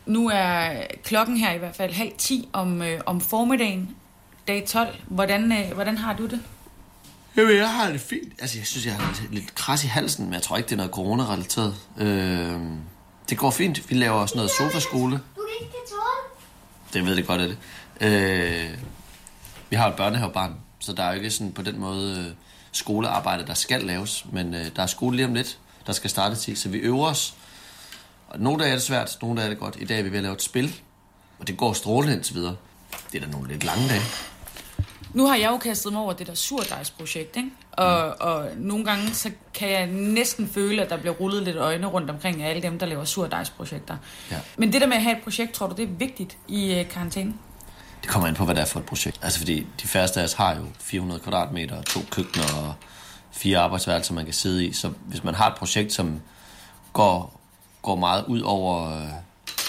Nu 0.06 0.30
er 0.34 0.82
klokken 1.04 1.36
her 1.36 1.52
i 1.52 1.58
hvert 1.58 1.76
fald 1.76 1.92
halv 1.92 2.12
10 2.18 2.48
om, 2.52 2.82
øh, 2.82 3.00
om 3.06 3.20
formiddagen, 3.20 3.96
dag 4.48 4.64
12. 4.66 4.94
Hvordan, 5.06 5.52
øh, 5.52 5.72
hvordan 5.72 5.98
har 5.98 6.16
du 6.16 6.26
det? 6.26 6.40
Jamen, 7.36 7.56
jeg 7.56 7.70
har 7.74 7.90
det 7.90 8.00
fint. 8.00 8.32
Altså, 8.40 8.58
jeg 8.58 8.66
synes, 8.66 8.86
jeg 8.86 8.94
har 8.94 9.20
lidt- 9.20 9.34
lidt 9.34 9.54
kras 9.54 9.84
i 9.84 9.86
halsen, 9.86 10.24
men 10.24 10.34
jeg 10.34 10.42
tror 10.42 10.56
ikke, 10.56 10.66
det 10.66 10.72
er 10.72 10.76
noget 10.76 10.92
corona-relateret. 10.92 11.74
Øh, 11.98 12.60
det 13.30 13.38
går 13.38 13.50
fint. 13.50 13.90
Vi 13.90 13.94
laver 13.94 14.26
sådan 14.26 14.36
noget 14.38 14.50
sofaskole. 14.58 15.12
Du 15.36 15.42
kan 15.58 15.66
ikke 15.66 15.74
tåle. 15.90 16.92
Det 16.92 17.06
ved 17.06 17.16
det 17.16 17.26
godt, 17.26 17.40
er 17.40 17.46
det. 17.46 17.58
Øh, 18.00 18.78
vi 19.70 19.76
har 19.76 19.88
et 19.88 19.94
børnehavebarn, 19.96 20.54
så 20.78 20.92
der 20.92 21.02
er 21.02 21.08
jo 21.08 21.14
ikke 21.16 21.30
sådan 21.30 21.52
på 21.52 21.62
den 21.62 21.78
måde 21.78 22.24
øh, 22.28 22.34
skolearbejde, 22.72 23.46
der 23.46 23.54
skal 23.54 23.80
laves. 23.82 24.24
Men 24.32 24.54
øh, 24.54 24.66
der 24.76 24.82
er 24.82 24.86
skole 24.86 25.16
lige 25.16 25.26
om 25.26 25.34
lidt, 25.34 25.58
der 25.86 25.92
skal 25.92 26.10
starte 26.10 26.36
til, 26.36 26.56
så 26.56 26.68
vi 26.68 26.78
øver 26.78 27.06
os. 27.06 27.34
Og 28.28 28.40
nogle 28.40 28.60
dage 28.62 28.70
er 28.70 28.74
det 28.74 28.82
svært, 28.84 29.16
nogle 29.22 29.36
dage 29.36 29.44
er 29.46 29.50
det 29.50 29.58
godt. 29.58 29.76
I 29.80 29.84
dag 29.84 29.98
er 29.98 30.02
vi 30.02 30.10
ved 30.10 30.18
at 30.18 30.22
lave 30.22 30.34
et 30.34 30.42
spil, 30.42 30.80
og 31.38 31.46
det 31.48 31.56
går 31.56 31.72
strålende 31.72 32.14
indtil 32.16 32.34
videre. 32.34 32.56
Det 33.12 33.22
er 33.22 33.26
da 33.26 33.32
nogle 33.32 33.48
lidt 33.48 33.64
lange 33.64 33.88
dage. 33.88 34.02
Nu 35.14 35.26
har 35.26 35.36
jeg 35.36 35.50
jo 35.50 35.58
kastet 35.58 35.92
mig 35.92 36.02
over 36.02 36.12
det 36.12 36.26
der 36.26 36.34
surdejsprojekt, 36.34 37.36
ikke? 37.36 37.50
Og, 37.72 38.20
og 38.20 38.48
nogle 38.56 38.84
gange, 38.84 39.14
så 39.14 39.30
kan 39.54 39.70
jeg 39.70 39.86
næsten 39.86 40.48
føle, 40.48 40.82
at 40.82 40.90
der 40.90 40.96
bliver 40.96 41.14
rullet 41.14 41.42
lidt 41.42 41.56
øjne 41.56 41.86
rundt 41.86 42.10
omkring 42.10 42.42
af 42.42 42.50
alle 42.50 42.62
dem, 42.62 42.78
der 42.78 42.86
laver 42.86 43.04
surdejsprojekter. 43.04 43.96
Ja. 44.30 44.36
Men 44.56 44.72
det 44.72 44.80
der 44.80 44.86
med 44.86 44.96
at 44.96 45.02
have 45.02 45.16
et 45.16 45.22
projekt, 45.22 45.52
tror 45.52 45.66
du, 45.66 45.74
det 45.74 45.82
er 45.82 45.92
vigtigt 45.98 46.38
i 46.48 46.74
øh, 46.74 46.88
karantæne? 46.88 47.34
Det 48.02 48.10
kommer 48.10 48.28
an 48.28 48.34
på, 48.34 48.44
hvad 48.44 48.54
det 48.54 48.60
er 48.60 48.66
for 48.66 48.80
et 48.80 48.86
projekt. 48.86 49.20
Altså 49.22 49.38
fordi 49.38 49.66
de 49.82 49.88
færreste 49.88 50.20
af 50.20 50.24
os 50.24 50.32
har 50.32 50.54
jo 50.54 50.62
400 50.80 51.20
kvadratmeter, 51.20 51.82
to 51.82 52.00
køkkener 52.10 52.44
og 52.56 52.74
fire 53.32 53.58
arbejdsværelser, 53.58 54.14
man 54.14 54.24
kan 54.24 54.34
sidde 54.34 54.66
i. 54.66 54.72
Så 54.72 54.92
hvis 55.06 55.24
man 55.24 55.34
har 55.34 55.50
et 55.50 55.56
projekt, 55.56 55.92
som 55.92 56.20
går, 56.92 57.40
går 57.82 57.96
meget 57.96 58.24
ud 58.24 58.40
over 58.40 58.96
øh, 59.02 59.08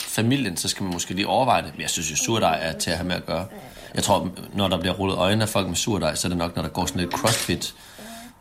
familien, 0.07 0.57
så 0.57 0.67
skal 0.67 0.83
man 0.83 0.93
måske 0.93 1.13
lige 1.13 1.27
overveje 1.27 1.61
det. 1.61 1.71
Men 1.73 1.81
jeg 1.81 1.89
synes 1.89 2.11
jo, 2.11 2.15
surdej 2.15 2.59
er 2.61 2.79
til 2.79 2.91
at 2.91 2.97
have 2.97 3.07
med 3.07 3.15
at 3.15 3.25
gøre. 3.25 3.45
Jeg 3.95 4.03
tror, 4.03 4.29
når 4.53 4.67
der 4.67 4.79
bliver 4.79 4.93
rullet 4.93 5.17
øjne 5.17 5.41
af 5.43 5.49
folk 5.49 5.67
med 5.67 5.75
surdej, 5.75 6.15
så 6.15 6.27
er 6.27 6.29
det 6.29 6.37
nok, 6.37 6.55
når 6.55 6.63
der 6.63 6.69
går 6.69 6.85
sådan 6.85 7.01
lidt 7.01 7.13
crossfit 7.13 7.75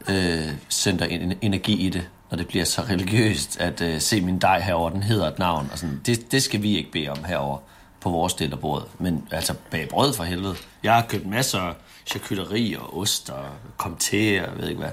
øh, 0.08 0.48
center 0.70 1.06
en- 1.06 1.38
energi 1.42 1.72
i 1.86 1.90
det, 1.90 2.08
når 2.30 2.36
det 2.38 2.48
bliver 2.48 2.64
så 2.64 2.82
religiøst, 2.82 3.60
at 3.60 3.80
øh, 3.80 4.00
se 4.00 4.20
min 4.20 4.38
dej 4.38 4.60
herover 4.60 4.90
den 4.90 5.02
hedder 5.02 5.28
et 5.28 5.38
navn. 5.38 5.68
Og 5.72 5.78
sådan. 5.78 6.00
Det, 6.06 6.32
det 6.32 6.42
skal 6.42 6.62
vi 6.62 6.76
ikke 6.76 6.90
bede 6.92 7.08
om 7.08 7.24
herover 7.24 7.58
på 8.00 8.10
vores 8.10 8.34
del 8.34 8.52
af 8.52 8.58
bordet. 8.58 8.86
Men 8.98 9.28
altså 9.30 9.54
bag 9.70 9.88
brød 9.88 10.12
for 10.14 10.24
helvede. 10.24 10.54
Jeg 10.82 10.94
har 10.94 11.02
købt 11.08 11.26
masser 11.26 11.60
af 11.60 11.74
charcuterie 12.06 12.78
og 12.80 12.98
ost 12.98 13.30
og 13.30 13.44
comté 13.82 14.16
og 14.48 14.58
ved 14.58 14.68
ikke 14.68 14.80
hvad. 14.80 14.90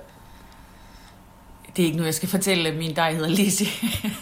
Det 1.75 1.81
er 1.81 1.85
ikke 1.85 1.97
nu, 1.97 2.03
jeg 2.03 2.13
skal 2.13 2.29
fortælle, 2.29 2.69
at 2.69 2.75
min 2.75 2.95
dej 2.95 3.13
hedder 3.13 3.29
Lizzie. 3.29 3.67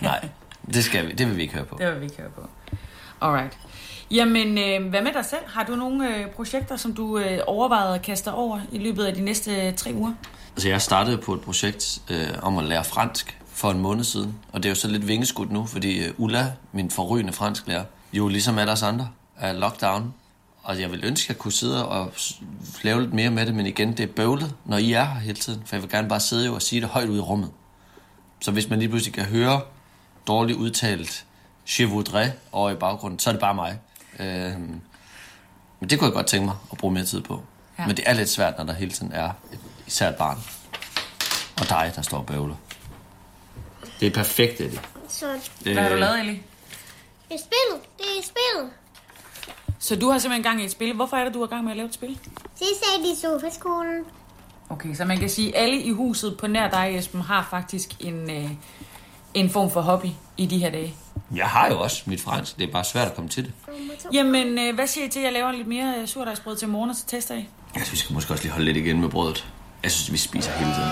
Nej, 0.02 0.30
det, 0.74 0.84
skal 0.84 1.08
vi, 1.08 1.12
det 1.12 1.28
vil 1.28 1.38
vi 1.38 1.42
ikke 1.42 1.54
høre 1.54 1.66
på. 1.66 1.78
det 1.80 1.92
vil 1.92 2.00
vi 2.00 2.06
ikke 2.06 2.18
høre 2.18 2.30
på. 2.30 2.42
Alright. 3.24 3.58
Jamen, 4.12 4.58
øh, 4.58 4.90
hvad 4.90 5.02
med 5.02 5.14
dig 5.14 5.26
selv? 5.26 5.42
Har 5.48 5.64
du 5.64 5.76
nogle 5.76 6.18
øh, 6.18 6.28
projekter, 6.28 6.76
som 6.76 6.94
du 6.94 7.18
øh, 7.18 7.40
overvejede 7.48 7.96
at 7.96 8.02
kaste 8.02 8.34
over 8.34 8.60
i 8.72 8.78
løbet 8.78 9.06
af 9.06 9.14
de 9.14 9.22
næste 9.22 9.68
øh, 9.68 9.76
tre 9.76 9.92
uger? 9.94 10.14
Altså, 10.56 10.70
jeg 10.70 10.82
startede 10.82 11.18
på 11.18 11.34
et 11.34 11.42
projekt 11.42 12.02
øh, 12.12 12.28
om 12.42 12.58
at 12.58 12.64
lære 12.64 12.84
fransk 12.84 13.40
for 13.48 13.72
en 13.72 13.80
måned 13.80 14.04
siden. 14.04 14.36
Og 14.52 14.64
det 14.64 14.70
er 14.70 14.72
jo 14.72 14.76
så 14.76 14.88
lidt 14.88 15.08
vingeskudt 15.08 15.52
nu, 15.52 15.66
fordi 15.66 16.06
øh, 16.06 16.14
Ulla, 16.18 16.52
min 16.72 16.92
forrygende 16.92 17.34
fransklærer, 17.34 17.84
jo 18.14 18.28
ligesom 18.28 18.58
alle 18.58 18.72
os 18.72 18.84
andre, 18.84 19.10
er 19.38 19.54
lockdown. 19.54 20.14
Og 20.64 20.82
jeg 20.82 20.92
vil 20.92 21.06
ønske, 21.06 21.26
at 21.26 21.30
jeg 21.30 21.38
kunne 21.38 21.52
sidde 21.52 21.88
og 21.88 22.12
lave 22.84 23.02
lidt 23.02 23.14
mere 23.14 23.30
med 23.30 23.46
det, 23.46 23.56
men 23.56 23.66
igen, 23.66 23.92
det 23.92 24.00
er 24.00 24.14
bøvlet, 24.16 24.56
når 24.66 24.78
I 24.78 24.94
er 24.94 25.06
her 25.06 25.20
hele 25.20 25.38
tiden. 25.38 25.64
For 25.66 25.76
jeg 25.76 25.84
vil 25.84 25.92
gerne 25.92 26.10
bare 26.10 26.20
sidde 26.20 26.46
jo 26.46 26.54
og 26.54 26.62
sige 26.62 26.82
det 26.82 26.90
højt 26.90 27.10
ud 27.10 27.18
i 27.18 27.20
rummet. 27.20 27.50
Så 28.42 28.52
hvis 28.52 28.70
man 28.70 28.80
lige 28.80 28.90
pludselig 28.90 29.14
kan 29.14 29.26
høre 29.26 29.62
dårligt 30.28 30.58
udtalt 30.58 31.26
je 31.80 31.86
voudrais 31.86 32.32
over 32.52 32.70
i 32.70 32.76
baggrunden, 32.76 33.20
så 33.20 33.30
er 33.30 33.32
det 33.32 33.42
bare 33.42 33.56
mig. 33.56 33.80
Øh, 34.20 34.60
men 35.80 35.90
det 35.90 36.00
kunne 36.00 36.06
jeg 36.06 36.14
godt 36.14 36.28
tænke 36.28 36.46
mig 36.46 36.56
at 36.72 36.78
bruge 36.78 36.94
mere 36.94 37.06
tid 37.06 37.22
på. 37.22 37.42
Ja. 37.80 37.88
Men 37.88 37.98
det 37.98 38.04
er 38.08 38.14
lidt 38.14 38.30
svært, 38.30 38.58
når 38.58 38.64
der 38.66 38.74
hele 38.74 38.92
tiden 38.92 39.12
er 39.12 39.30
et, 39.54 39.60
især 39.88 40.10
et 40.10 40.16
barn. 40.16 40.38
Og 41.62 41.70
dig, 41.70 41.92
der 41.96 42.02
står 42.02 42.18
og 42.18 42.26
bøvler. 42.26 42.56
Det 44.00 44.08
er 44.08 44.12
perfekt, 44.12 44.58
det. 44.58 44.82
Så 45.08 45.26
Hvad 45.62 45.76
har 45.76 45.90
du 45.90 45.96
lavet, 45.96 46.20
Ellie? 46.20 46.40
det 47.30 47.36
er 47.36 47.38
spillet. 47.40 47.88
Det 47.98 48.06
er 48.20 48.22
spillet. 48.24 48.72
Så 49.80 49.96
du 49.96 50.10
har 50.10 50.20
simpelthen 50.20 50.44
gang 50.44 50.62
i 50.62 50.66
et 50.66 50.72
spil. 50.72 50.94
Hvorfor 50.96 51.18
er 51.18 51.24
det, 51.24 51.34
du 51.34 51.42
er 51.42 51.48
i 51.48 51.50
gang 51.50 51.64
med 51.64 51.72
at 51.72 51.78
lave 51.78 51.88
et 51.88 51.94
spil? 51.94 52.10
Det 52.60 52.68
sagde 52.84 53.08
de 53.08 53.12
i 53.12 53.16
sofaskolen. 53.22 54.04
Okay, 54.70 54.96
så 54.96 55.06
man 55.06 55.18
kan 55.18 55.30
sige, 55.30 55.58
at 55.58 55.64
alle 55.64 55.82
i 55.82 55.92
huset 55.92 56.38
på 56.38 56.48
nær 56.48 56.70
dig, 56.70 56.98
Esben, 56.98 57.22
har 57.22 57.48
faktisk 57.50 57.90
en, 58.00 58.30
øh, 58.32 58.52
en 59.34 59.50
form 59.50 59.72
for 59.72 59.82
hobby 59.82 60.08
i 60.38 60.46
de 60.46 60.58
her 60.58 60.70
dage. 60.72 60.96
Jeg 61.36 61.46
har 61.46 61.68
jo 61.70 61.80
også 61.80 62.04
mit 62.06 62.22
fransk. 62.22 62.58
Det 62.60 62.68
er 62.68 62.72
bare 62.72 62.84
svært 62.84 63.08
at 63.08 63.16
komme 63.16 63.30
til 63.30 63.44
det. 63.44 63.52
Jamen, 64.14 64.60
øh, 64.60 64.76
hvad 64.76 64.88
siger 64.88 65.06
I 65.06 65.10
til, 65.10 65.20
at 65.20 65.26
jeg 65.26 65.34
laver 65.34 65.52
lidt 65.52 65.68
mere 65.68 65.96
øh, 66.02 66.08
surdejsbrød 66.08 66.56
til 66.58 66.68
morgen, 66.68 66.90
og 66.90 66.96
så 66.96 67.06
tester 67.08 67.36
I? 67.36 67.38
Jeg 67.38 67.46
synes, 67.76 67.92
vi 67.92 67.98
skal 67.98 68.14
måske 68.14 68.34
også 68.34 68.44
lige 68.44 68.52
holde 68.52 68.66
lidt 68.66 68.78
igen 68.78 69.02
med 69.02 69.10
brødet. 69.10 69.46
Jeg 69.84 69.92
synes, 69.92 70.12
vi 70.12 70.18
spiser 70.18 70.52
hele 70.52 70.74
tiden. 70.74 70.92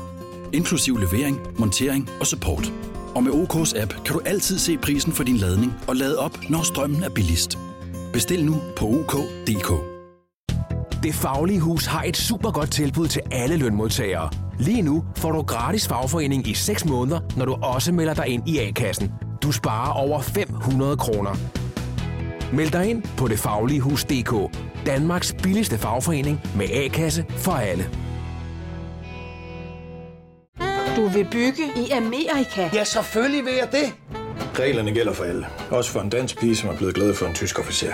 inklusiv 0.53 0.97
levering, 0.97 1.39
montering 1.59 2.09
og 2.19 2.27
support. 2.27 2.73
Og 3.15 3.23
med 3.23 3.31
OK's 3.31 3.81
app 3.81 3.93
kan 4.05 4.13
du 4.13 4.21
altid 4.25 4.59
se 4.59 4.77
prisen 4.77 5.11
for 5.11 5.23
din 5.23 5.37
ladning 5.37 5.73
og 5.87 5.95
lade 5.95 6.19
op, 6.19 6.39
når 6.49 6.63
strømmen 6.63 7.03
er 7.03 7.09
billigst. 7.09 7.57
Bestil 8.13 8.45
nu 8.45 8.55
på 8.77 8.85
OK.dk. 8.85 9.71
Det 11.03 11.15
Faglige 11.15 11.59
Hus 11.59 11.85
har 11.85 12.03
et 12.03 12.17
super 12.17 12.51
godt 12.51 12.71
tilbud 12.71 13.07
til 13.07 13.21
alle 13.31 13.57
lønmodtagere. 13.57 14.29
Lige 14.59 14.81
nu 14.81 15.03
får 15.15 15.31
du 15.31 15.41
gratis 15.41 15.87
fagforening 15.87 16.47
i 16.47 16.53
6 16.53 16.85
måneder, 16.85 17.19
når 17.37 17.45
du 17.45 17.53
også 17.53 17.91
melder 17.91 18.13
dig 18.13 18.27
ind 18.27 18.49
i 18.49 18.57
A-kassen. 18.59 19.11
Du 19.43 19.51
sparer 19.51 19.91
over 19.91 20.21
500 20.21 20.97
kroner. 20.97 21.35
Meld 22.53 22.71
dig 22.71 22.89
ind 22.89 23.03
på 23.17 23.27
detfagligehus.dk. 23.27 24.57
Danmarks 24.85 25.35
billigste 25.43 25.77
fagforening 25.77 26.41
med 26.55 26.65
A-kasse 26.73 27.25
for 27.29 27.51
alle. 27.51 27.89
Du 30.95 31.07
vil 31.07 31.27
bygge 31.31 31.63
i 31.75 31.89
Amerika? 31.89 32.69
Ja, 32.73 32.83
selvfølgelig 32.83 33.45
vil 33.45 33.53
jeg 33.53 33.71
det. 33.71 33.93
Reglerne 34.59 34.91
gælder 34.91 35.13
for 35.13 35.23
alle. 35.23 35.47
Også 35.69 35.91
for 35.91 35.99
en 35.99 36.09
dansk 36.09 36.39
pige, 36.39 36.55
som 36.55 36.69
er 36.69 36.77
blevet 36.77 36.95
glad 36.95 37.13
for 37.15 37.25
en 37.25 37.33
tysk 37.33 37.59
officer. 37.59 37.93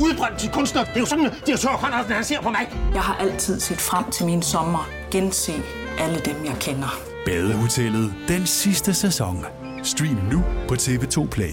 Udbrændt 0.00 0.38
til 0.38 0.50
kunstner. 0.50 0.84
Det 0.84 0.96
er 0.96 1.00
jo 1.00 1.06
sådan, 1.06 1.26
at 1.26 1.32
direktør 1.46 1.68
Conradsen, 1.68 2.12
han 2.12 2.24
ser 2.24 2.40
på 2.40 2.50
mig. 2.50 2.68
Jeg 2.94 3.02
har 3.02 3.14
altid 3.16 3.60
set 3.60 3.80
frem 3.80 4.10
til 4.10 4.26
min 4.26 4.42
sommer. 4.42 4.88
Gense 5.10 5.52
alle 5.98 6.18
dem, 6.24 6.44
jeg 6.44 6.56
kender. 6.60 7.00
Badehotellet 7.26 8.14
den 8.28 8.46
sidste 8.46 8.94
sæson. 8.94 9.44
Stream 9.82 10.18
nu 10.32 10.44
på 10.68 10.74
TV2 10.74 11.28
Play. 11.28 11.50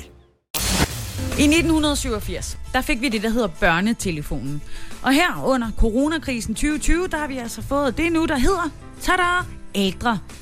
I 1.39 1.43
1987, 1.43 2.58
der 2.73 2.82
fik 2.82 3.01
vi 3.01 3.10
det, 3.10 3.23
der 3.23 3.30
hedder 3.30 3.47
børnetelefonen. 3.47 4.62
Og 5.01 5.13
her 5.13 5.43
under 5.45 5.71
coronakrisen 5.77 6.56
2020, 6.56 7.08
der 7.08 7.17
har 7.17 7.27
vi 7.27 7.38
altså 7.38 7.62
fået 7.62 7.97
det 7.97 8.12
nu, 8.12 8.25
der 8.25 8.38
hedder, 8.38 8.69
tada, 9.01 9.45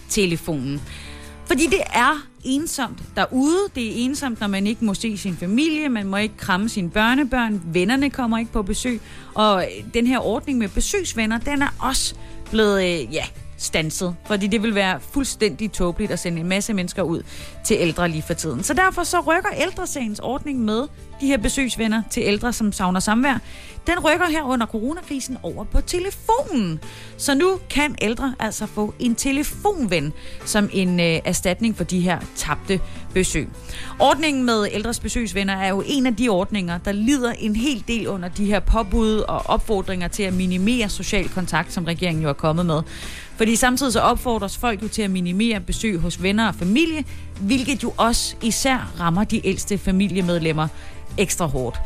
telefonen. 0.10 0.82
Fordi 1.45 1.65
det 1.65 1.82
er 1.93 2.28
ensomt 2.43 3.04
derude. 3.15 3.60
Det 3.76 3.88
er 3.88 4.06
ensomt, 4.06 4.39
når 4.39 4.48
man 4.48 4.67
ikke 4.67 4.86
må 4.86 4.93
se 4.93 5.17
sin 5.17 5.38
familie, 5.38 5.89
man 5.89 6.08
må 6.08 6.17
ikke 6.17 6.38
kramme 6.38 6.69
sine 6.69 6.89
børnebørn, 6.89 7.62
vennerne 7.65 8.10
kommer 8.10 8.38
ikke 8.38 8.52
på 8.52 8.62
besøg. 8.62 9.02
Og 9.34 9.65
den 9.93 10.08
her 10.08 10.19
ordning 10.19 10.58
med 10.58 10.69
besøgsvenner, 10.69 11.38
den 11.38 11.62
er 11.62 11.76
også 11.80 12.15
blevet, 12.52 12.84
øh, 12.84 13.13
ja, 13.13 13.24
stanset, 13.60 14.15
fordi 14.26 14.48
det 14.48 14.63
vil 14.63 14.76
være 14.76 15.00
fuldstændig 15.13 15.72
tåbeligt 15.72 16.12
at 16.12 16.19
sende 16.19 16.39
en 16.39 16.48
masse 16.48 16.74
mennesker 16.74 17.04
ud 17.04 17.24
til 17.65 17.78
ældre 17.80 18.10
lige 18.10 18.22
for 18.22 18.34
tiden. 18.34 18.63
Så 18.63 18.74
derfor 18.74 19.04
så 19.04 19.19
rykker 19.19 19.50
ældresagens 19.58 20.19
ordning 20.19 20.60
med 20.60 20.88
de 21.22 21.28
her 21.28 21.38
besøgsvenner 21.38 22.04
til 22.10 22.24
ældre, 22.26 22.54
som 22.54 22.72
savner 22.72 23.00
samvær. 23.00 23.39
Den 23.88 24.00
rykker 24.00 24.26
her 24.26 24.43
under 24.43 24.65
coronakrisen 24.65 25.38
over 25.43 25.63
på 25.63 25.82
telefonen. 25.82 26.80
Så 27.17 27.36
nu 27.36 27.60
kan 27.69 27.95
ældre 28.02 28.36
altså 28.39 28.65
få 28.65 28.93
en 29.00 29.15
telefonven 29.15 30.13
som 30.45 30.69
en 30.74 31.00
øh, 31.00 31.19
erstatning 31.26 31.78
for 31.78 31.84
de 31.84 32.00
her 32.00 32.19
tabte 32.36 32.80
besøg. 33.13 33.50
Ordningen 34.00 34.45
med 34.45 34.67
ældres 34.72 35.00
besøgsvenner 35.00 35.54
er 35.54 35.69
jo 35.69 35.84
en 35.86 36.06
af 36.06 36.15
de 36.15 36.30
ordninger, 36.30 36.78
der 36.78 36.91
lider 36.91 37.32
en 37.32 37.56
hel 37.56 37.84
del 37.88 38.08
under 38.08 38.30
de 38.30 38.45
her 38.45 38.60
påbud 38.60 39.17
og 39.17 39.41
opfordringer 39.45 40.08
til 40.08 40.24
at 40.24 40.34
minimere 40.34 40.89
social 40.89 41.30
kontakt, 41.30 41.74
som 41.74 41.84
regeringen 41.86 42.24
jo 42.24 42.30
er 42.30 42.34
kommet 42.34 42.65
med. 42.65 42.82
Fordi 43.39 43.56
samtidig 43.56 43.93
så 43.93 43.99
opfordres 43.99 44.58
folk 44.58 44.84
jo 44.84 44.88
til 44.88 45.02
at 45.02 45.12
minimere 45.12 45.60
besøg 45.60 45.99
hos 45.99 46.23
venner 46.23 46.47
og 46.47 46.56
familie, 46.56 47.04
hvilket 47.41 47.84
jo 47.84 47.93
også 47.97 48.36
især 48.41 48.93
rammer 48.99 49.23
de 49.23 49.47
ældste 49.47 49.78
familiemedlemmer 49.78 50.67
ekstra 51.17 51.45
hårdt. 51.45 51.78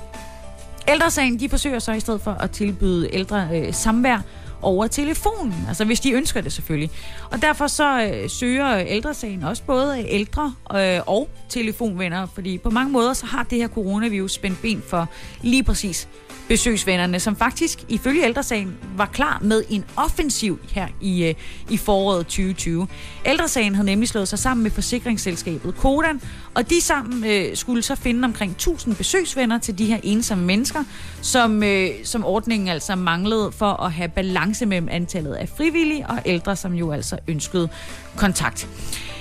Ældresagen 0.88 1.40
de 1.40 1.50
forsøger 1.50 1.80
så 1.80 1.92
i 1.92 2.00
stedet 2.00 2.22
for 2.22 2.32
at 2.32 2.52
tilbyde 2.52 3.10
ældre 3.14 3.48
øh, 3.54 3.74
samvær 3.74 4.22
over 4.62 4.88
telefonen, 4.88 5.66
altså 5.68 5.86
hvis 5.86 6.00
de 6.00 6.12
ønsker 6.12 6.42
det 6.42 6.54
selvfølgelig. 6.54 6.90
Og 7.32 7.42
derfor 7.42 7.68
så 7.68 8.04
øh, 8.04 8.30
søger 8.30 8.78
ældresagen 8.78 9.44
også 9.44 9.64
både 9.64 10.06
ældre 10.08 10.54
øh, 10.76 11.00
og 11.06 11.30
telefonvenner, 11.50 12.26
fordi 12.34 12.58
på 12.58 12.70
mange 12.70 12.92
måder 12.92 13.14
så 13.14 13.26
har 13.26 13.44
det 13.44 13.58
her 13.58 13.68
coronavirus 13.68 14.32
spændt 14.32 14.62
ben 14.62 14.84
for 14.90 15.08
lige 15.42 15.64
præcis 15.64 16.08
besøgsvennerne, 16.54 17.20
som 17.20 17.36
faktisk 17.36 17.84
ifølge 17.90 18.24
ældresagen 18.24 18.78
var 18.98 19.06
klar 19.06 19.40
med 19.42 19.64
en 19.70 19.86
offensiv 19.96 20.60
her 20.72 20.88
i, 21.02 21.24
øh, 21.24 21.34
i 21.70 21.78
foråret 21.78 22.26
2020. 22.26 22.88
Ældresagen 23.26 23.76
havde 23.76 23.86
nemlig 23.86 24.10
slået 24.10 24.28
sig 24.28 24.40
sammen 24.40 24.64
med 24.64 24.72
forsikringsselskabet 24.72 25.76
Kodan, 25.76 26.22
og 26.54 26.70
de 26.70 26.82
sammen 26.82 27.26
øh, 27.26 27.56
skulle 27.56 27.82
så 27.82 27.96
finde 27.96 28.26
omkring 28.26 28.52
1000 28.52 28.96
besøgsvenner 28.96 29.58
til 29.58 29.78
de 29.78 29.86
her 29.86 30.00
ensomme 30.04 30.46
mennesker, 30.46 30.84
som, 31.22 31.64
øh, 31.64 31.90
som 32.04 32.26
ordningen 32.26 32.68
altså 32.68 32.96
manglede 32.96 33.52
for 33.52 33.84
at 33.84 33.92
have 33.92 34.10
balance 34.10 34.66
mellem 34.66 34.88
antallet 34.92 35.34
af 35.34 35.50
frivillige 35.50 36.08
og 36.08 36.20
ældre, 36.26 36.56
som 36.56 36.74
jo 36.74 36.92
altså 36.92 37.18
ønskede 37.28 37.70
kontakt. 38.18 38.68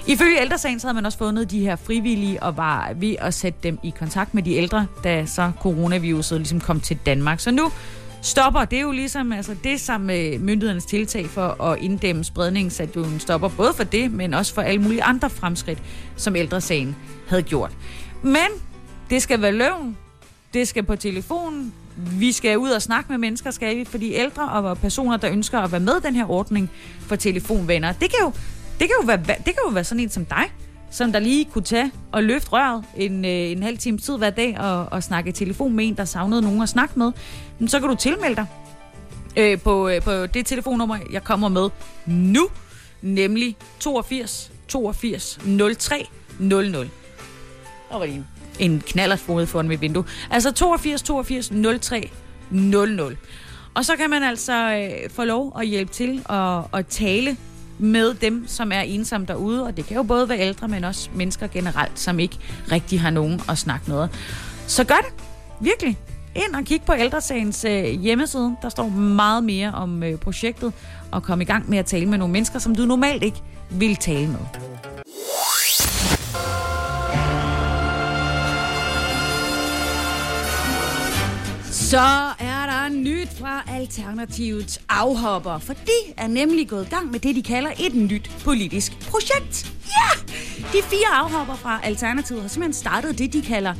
Ifølge 0.07 0.41
ældresagen 0.41 0.81
så 0.81 0.87
havde 0.87 0.95
man 0.95 1.07
også 1.07 1.19
fundet 1.19 1.51
de 1.51 1.61
her 1.61 1.77
frivillige 1.77 2.43
og 2.43 2.57
var 2.57 2.93
ved 2.97 3.17
at 3.19 3.35
sætte 3.35 3.59
dem 3.63 3.79
i 3.83 3.95
kontakt 3.99 4.35
med 4.35 4.43
de 4.43 4.55
ældre, 4.55 4.87
da 5.05 5.27
så 5.27 5.53
coronaviruset 5.61 6.39
ligesom 6.39 6.61
kom 6.61 6.81
til 6.81 6.99
Danmark. 7.07 7.41
Så 7.41 7.51
nu 7.51 7.73
stopper, 8.23 8.65
det 8.65 8.79
er 8.79 8.83
jo 8.83 8.93
ligesom 8.93 9.33
altså 9.33 9.57
det 9.65 9.81
sammen 9.81 10.07
med 10.07 10.35
øh, 10.35 10.41
myndighedernes 10.41 10.85
tiltag 10.85 11.27
for 11.27 11.63
at 11.63 11.79
inddæmme 11.79 12.25
spredningen, 12.25 12.71
så 12.71 12.87
du 12.87 13.19
stopper 13.19 13.49
både 13.49 13.73
for 13.75 13.85
det, 13.85 14.13
men 14.13 14.35
også 14.35 14.55
for 14.55 14.63
alle 14.63 14.83
mulige 14.83 15.03
andre 15.03 15.31
fremskridt, 15.31 15.83
som 16.17 16.37
ældresagen 16.37 16.97
havde 17.29 17.43
gjort. 17.43 17.71
Men 18.23 18.49
det 19.11 19.23
skal 19.23 19.43
være 19.43 19.53
løven, 19.53 19.97
det 20.55 20.69
skal 20.69 20.83
på 20.83 20.97
telefonen, 20.97 21.75
vi 21.97 22.33
skal 22.33 22.59
ud 22.59 22.71
og 22.71 22.83
snakke 22.83 23.13
med 23.13 23.19
mennesker, 23.19 23.51
skal 23.51 23.77
vi, 23.77 23.85
fordi 23.85 24.15
ældre 24.15 24.49
og 24.49 24.79
personer, 24.79 25.17
der 25.17 25.31
ønsker 25.31 25.59
at 25.59 25.73
være 25.73 25.81
med 25.81 25.93
i 25.97 26.07
den 26.07 26.17
her 26.17 26.31
ordning 26.31 26.71
for 27.01 27.17
telefonvenner, 27.17 27.93
det 27.93 28.11
kan 28.11 28.19
jo 28.23 28.33
det 28.81 28.89
kan 28.89 28.91
jo 29.01 29.07
være, 29.07 29.19
det 29.19 29.45
kan 29.45 29.59
jo 29.67 29.71
være 29.71 29.85
sådan 29.85 30.01
en 30.01 30.11
som 30.11 30.25
dig, 30.25 30.45
som 30.91 31.13
der 31.13 31.19
lige 31.19 31.45
kunne 31.45 31.65
tage 31.65 31.93
og 32.13 32.23
løfte 32.23 32.53
røret 32.53 32.85
en, 32.97 33.25
øh, 33.25 33.31
en 33.31 33.63
halv 33.63 33.79
time 33.79 33.99
tid 33.99 34.19
hver 34.19 34.31
dag 34.31 34.59
og, 34.59 34.87
og 34.93 35.03
snakke 35.03 35.31
i 35.31 35.33
telefon 35.33 35.73
med 35.73 35.89
en, 35.89 35.97
der 35.97 36.05
savnede 36.05 36.43
nogen 36.43 36.63
at 36.63 36.69
snakke 36.69 36.99
med. 36.99 37.13
Men 37.59 37.69
så 37.69 37.81
kan 37.81 37.89
du 37.89 37.95
tilmelde 37.95 38.37
dig 38.37 38.47
øh, 39.37 39.61
på, 39.61 39.89
øh, 39.89 40.03
på 40.03 40.27
det 40.27 40.47
telefonnummer, 40.47 40.99
jeg 41.13 41.25
kommer 41.25 41.49
med 41.49 41.69
nu, 42.07 42.49
nemlig 43.03 43.57
82 43.81 44.53
82 44.69 45.39
03 45.79 46.07
00. 46.39 46.91
Og 47.91 48.01
var 48.01 48.07
det 48.07 48.25
en, 48.59 48.83
knallerfod 48.87 49.47
foran 49.47 49.69
mit 49.69 49.81
vindue. 49.81 50.05
Altså 50.31 50.53
82 50.53 51.03
82 51.03 51.53
03 51.81 52.11
00. 52.51 53.17
Og 53.75 53.85
så 53.85 53.97
kan 53.97 54.11
man 54.11 54.23
altså 54.23 54.75
øh, 54.75 55.11
få 55.11 55.25
lov 55.25 55.57
at 55.61 55.67
hjælpe 55.67 55.93
til 55.93 56.23
at, 56.29 56.63
at 56.75 56.87
tale 56.87 57.37
med 57.83 58.15
dem, 58.15 58.45
som 58.49 58.73
er 58.73 58.81
ensomme 58.81 59.27
derude, 59.27 59.65
og 59.65 59.77
det 59.77 59.87
kan 59.87 59.97
jo 59.97 60.03
både 60.03 60.29
være 60.29 60.41
ældre, 60.41 60.69
men 60.69 60.85
også 60.85 61.09
mennesker 61.15 61.47
generelt, 61.47 61.99
som 61.99 62.19
ikke 62.19 62.39
rigtig 62.73 63.01
har 63.01 63.11
nogen 63.11 63.41
at 63.49 63.59
snakke 63.59 63.91
med. 63.91 64.09
Så 64.67 64.85
gør 64.85 64.95
det. 64.95 65.25
Virkelig. 65.61 65.99
Ind 66.35 66.55
og 66.55 66.65
kig 66.65 66.83
på 66.83 66.93
Ældresagens 66.99 67.65
øh, 67.65 67.85
hjemmeside. 67.85 68.57
Der 68.63 68.69
står 68.69 68.89
meget 68.89 69.45
mere 69.45 69.73
om 69.73 70.03
øh, 70.03 70.19
projektet, 70.19 70.73
og 71.11 71.23
kom 71.23 71.41
i 71.41 71.45
gang 71.45 71.71
med 71.71 71.79
at 71.79 71.87
tale 71.87 72.07
med 72.07 72.19
nogle 72.19 72.33
mennesker, 72.33 72.59
som 72.59 72.75
du 72.75 72.83
normalt 72.87 73.23
ikke 73.23 73.43
vil 73.71 73.97
tale 73.97 74.27
med. 74.27 74.39
Så 81.93 82.33
er 82.39 82.52
nyt 82.93 83.29
fra 83.39 83.65
Alternativets 83.69 84.81
afhopper, 84.89 85.59
for 85.59 85.73
de 85.73 86.13
er 86.17 86.27
nemlig 86.27 86.69
gået 86.69 86.87
i 86.87 86.91
gang 86.91 87.11
med 87.11 87.21
det, 87.21 87.37
de 87.37 87.43
kalder 87.43 87.71
et 87.81 87.95
nyt 87.95 88.31
politisk 88.45 89.01
projekt. 89.11 89.73
Ja! 89.87 90.35
De 90.73 90.83
fire 90.83 91.09
afhopper 91.13 91.55
fra 91.55 91.81
Alternativet 91.83 92.43
har 92.43 92.49
simpelthen 92.49 92.73
startet 92.73 93.19
det, 93.19 93.33
de 93.33 93.43
kalder 93.43 93.75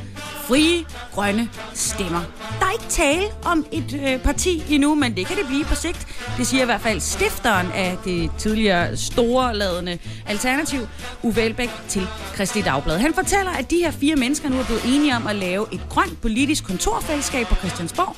frie 0.49 0.85
grønne 1.15 1.49
stemmer. 1.75 2.21
Der 2.61 2.67
er 2.67 2.71
ikke 2.73 2.85
tale 2.89 3.27
om 3.45 3.67
et 3.73 4.01
øh, 4.07 4.21
parti 4.21 4.65
endnu, 4.71 4.95
men 4.95 5.17
det 5.17 5.27
kan 5.27 5.37
det 5.37 5.47
blive 5.47 5.65
på 5.65 5.75
sigt. 5.75 6.07
Det 6.37 6.47
siger 6.47 6.63
i 6.63 6.65
hvert 6.65 6.81
fald 6.81 7.01
stifteren 7.01 7.73
af 7.75 7.99
det 8.05 8.31
tidligere 8.39 8.97
storeladende 8.97 9.99
alternativ, 10.27 10.81
Uffe 11.23 11.43
Elbæk, 11.43 11.71
til 11.89 12.07
Kristi 12.35 12.61
Dagblad. 12.61 12.99
Han 12.99 13.15
fortæller, 13.15 13.51
at 13.53 13.71
de 13.71 13.77
her 13.77 13.91
fire 13.91 14.17
mennesker 14.17 14.49
nu 14.49 14.59
er 14.59 14.65
blevet 14.65 14.85
enige 14.85 15.17
om 15.17 15.27
at 15.27 15.37
lave 15.37 15.67
et 15.73 15.81
grønt 15.89 16.21
politisk 16.21 16.65
kontorfællesskab 16.65 17.47
på 17.47 17.55
Christiansborg. 17.55 18.17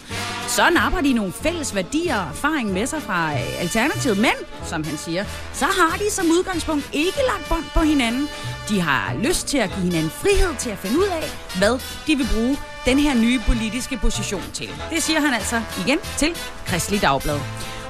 Så 0.48 0.70
napper 0.74 1.00
de 1.00 1.12
nogle 1.12 1.32
fælles 1.32 1.74
værdier 1.74 2.16
og 2.16 2.28
erfaring 2.28 2.72
med 2.72 2.86
sig 2.86 3.02
fra 3.02 3.32
øh, 3.32 3.60
Alternativet, 3.60 4.18
men, 4.18 4.34
som 4.64 4.84
han 4.84 4.96
siger, 4.98 5.24
så 5.52 5.64
har 5.64 5.96
de 5.96 6.10
som 6.10 6.26
udgangspunkt 6.26 6.90
ikke 6.92 7.18
lagt 7.28 7.48
bånd 7.48 7.64
på 7.74 7.80
hinanden. 7.80 8.28
De 8.68 8.80
har 8.80 9.14
lyst 9.14 9.46
til 9.46 9.58
at 9.58 9.70
give 9.70 9.84
hinanden 9.84 10.10
frihed 10.10 10.56
til 10.58 10.70
at 10.70 10.78
finde 10.78 10.98
ud 10.98 11.04
af, 11.04 11.24
hvad 11.58 11.80
de 12.06 12.16
vil 12.16 12.28
bruge 12.34 12.56
den 12.86 12.98
her 12.98 13.14
nye 13.14 13.40
politiske 13.46 13.96
position 13.96 14.44
til. 14.52 14.68
Det 14.90 15.02
siger 15.02 15.20
han 15.20 15.34
altså 15.34 15.62
igen 15.86 15.98
til 16.16 16.36
Kristelig 16.66 17.02
Dagblad. 17.02 17.40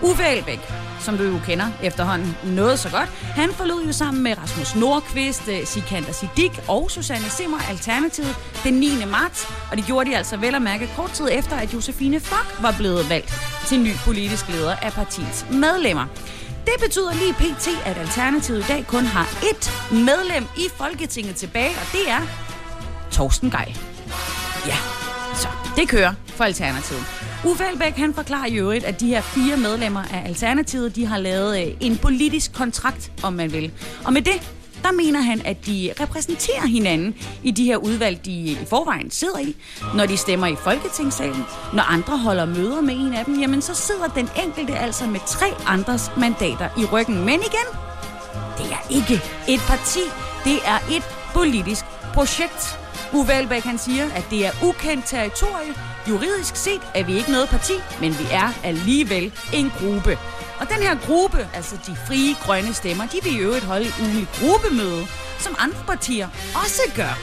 Uffe 0.03 0.23
Elbæk, 0.23 0.61
som 1.01 1.19
du 1.19 1.25
jo 1.25 1.39
kender 1.47 1.67
efterhånden 1.83 2.37
noget 2.45 2.79
så 2.79 2.91
godt, 2.91 3.09
han 3.09 3.53
forlod 3.53 3.85
jo 3.87 3.93
sammen 3.93 4.23
med 4.23 4.39
Rasmus 4.43 4.77
Nordqvist, 4.77 5.49
øh, 5.49 5.67
Sikander 5.67 6.13
Sidik 6.13 6.61
og 6.69 6.91
Susanne 6.91 7.31
Simmer 7.31 7.59
Alternativet 7.71 8.37
den 8.65 8.75
9. 8.75 8.89
marts, 9.11 9.49
og 9.71 9.77
det 9.77 9.87
gjorde 9.87 10.11
de 10.11 10.17
altså 10.17 10.37
vel 10.37 10.55
at 10.55 10.63
mærke 10.63 10.91
kort 10.97 11.11
tid 11.11 11.29
efter, 11.33 11.57
at 11.57 11.75
Josefine 11.75 12.21
Fock 12.21 12.63
var 12.63 12.75
blevet 12.79 13.11
valgt 13.11 13.35
til 13.67 13.81
ny 13.81 13.93
politisk 14.05 14.49
leder 14.49 14.77
af 14.77 14.93
partiets 14.93 15.47
medlemmer. 15.51 16.07
Det 16.65 16.73
betyder 16.81 17.15
lige 17.15 17.33
pt, 17.33 17.69
at 17.87 17.99
Alternativet 17.99 18.59
i 18.59 18.67
dag 18.69 18.85
kun 18.87 19.05
har 19.05 19.25
ét 19.25 19.95
medlem 19.95 20.45
i 20.57 20.69
Folketinget 20.77 21.37
tilbage, 21.37 21.71
og 21.71 21.87
det 21.93 22.11
er 22.11 22.21
Torsten 23.13 23.51
Geil. 23.51 23.79
Ja, 24.67 24.77
så 25.35 25.49
det 25.77 25.89
kører 25.89 26.15
for 26.27 26.45
Alternativet. 26.45 27.05
Uffe 27.45 27.65
Elbæk, 27.73 27.97
han 27.97 28.15
forklarer 28.15 28.47
i 28.47 28.55
øvrigt, 28.55 28.85
at 28.85 29.01
de 29.01 29.07
her 29.07 29.21
fire 29.21 29.57
medlemmer 29.57 30.03
af 30.03 30.23
Alternativet, 30.27 30.97
de 30.97 31.07
har 31.07 31.19
lavet 31.19 31.67
øh, 31.67 31.75
en 31.81 31.99
politisk 31.99 32.53
kontrakt, 32.53 33.13
om 33.23 33.33
man 33.33 33.53
vil. 33.53 33.73
Og 34.05 34.13
med 34.13 34.23
det, 34.23 34.53
der 34.85 34.93
mener 34.93 35.21
han, 35.21 35.43
at 35.45 35.67
de 35.67 35.93
repræsenterer 36.01 36.67
hinanden 36.67 37.15
i 37.43 37.51
de 37.51 37.65
her 37.65 37.77
udvalg, 37.77 38.25
de 38.25 38.31
i 38.33 38.59
forvejen 38.69 39.11
sidder 39.11 39.39
i. 39.39 39.57
Når 39.95 40.07
de 40.07 40.17
stemmer 40.17 40.47
i 40.47 40.57
Folketingssalen, 40.57 41.45
når 41.73 41.83
andre 41.83 42.19
holder 42.19 42.45
møder 42.45 42.81
med 42.81 42.95
en 42.95 43.15
af 43.15 43.25
dem, 43.25 43.41
jamen 43.41 43.63
så 43.63 43.75
sidder 43.75 44.07
den 44.07 44.29
enkelte 44.45 44.79
altså 44.79 45.07
med 45.07 45.21
tre 45.27 45.47
andres 45.67 46.11
mandater 46.17 46.69
i 46.79 46.85
ryggen. 46.85 47.19
Men 47.19 47.41
igen, 47.41 47.69
det 48.59 48.73
er 48.73 48.91
ikke 48.91 49.15
et 49.49 49.61
parti, 49.61 50.01
det 50.45 50.59
er 50.65 50.79
et 50.97 51.03
politisk 51.35 51.85
projekt. 52.15 52.79
Uwe 53.13 53.35
Elbæk, 53.35 53.63
han 53.63 53.79
siger, 53.79 54.05
at 54.05 54.27
det 54.31 54.47
er 54.47 54.51
ukendt 54.65 55.07
territorie. 55.07 55.75
Juridisk 56.09 56.57
set 56.57 56.81
er 56.95 57.05
vi 57.05 57.17
ikke 57.17 57.31
noget 57.31 57.49
parti, 57.49 57.73
men 58.01 58.13
vi 58.19 58.25
er 58.31 58.53
alligevel 58.65 59.33
en 59.53 59.73
gruppe. 59.79 60.19
Og 60.61 60.69
den 60.69 60.83
her 60.83 60.97
gruppe, 61.07 61.49
altså 61.55 61.77
de 61.87 61.97
frie 62.07 62.35
grønne 62.35 62.75
stemmer, 62.75 63.07
de 63.07 63.19
vil 63.23 63.35
i 63.35 63.39
øvrigt 63.39 63.65
holde 63.65 63.87
et 63.87 63.95
ugenligt 64.01 64.29
gruppemøde, 64.41 65.07
som 65.39 65.55
andre 65.59 65.83
partier 65.87 66.29
også 66.55 66.83
gør. 66.97 67.15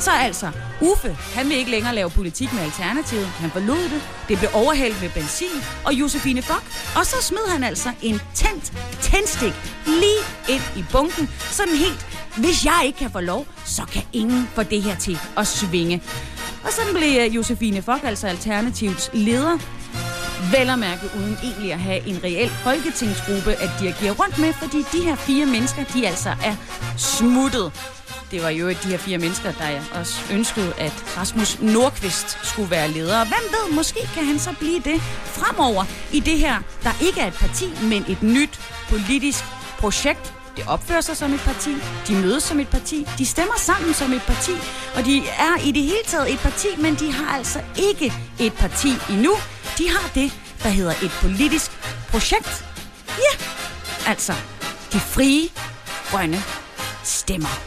Så 0.00 0.10
altså, 0.10 0.50
Uffe, 0.80 1.16
han 1.34 1.48
vil 1.48 1.56
ikke 1.56 1.70
længere 1.70 1.94
lave 1.94 2.10
politik 2.10 2.52
med 2.52 2.62
Alternativet. 2.62 3.26
Han 3.26 3.50
forlod 3.50 3.82
det. 3.82 4.02
Det 4.28 4.38
blev 4.38 4.50
overhældt 4.54 5.02
med 5.02 5.10
benzin 5.10 5.62
og 5.86 5.92
Josefine 5.92 6.42
Fock. 6.42 6.64
Og 6.96 7.06
så 7.06 7.16
smed 7.22 7.48
han 7.48 7.64
altså 7.64 7.92
en 8.02 8.20
tændt 8.34 8.72
tændstik 9.00 9.54
lige 9.86 10.22
ind 10.48 10.62
i 10.76 10.84
bunken, 10.92 11.28
sådan 11.50 11.74
helt 11.74 12.06
Hvis 12.36 12.64
jeg 12.64 12.82
ikke 12.86 12.98
kan 12.98 13.10
få 13.10 13.20
lov, 13.20 13.46
så 13.64 13.82
kan 13.92 14.02
ingen 14.12 14.48
få 14.54 14.62
det 14.62 14.82
her 14.82 14.96
til 14.96 15.18
at 15.36 15.46
svinge. 15.46 16.02
Og 16.64 16.72
sådan 16.72 16.94
blev 16.94 17.20
øh, 17.20 17.36
Josefine 17.36 17.82
Fock, 17.82 18.04
altså 18.04 18.26
Alternativets 18.26 19.10
leder, 19.12 19.58
vel 20.52 20.70
at 20.70 20.78
mærke 20.78 21.10
uden 21.18 21.38
egentlig 21.42 21.72
at 21.72 21.78
have 21.78 22.06
en 22.06 22.20
reel 22.24 22.50
folketingsgruppe 22.50 23.52
at 23.52 23.70
dirigere 23.80 24.10
rundt 24.10 24.38
med, 24.38 24.52
fordi 24.52 24.84
de 24.92 25.00
her 25.04 25.16
fire 25.16 25.46
mennesker, 25.46 25.84
de 25.84 26.06
altså 26.06 26.30
er 26.44 26.54
smuttet. 26.96 27.72
Det 28.30 28.42
var 28.42 28.48
jo 28.48 28.68
de 28.68 28.88
her 28.88 28.98
fire 28.98 29.18
mennesker, 29.18 29.52
der 29.52 29.98
også 30.00 30.20
ønskede, 30.32 30.72
at 30.78 31.04
Rasmus 31.16 31.60
Nordqvist 31.60 32.38
skulle 32.42 32.70
være 32.70 32.90
leder. 32.90 33.20
Og 33.20 33.26
hvem 33.26 33.42
ved, 33.50 33.76
måske 33.76 34.00
kan 34.14 34.24
han 34.26 34.38
så 34.38 34.54
blive 34.58 34.80
det 34.80 35.00
fremover 35.24 35.84
i 36.12 36.20
det 36.20 36.38
her, 36.38 36.56
der 36.82 36.90
ikke 37.06 37.20
er 37.20 37.26
et 37.26 37.34
parti, 37.34 37.64
men 37.82 38.04
et 38.08 38.22
nyt 38.22 38.60
politisk 38.88 39.44
projekt. 39.78 40.34
Det 40.56 40.66
opfører 40.66 41.00
sig 41.00 41.16
som 41.16 41.32
et 41.32 41.40
parti, 41.40 41.70
de 42.08 42.14
mødes 42.14 42.42
som 42.42 42.60
et 42.60 42.68
parti, 42.68 43.06
de 43.18 43.26
stemmer 43.26 43.54
sammen 43.56 43.94
som 43.94 44.12
et 44.12 44.22
parti, 44.22 44.52
og 44.94 45.04
de 45.04 45.18
er 45.18 45.64
i 45.64 45.72
det 45.72 45.82
hele 45.82 46.04
taget 46.06 46.32
et 46.32 46.38
parti, 46.38 46.68
men 46.78 46.94
de 46.94 47.12
har 47.12 47.36
altså 47.36 47.60
ikke 47.76 48.12
et 48.40 48.52
parti 48.52 48.92
endnu. 49.10 49.32
De 49.78 49.88
har 49.88 50.10
det, 50.14 50.32
der 50.62 50.68
hedder 50.68 50.90
et 50.90 51.10
politisk 51.20 51.70
projekt. 52.10 52.64
Ja, 53.08 53.44
altså 54.10 54.32
de 54.92 55.00
frie, 55.00 55.48
grønne 56.10 56.42
stemmer. 57.04 57.60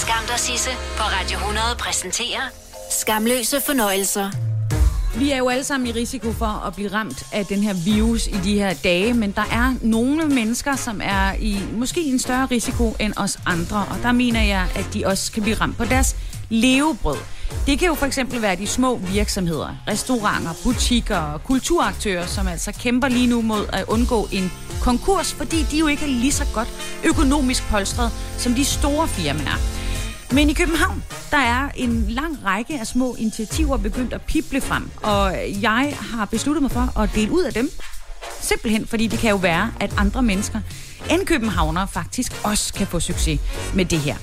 Skam 0.00 0.26
dig, 0.28 0.38
Sisse 0.38 0.70
på 0.70 1.02
Radio 1.02 1.38
100 1.38 1.66
præsenterer 1.78 2.40
Skamløse 3.00 3.60
fornøjelser. 3.66 4.30
Vi 5.18 5.30
er 5.30 5.36
jo 5.36 5.48
alle 5.48 5.64
sammen 5.64 5.86
i 5.86 5.92
risiko 5.92 6.32
for 6.32 6.66
at 6.66 6.74
blive 6.74 6.92
ramt 6.92 7.26
af 7.32 7.46
den 7.46 7.62
her 7.62 7.74
virus 7.74 8.26
i 8.26 8.38
de 8.44 8.54
her 8.54 8.74
dage, 8.74 9.14
men 9.14 9.32
der 9.32 9.44
er 9.52 9.74
nogle 9.80 10.28
mennesker, 10.28 10.76
som 10.76 11.00
er 11.04 11.32
i 11.32 11.58
måske 11.72 12.00
en 12.00 12.18
større 12.18 12.46
risiko 12.46 12.96
end 13.00 13.12
os 13.16 13.38
andre, 13.46 13.86
og 13.90 13.96
der 14.02 14.12
mener 14.12 14.42
jeg, 14.42 14.68
at 14.74 14.86
de 14.94 15.06
også 15.06 15.32
kan 15.32 15.42
blive 15.42 15.56
ramt 15.56 15.76
på 15.76 15.84
deres 15.84 16.16
levebrød. 16.48 17.18
Det 17.66 17.78
kan 17.78 17.88
jo 17.88 17.94
for 17.94 18.06
eksempel 18.06 18.42
være 18.42 18.56
de 18.56 18.66
små 18.66 18.96
virksomheder, 18.96 19.76
restauranter, 19.88 20.50
butikker 20.62 21.16
og 21.16 21.44
kulturaktører, 21.44 22.26
som 22.26 22.48
altså 22.48 22.72
kæmper 22.72 23.08
lige 23.08 23.26
nu 23.26 23.42
mod 23.42 23.66
at 23.72 23.84
undgå 23.88 24.28
en 24.32 24.52
konkurs, 24.80 25.32
fordi 25.32 25.66
de 25.70 25.78
jo 25.78 25.86
ikke 25.86 26.02
er 26.02 26.08
lige 26.08 26.32
så 26.32 26.44
godt 26.54 26.68
økonomisk 27.04 27.62
polstret 27.68 28.10
som 28.38 28.54
de 28.54 28.64
store 28.64 29.08
firmaer. 29.08 29.58
Men 30.34 30.50
i 30.50 30.52
København, 30.52 31.04
der 31.30 31.38
er 31.38 31.68
en 31.74 32.04
lang 32.08 32.44
række 32.44 32.80
af 32.80 32.86
små 32.86 33.14
initiativer 33.18 33.76
begyndt 33.76 34.12
at 34.12 34.22
pible 34.22 34.60
frem, 34.60 34.90
og 35.02 35.34
jeg 35.62 35.96
har 36.00 36.24
besluttet 36.24 36.62
mig 36.62 36.70
for 36.70 36.98
at 36.98 37.10
dele 37.14 37.32
ud 37.32 37.42
af 37.42 37.52
dem. 37.52 37.70
Simpelthen 38.40 38.86
fordi 38.86 39.06
det 39.06 39.18
kan 39.18 39.30
jo 39.30 39.36
være, 39.36 39.72
at 39.80 39.94
andre 39.96 40.22
mennesker 40.22 40.60
end 41.10 41.26
københavnere 41.26 41.88
faktisk 41.88 42.32
også 42.44 42.74
kan 42.74 42.86
få 42.86 43.00
succes 43.00 43.40
med 43.74 43.84
det 43.84 43.98
her. 43.98 44.16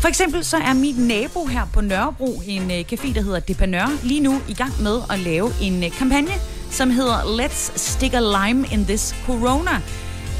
For 0.00 0.08
eksempel 0.08 0.44
så 0.44 0.56
er 0.56 0.74
mit 0.74 0.98
nabo 0.98 1.44
her 1.44 1.66
på 1.72 1.80
Nørrebro, 1.80 2.42
en 2.46 2.70
øh, 2.70 2.84
café, 2.92 3.14
der 3.14 3.22
hedder 3.22 3.40
Depanør, 3.40 3.86
lige 4.02 4.20
nu 4.20 4.40
i 4.48 4.54
gang 4.54 4.82
med 4.82 5.00
at 5.10 5.18
lave 5.18 5.50
en 5.62 5.84
øh, 5.84 5.90
kampagne, 5.90 6.32
som 6.70 6.90
hedder 6.90 7.18
Let's 7.38 7.78
Stick 7.78 8.14
a 8.14 8.20
Lime 8.20 8.66
in 8.72 8.84
This 8.84 9.14
Corona. 9.26 9.82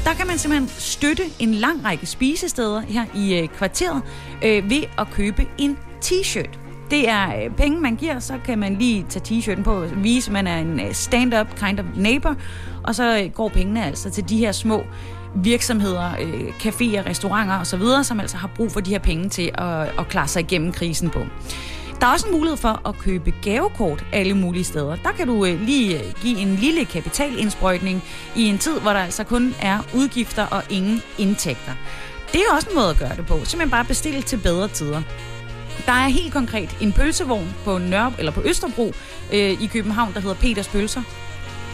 Der 0.03 0.13
kan 0.13 0.27
man 0.27 0.37
simpelthen 0.37 0.69
støtte 0.69 1.23
en 1.39 1.53
lang 1.53 1.85
række 1.85 2.05
spisesteder 2.05 2.79
her 2.81 3.05
i 3.15 3.33
øh, 3.33 3.47
kvarteret 3.47 4.01
øh, 4.43 4.69
ved 4.69 4.83
at 4.97 5.07
købe 5.11 5.45
en 5.57 5.77
t-shirt. 6.05 6.58
Det 6.91 7.09
er 7.09 7.43
øh, 7.43 7.55
penge, 7.55 7.81
man 7.81 7.95
giver, 7.95 8.19
så 8.19 8.33
kan 8.45 8.59
man 8.59 8.75
lige 8.75 9.05
tage 9.09 9.23
t-shirten 9.25 9.63
på 9.63 9.71
og 9.71 10.03
vise, 10.03 10.29
at 10.29 10.33
man 10.33 10.47
er 10.47 10.57
en 10.57 10.79
øh, 10.79 10.93
stand-up 10.93 11.55
kind 11.55 11.79
of 11.79 11.85
neighbor, 11.95 12.35
og 12.83 12.95
så 12.95 13.19
øh, 13.19 13.31
går 13.31 13.49
pengene 13.49 13.85
altså 13.85 14.09
til 14.09 14.29
de 14.29 14.37
her 14.37 14.51
små 14.51 14.83
virksomheder, 15.35 16.11
øh, 16.21 16.47
caféer, 16.47 17.09
restauranter 17.09 17.59
osv., 17.59 18.03
som 18.03 18.19
altså 18.19 18.37
har 18.37 18.49
brug 18.55 18.71
for 18.71 18.79
de 18.79 18.89
her 18.89 18.99
penge 18.99 19.29
til 19.29 19.51
at, 19.53 19.81
at 19.99 20.07
klare 20.09 20.27
sig 20.27 20.39
igennem 20.39 20.71
krisen 20.71 21.09
på. 21.09 21.19
Der 22.01 22.07
er 22.07 22.11
også 22.11 22.27
en 22.27 22.33
mulighed 22.33 22.57
for 22.57 22.87
at 22.89 22.97
købe 22.97 23.33
gavekort 23.43 24.05
alle 24.13 24.33
mulige 24.33 24.63
steder. 24.63 24.95
Der 24.95 25.11
kan 25.11 25.27
du 25.27 25.45
øh, 25.45 25.61
lige 25.61 26.01
give 26.21 26.39
en 26.39 26.55
lille 26.55 26.85
kapitalindsprøjtning 26.85 28.03
i 28.35 28.43
en 28.43 28.57
tid, 28.57 28.79
hvor 28.79 28.93
der 28.93 28.99
altså 28.99 29.23
kun 29.23 29.55
er 29.61 29.79
udgifter 29.95 30.45
og 30.45 30.63
ingen 30.69 31.01
indtægter. 31.17 31.71
Det 32.33 32.41
er 32.41 32.55
også 32.55 32.69
en 32.69 32.75
måde 32.75 32.89
at 32.89 32.97
gøre 32.97 33.15
det 33.15 33.25
på. 33.25 33.33
Simpelthen 33.33 33.69
bare 33.69 33.85
bestille 33.85 34.21
til 34.21 34.37
bedre 34.37 34.67
tider. 34.67 35.01
Der 35.85 35.91
er 35.91 36.07
helt 36.07 36.33
konkret 36.33 36.77
en 36.81 36.93
pølsevogn 36.93 37.55
på 37.63 37.77
Nørre, 37.77 38.13
eller 38.19 38.31
på 38.31 38.41
Østerbro 38.45 38.93
øh, 39.33 39.61
i 39.61 39.69
København, 39.73 40.13
der 40.13 40.19
hedder 40.19 40.35
Peters 40.35 40.67
Pølser. 40.67 41.01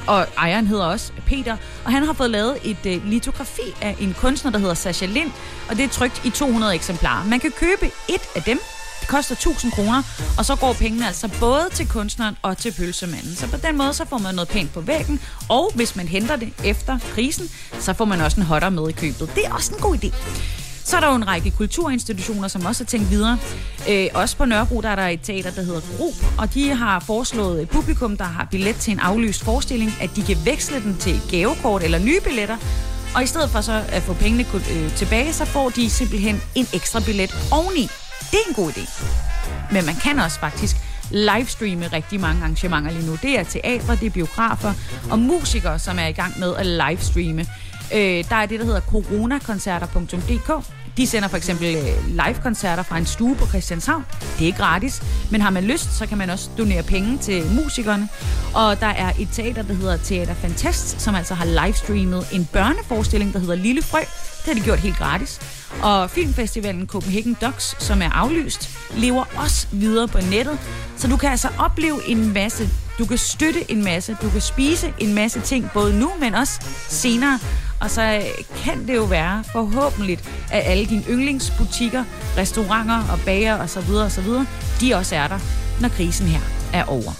Og 0.08 0.28
ejeren 0.38 0.68
hedder 0.68 0.86
også 0.86 1.12
Peter, 1.26 1.58
og 1.86 1.92
han 1.92 2.04
har 2.04 2.14
fået 2.14 2.30
lavet 2.30 2.58
et 2.64 2.86
øh, 2.86 3.06
litografi 3.06 3.76
af 3.82 3.96
en 4.00 4.16
kunstner, 4.20 4.52
der 4.52 4.60
hedder 4.60 4.74
Sasha 4.74 5.06
Lind, 5.06 5.32
og 5.70 5.76
det 5.76 5.86
er 5.86 5.90
trygt 5.90 6.26
i 6.26 6.30
200 6.30 6.76
eksemplarer. 6.76 7.26
Man 7.26 7.40
kan 7.40 7.52
købe 7.52 7.86
et 8.10 8.22
af 8.36 8.44
dem, 8.44 8.60
det 9.02 9.08
koster 9.10 9.36
1000 9.36 9.72
kroner, 9.72 10.04
og 10.38 10.46
så 10.46 10.56
går 10.56 10.74
pengene 10.74 11.08
altså 11.08 11.30
både 11.40 11.70
til 11.74 11.88
kunstneren 11.90 12.38
og 12.42 12.58
til 12.58 12.74
pølsemanden. 12.78 13.36
Så 13.36 13.48
på 13.48 13.58
den 13.58 13.78
måde, 13.78 13.94
så 13.94 14.06
får 14.06 14.18
man 14.18 14.36
noget 14.36 14.50
pænt 14.50 14.74
på 14.74 14.82
væggen, 14.82 15.22
og 15.50 15.72
hvis 15.76 15.96
man 15.96 16.08
henter 16.08 16.36
det 16.36 16.54
efter 16.64 17.00
krisen, 17.16 17.50
så 17.80 17.94
får 17.94 18.06
man 18.06 18.22
også 18.22 18.40
en 18.40 18.46
hotter 18.46 18.70
med 18.70 18.90
i 18.90 18.92
købet. 18.92 19.32
Det 19.36 19.46
er 19.46 19.54
også 19.54 19.74
en 19.74 19.82
god 19.82 19.96
idé. 19.96 20.12
Så 20.86 20.96
er 20.96 21.00
der 21.02 21.10
jo 21.10 21.16
en 21.16 21.28
række 21.28 21.52
kulturinstitutioner, 21.52 22.48
som 22.48 22.66
også 22.66 22.84
har 22.84 22.88
tænkt 22.88 23.10
videre. 23.10 23.38
Øh, 23.90 24.08
også 24.14 24.38
på 24.38 24.46
Nørrebro, 24.46 24.82
der 24.82 24.90
er 24.90 24.96
der 24.96 25.08
et 25.08 25.20
teater, 25.24 25.52
der 25.52 25.62
hedder 25.62 25.82
Gro, 25.98 26.14
og 26.38 26.54
de 26.54 26.70
har 26.70 27.00
foreslået 27.00 27.62
et 27.62 27.70
publikum, 27.70 28.18
der 28.18 28.24
har 28.24 28.48
billet 28.52 28.76
til 28.76 28.92
en 28.94 29.00
aflyst 29.00 29.44
forestilling, 29.44 29.92
at 30.02 30.10
de 30.16 30.22
kan 30.22 30.38
veksle 30.46 30.80
den 30.80 30.98
til 30.98 31.22
gavekort 31.32 31.84
eller 31.84 32.00
nye 32.00 32.20
billetter, 32.24 32.58
og 33.16 33.24
i 33.24 33.28
stedet 33.28 33.50
for 33.50 33.62
så 33.62 33.84
at 33.88 34.04
få 34.04 34.14
pengene 34.14 34.46
øh, 34.54 34.96
tilbage, 34.96 35.34
så 35.34 35.46
får 35.46 35.70
de 35.70 35.90
simpelthen 35.90 36.42
en 36.56 36.68
ekstra 36.74 37.00
billet 37.00 37.36
oveni. 37.52 37.90
Det 38.32 38.40
er 38.46 38.50
en 38.50 38.56
god 38.56 38.72
idé. 38.72 39.04
Men 39.72 39.86
man 39.86 39.96
kan 39.96 40.20
også 40.20 40.40
faktisk 40.40 40.76
livestreame 41.12 41.88
rigtig 41.88 42.20
mange 42.20 42.42
arrangementer 42.42 42.92
lige 42.92 43.06
nu. 43.06 43.18
Det 43.22 43.40
er 43.40 43.44
teatre, 43.44 43.96
det 43.96 44.06
er 44.06 44.10
biografer 44.10 44.74
og 45.12 45.20
musikere, 45.20 45.80
som 45.80 46.00
er 46.00 46.08
i 46.08 46.12
gang 46.12 46.40
med 46.40 46.56
at 46.56 46.66
livestreame. 46.66 47.46
Øh, 47.94 48.24
der 48.30 48.36
er 48.36 48.46
det, 48.46 48.60
der 48.60 48.66
hedder 48.66 48.82
coronakoncerter.dk. 48.82 50.66
De 50.98 51.08
sender 51.08 51.28
for 51.28 51.38
eksempel 51.38 51.76
øh, 51.76 52.08
live-koncerter 52.08 52.84
fra 52.84 52.98
en 52.98 53.06
stue 53.06 53.36
på 53.36 53.46
Christianshavn. 53.46 54.06
Det 54.40 54.48
er 54.48 54.54
gratis, 54.54 55.04
men 55.32 55.42
har 55.42 55.50
man 55.50 55.64
lyst, 55.64 55.98
så 55.98 56.06
kan 56.06 56.18
man 56.18 56.30
også 56.30 56.50
donere 56.58 56.84
penge 56.84 57.18
til 57.18 57.44
musikerne. 57.52 58.10
Og 58.54 58.80
der 58.80 58.88
er 58.88 59.12
et 59.20 59.30
teater, 59.32 59.62
der 59.62 59.74
hedder 59.74 59.98
Teater 59.98 60.34
Fantast, 60.34 61.02
som 61.02 61.16
altså 61.16 61.34
har 61.34 61.46
livestreamet 61.46 62.28
en 62.34 62.46
børneforestilling, 62.54 63.34
der 63.34 63.40
hedder 63.40 63.56
Lille 63.56 63.82
Frø. 63.82 64.00
Det 64.00 64.46
har 64.46 64.54
de 64.54 64.62
gjort 64.62 64.80
helt 64.80 64.98
gratis. 64.98 65.40
Og 65.82 66.10
filmfestivalen 66.10 66.88
Copenhagen 66.88 67.38
Docs, 67.42 67.84
som 67.84 68.02
er 68.02 68.10
aflyst, 68.10 68.70
lever 68.98 69.24
også 69.36 69.68
videre 69.72 70.08
på 70.08 70.18
nettet. 70.32 70.60
Så 70.98 71.08
du 71.08 71.18
kan 71.18 71.30
altså 71.30 71.48
opleve 71.60 72.00
en 72.08 72.34
masse. 72.34 72.70
Du 73.00 73.06
kan 73.06 73.18
støtte 73.18 73.72
en 73.72 73.84
masse. 73.84 74.18
Du 74.22 74.30
kan 74.30 74.42
spise 74.42 74.94
en 75.00 75.14
masse 75.14 75.40
ting, 75.40 75.70
både 75.74 76.00
nu, 76.00 76.12
men 76.20 76.36
også 76.36 76.62
senere. 76.90 77.40
Og 77.82 77.92
så 77.92 78.24
kan 78.64 78.88
det 78.88 78.96
jo 78.96 79.04
være 79.04 79.44
forhåbentlig, 79.52 80.20
at 80.52 80.64
alle 80.66 80.86
dine 80.86 81.04
yndlingsbutikker, 81.10 82.04
restauranter 82.38 83.04
og 83.12 83.20
bager 83.26 83.60
osv. 83.60 83.92
osv., 83.94 84.30
de 84.82 84.94
også 84.94 85.16
er 85.16 85.28
der, 85.28 85.40
når 85.82 85.90
krisen 85.90 86.28
her 86.28 86.42
er 86.74 86.86
over. 86.86 87.12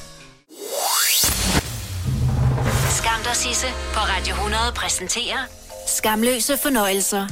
Skam 2.90 3.24
dig, 3.24 3.36
Sisse 3.36 3.68
på 3.94 4.00
Radio 4.00 4.34
100 4.34 4.62
præsenterer 4.76 5.38
Skamløse 5.88 6.58
fornøjelser. 6.58 7.28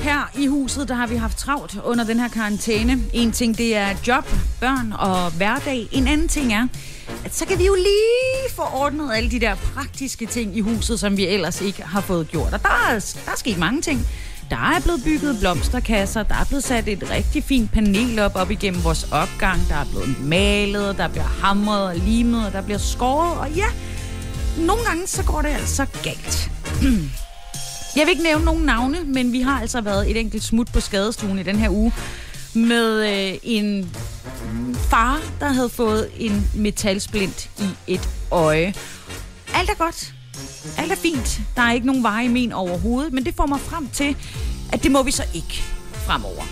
Her 0.00 0.30
i 0.38 0.46
huset, 0.46 0.88
der 0.88 0.94
har 0.94 1.06
vi 1.06 1.16
haft 1.16 1.38
travlt 1.38 1.76
under 1.84 2.04
den 2.04 2.20
her 2.20 2.28
karantæne. 2.28 3.02
En 3.12 3.32
ting, 3.32 3.58
det 3.58 3.76
er 3.76 3.88
job, 4.06 4.28
børn 4.60 4.92
og 4.92 5.30
hverdag. 5.30 5.88
En 5.92 6.08
anden 6.08 6.28
ting 6.28 6.52
er, 6.52 6.68
at 7.24 7.34
så 7.34 7.46
kan 7.46 7.58
vi 7.58 7.66
jo 7.66 7.74
lige 7.74 8.54
få 8.56 8.62
ordnet 8.62 9.10
alle 9.14 9.30
de 9.30 9.40
der 9.40 9.54
praktiske 9.54 10.26
ting 10.26 10.56
i 10.56 10.60
huset, 10.60 11.00
som 11.00 11.16
vi 11.16 11.26
ellers 11.26 11.60
ikke 11.60 11.82
har 11.82 12.00
fået 12.00 12.28
gjort. 12.28 12.52
Og 12.52 12.62
der 12.62 12.68
er, 12.68 13.14
der 13.24 13.32
er 13.32 13.36
sket 13.36 13.58
mange 13.58 13.82
ting. 13.82 14.06
Der 14.50 14.56
er 14.56 14.80
blevet 14.80 15.04
bygget 15.04 15.38
blomsterkasser, 15.40 16.22
der 16.22 16.34
er 16.34 16.44
blevet 16.44 16.64
sat 16.64 16.88
et 16.88 17.10
rigtig 17.10 17.44
fint 17.44 17.72
panel 17.72 18.18
op 18.18 18.36
op 18.36 18.50
igennem 18.50 18.84
vores 18.84 19.06
opgang, 19.12 19.60
der 19.68 19.74
er 19.74 19.84
blevet 19.84 20.24
malet, 20.24 20.98
der 20.98 21.08
bliver 21.08 21.24
hamret 21.24 21.82
og 21.86 21.96
limet, 21.96 22.46
og 22.46 22.52
der 22.52 22.62
bliver 22.62 22.78
skåret, 22.78 23.38
og 23.38 23.50
ja, 23.50 23.66
nogle 24.58 24.84
gange 24.84 25.06
så 25.06 25.24
går 25.24 25.42
det 25.42 25.48
altså 25.48 25.86
galt. 26.02 26.50
Jeg 27.96 28.06
vil 28.06 28.10
ikke 28.10 28.22
nævne 28.22 28.44
nogen 28.44 28.62
navne, 28.62 28.98
men 29.04 29.32
vi 29.32 29.40
har 29.40 29.60
altså 29.60 29.80
været 29.80 30.10
et 30.10 30.20
enkelt 30.20 30.42
smut 30.42 30.72
på 30.72 30.80
skadestuen 30.80 31.38
i 31.38 31.42
den 31.42 31.56
her 31.56 31.70
uge 31.70 31.92
med 32.54 33.12
øh, 33.32 33.38
en 33.42 33.96
far, 34.90 35.20
der 35.40 35.48
havde 35.48 35.68
fået 35.68 36.10
en 36.18 36.50
metalsplint 36.54 37.50
i 37.58 37.92
et 37.94 38.08
øje. 38.30 38.74
Alt 39.54 39.70
er 39.70 39.74
godt. 39.74 40.14
Alt 40.78 40.92
er 40.92 40.96
fint. 40.96 41.40
Der 41.56 41.62
er 41.62 41.72
ikke 41.72 41.86
nogen 41.86 42.02
veje 42.02 42.24
i 42.24 42.28
men 42.28 42.52
overhovedet, 42.52 43.12
men 43.12 43.24
det 43.24 43.34
får 43.34 43.46
mig 43.46 43.60
frem 43.60 43.88
til, 43.88 44.16
at 44.72 44.82
det 44.82 44.90
må 44.90 45.02
vi 45.02 45.10
så 45.10 45.24
ikke 45.34 45.62
fremover. 45.94 46.42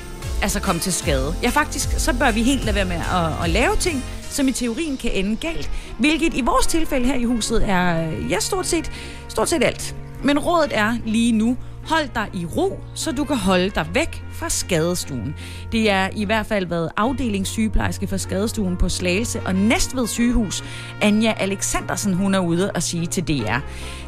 Altså 0.42 0.60
komme 0.60 0.80
til 0.80 0.92
skade. 0.92 1.34
Ja, 1.42 1.48
faktisk, 1.48 1.88
så 1.98 2.14
bør 2.18 2.30
vi 2.30 2.42
helt 2.42 2.64
lade 2.64 2.74
være 2.74 2.84
med 2.84 2.96
at, 2.96 3.44
at 3.44 3.50
lave 3.50 3.76
ting, 3.76 4.04
som 4.30 4.48
i 4.48 4.52
teorien 4.52 4.96
kan 4.96 5.10
ende 5.12 5.36
galt. 5.36 5.70
Hvilket 5.98 6.34
i 6.34 6.40
vores 6.40 6.66
tilfælde 6.66 7.06
her 7.06 7.14
i 7.14 7.24
huset 7.24 7.68
er, 7.68 8.10
øh, 8.10 8.30
ja, 8.30 8.40
stort 8.40 8.66
set, 8.66 8.90
stort 9.28 9.48
set 9.48 9.64
alt. 9.64 9.96
Men 10.24 10.38
rådet 10.38 10.70
er 10.74 10.96
lige 11.06 11.32
nu, 11.32 11.56
Hold 11.84 12.08
dig 12.14 12.28
i 12.32 12.46
ro, 12.46 12.80
så 12.94 13.12
du 13.12 13.24
kan 13.24 13.36
holde 13.36 13.70
dig 13.70 13.86
væk 13.94 14.24
fra 14.32 14.48
skadestuen. 14.48 15.34
Det 15.72 15.90
er 15.90 16.08
i 16.16 16.24
hvert 16.24 16.46
fald 16.46 16.66
været 16.66 16.88
afdelingssygeplejerske 16.96 18.06
for 18.06 18.16
skadestuen 18.16 18.76
på 18.76 18.88
Slagelse 18.88 19.40
og 19.40 19.54
Næstved 19.54 20.06
sygehus, 20.06 20.64
Anja 21.00 21.34
Alexandersen, 21.36 22.14
hun 22.14 22.34
er 22.34 22.38
ude 22.38 22.70
og 22.70 22.82
sige 22.82 23.06
til 23.06 23.28
DR. 23.28 23.58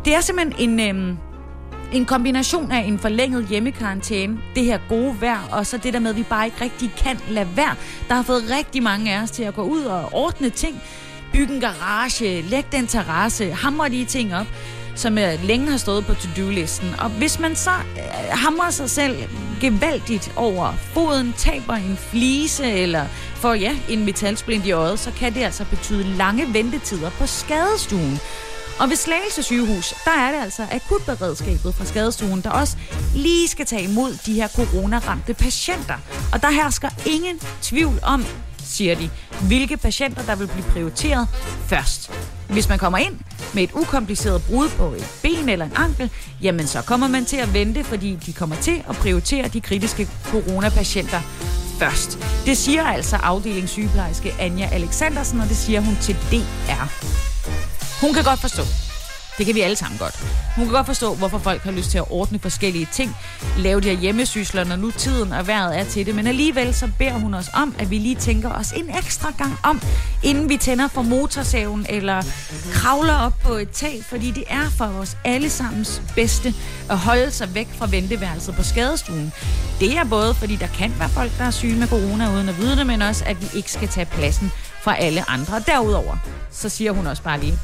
Det 0.04 0.14
er 0.14 0.20
simpelthen 0.20 0.70
en... 0.70 0.96
Øh, 1.10 1.16
en 1.92 2.04
kombination 2.04 2.72
af 2.72 2.78
en 2.78 2.98
forlænget 2.98 3.46
hjemmekarantæne, 3.46 4.38
det 4.54 4.64
her 4.64 4.78
gode 4.88 5.16
vejr, 5.20 5.48
og 5.50 5.66
så 5.66 5.78
det 5.78 5.92
der 5.92 5.98
med, 5.98 6.10
at 6.10 6.16
vi 6.16 6.22
bare 6.22 6.44
ikke 6.44 6.60
rigtig 6.60 6.92
kan 6.96 7.20
lade 7.28 7.48
være. 7.56 7.74
Der 8.08 8.14
har 8.14 8.22
fået 8.22 8.42
rigtig 8.58 8.82
mange 8.82 9.14
af 9.14 9.22
os 9.22 9.30
til 9.30 9.42
at 9.42 9.54
gå 9.54 9.62
ud 9.62 9.82
og 9.82 10.08
ordne 10.12 10.50
ting, 10.50 10.82
bygge 11.32 11.54
en 11.54 11.60
garage, 11.60 12.42
lægge 12.42 12.68
den 12.72 12.86
terrasse, 12.86 13.52
hamre 13.52 13.88
de 13.88 14.04
ting 14.04 14.34
op, 14.34 14.46
som 14.94 15.18
øh, 15.18 15.44
længe 15.44 15.70
har 15.70 15.76
stået 15.76 16.06
på 16.06 16.14
to-do-listen. 16.14 16.94
Og 16.98 17.10
hvis 17.10 17.38
man 17.38 17.56
så 17.56 17.70
øh, 17.70 18.02
hamrer 18.30 18.70
sig 18.70 18.90
selv 18.90 19.16
gevaldigt 19.60 20.32
over 20.36 20.72
foden, 20.94 21.34
taber 21.36 21.74
en 21.74 21.96
flise 21.96 22.72
eller 22.72 23.06
får 23.34 23.54
ja, 23.54 23.76
en 23.88 24.04
metalsplint 24.04 24.66
i 24.66 24.72
øjet, 24.72 24.98
så 24.98 25.10
kan 25.10 25.34
det 25.34 25.40
altså 25.42 25.64
betyde 25.64 26.04
lange 26.04 26.54
ventetider 26.54 27.10
på 27.10 27.26
skadestuen. 27.26 28.18
Og 28.80 28.88
ved 28.88 28.96
Slagelse 28.96 29.42
sygehus, 29.42 29.94
der 30.04 30.10
er 30.10 30.32
det 30.32 30.42
altså 30.42 30.66
akutberedskabet 30.72 31.74
fra 31.74 31.84
skadestuen, 31.84 32.40
der 32.40 32.50
også 32.50 32.76
lige 33.14 33.48
skal 33.48 33.66
tage 33.66 33.82
imod 33.82 34.18
de 34.26 34.34
her 34.34 34.48
coronaramte 34.48 35.34
patienter. 35.34 35.98
Og 36.32 36.42
der 36.42 36.50
hersker 36.50 36.88
ingen 37.06 37.40
tvivl 37.62 37.98
om, 38.02 38.24
siger 38.58 38.94
de, 38.94 39.10
hvilke 39.46 39.76
patienter, 39.76 40.22
der 40.22 40.36
vil 40.36 40.46
blive 40.46 40.64
prioriteret 40.64 41.28
først. 41.66 42.10
Hvis 42.52 42.68
man 42.68 42.78
kommer 42.78 42.98
ind 42.98 43.18
med 43.54 43.62
et 43.62 43.70
ukompliceret 43.72 44.42
brud 44.42 44.68
på 44.68 44.92
et 44.92 45.18
ben 45.22 45.48
eller 45.48 45.64
en 45.64 45.72
ankel, 45.76 46.10
jamen 46.42 46.66
så 46.66 46.82
kommer 46.82 47.08
man 47.08 47.24
til 47.24 47.36
at 47.36 47.54
vente, 47.54 47.84
fordi 47.84 48.18
de 48.26 48.32
kommer 48.32 48.56
til 48.56 48.82
at 48.88 48.96
prioritere 48.96 49.48
de 49.48 49.60
kritiske 49.60 50.08
coronapatienter 50.24 51.20
først. 51.78 52.18
Det 52.46 52.56
siger 52.56 52.84
altså 52.84 53.16
afdelingssygeplejerske 53.16 54.34
Anja 54.40 54.68
Alexandersen, 54.72 55.40
og 55.40 55.48
det 55.48 55.56
siger 55.56 55.80
hun 55.80 55.96
til 56.00 56.14
DR. 56.14 56.86
Hun 58.00 58.14
kan 58.14 58.24
godt 58.24 58.40
forstå. 58.40 58.62
Det 59.38 59.46
kan 59.46 59.54
vi 59.54 59.60
alle 59.60 59.76
sammen 59.76 59.98
godt. 59.98 60.24
Hun 60.56 60.64
kan 60.64 60.74
godt 60.74 60.86
forstå, 60.86 61.14
hvorfor 61.14 61.38
folk 61.38 61.62
har 61.62 61.70
lyst 61.70 61.90
til 61.90 61.98
at 61.98 62.04
ordne 62.10 62.38
forskellige 62.38 62.88
ting, 62.92 63.16
lave 63.56 63.80
de 63.80 63.88
her 63.88 63.96
hjemmesysler, 63.96 64.64
når 64.64 64.76
nu 64.76 64.90
tiden 64.90 65.32
og 65.32 65.46
vejret 65.46 65.78
er 65.78 65.84
til 65.84 66.06
det. 66.06 66.14
Men 66.14 66.26
alligevel 66.26 66.74
så 66.74 66.90
beder 66.98 67.12
hun 67.12 67.34
os 67.34 67.50
om, 67.54 67.74
at 67.78 67.90
vi 67.90 67.98
lige 67.98 68.14
tænker 68.14 68.50
os 68.50 68.72
en 68.72 68.96
ekstra 68.98 69.32
gang 69.38 69.58
om, 69.62 69.82
inden 70.22 70.48
vi 70.48 70.56
tænder 70.56 70.88
for 70.88 71.02
motorsaven 71.02 71.86
eller 71.88 72.22
kravler 72.72 73.14
op 73.14 73.32
på 73.42 73.52
et 73.52 73.70
tag, 73.70 74.02
fordi 74.08 74.30
det 74.30 74.44
er 74.48 74.70
for 74.70 74.86
vores 74.86 75.16
allesammens 75.24 76.02
bedste 76.14 76.54
at 76.90 76.98
holde 76.98 77.30
sig 77.30 77.54
væk 77.54 77.68
fra 77.78 77.86
venteværelset 77.90 78.54
på 78.54 78.62
skadestuen. 78.62 79.32
Det 79.80 79.96
er 79.96 80.04
både, 80.04 80.34
fordi 80.34 80.56
der 80.56 80.66
kan 80.66 80.94
være 80.98 81.08
folk, 81.08 81.38
der 81.38 81.44
er 81.44 81.50
syge 81.50 81.76
med 81.76 81.88
corona 81.88 82.32
uden 82.34 82.48
at 82.48 82.58
vide 82.58 82.76
det, 82.76 82.86
men 82.86 83.02
også, 83.02 83.24
at 83.26 83.40
vi 83.40 83.58
ikke 83.58 83.72
skal 83.72 83.88
tage 83.88 84.06
pladsen 84.06 84.52
fra 84.82 84.96
alle 84.96 85.30
andre. 85.30 85.62
Derudover, 85.66 86.16
så 86.50 86.68
siger 86.68 86.92
hun 86.92 87.06
også 87.06 87.22
bare 87.22 87.40
lige, 87.40 87.58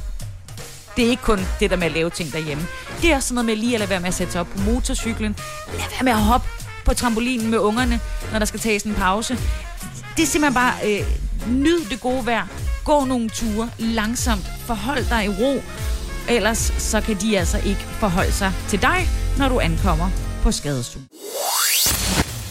det 0.99 1.07
er 1.07 1.11
ikke 1.11 1.23
kun 1.23 1.41
det 1.61 1.71
der 1.71 1.77
med 1.77 1.87
at 1.87 1.93
lave 1.93 2.11
ting 2.11 2.33
derhjemme. 2.33 2.67
Det 3.03 3.11
er 3.11 3.17
også 3.17 3.29
sådan 3.29 3.35
noget 3.35 3.47
med 3.47 3.57
lige 3.57 3.75
at 3.75 3.81
lade 3.81 3.91
være 3.91 4.01
med 4.01 4.09
at 4.09 4.15
sætte 4.15 4.33
sig 4.33 4.41
op 4.41 4.47
på 4.47 4.59
motorcyklen. 4.59 5.37
Lad 5.73 5.85
være 5.91 6.03
med 6.03 6.13
at 6.13 6.19
hoppe 6.19 6.49
på 6.85 6.95
trampolinen 6.95 7.51
med 7.51 7.59
ungerne, 7.59 8.01
når 8.33 8.39
der 8.39 8.47
skal 8.47 8.61
tages 8.61 8.83
en 8.83 8.95
pause. 8.95 9.39
Det 10.17 10.23
er 10.23 10.27
simpelthen 10.27 10.55
bare, 10.55 10.75
øh, 10.85 11.07
nyd 11.49 11.85
det 11.91 12.01
gode 12.01 12.27
vejr. 12.27 12.47
Gå 12.85 13.05
nogle 13.05 13.29
ture 13.29 13.71
langsomt. 13.79 14.45
Forhold 14.67 15.05
dig 15.09 15.25
i 15.25 15.29
ro. 15.29 15.63
Ellers 16.29 16.73
så 16.79 17.01
kan 17.01 17.17
de 17.21 17.39
altså 17.39 17.59
ikke 17.59 17.81
forholde 17.81 18.33
sig 18.33 18.53
til 18.69 18.83
dig, 18.83 19.09
når 19.39 19.49
du 19.49 19.61
ankommer 19.61 20.11
på 20.43 20.53
skadestuen. 20.53 21.09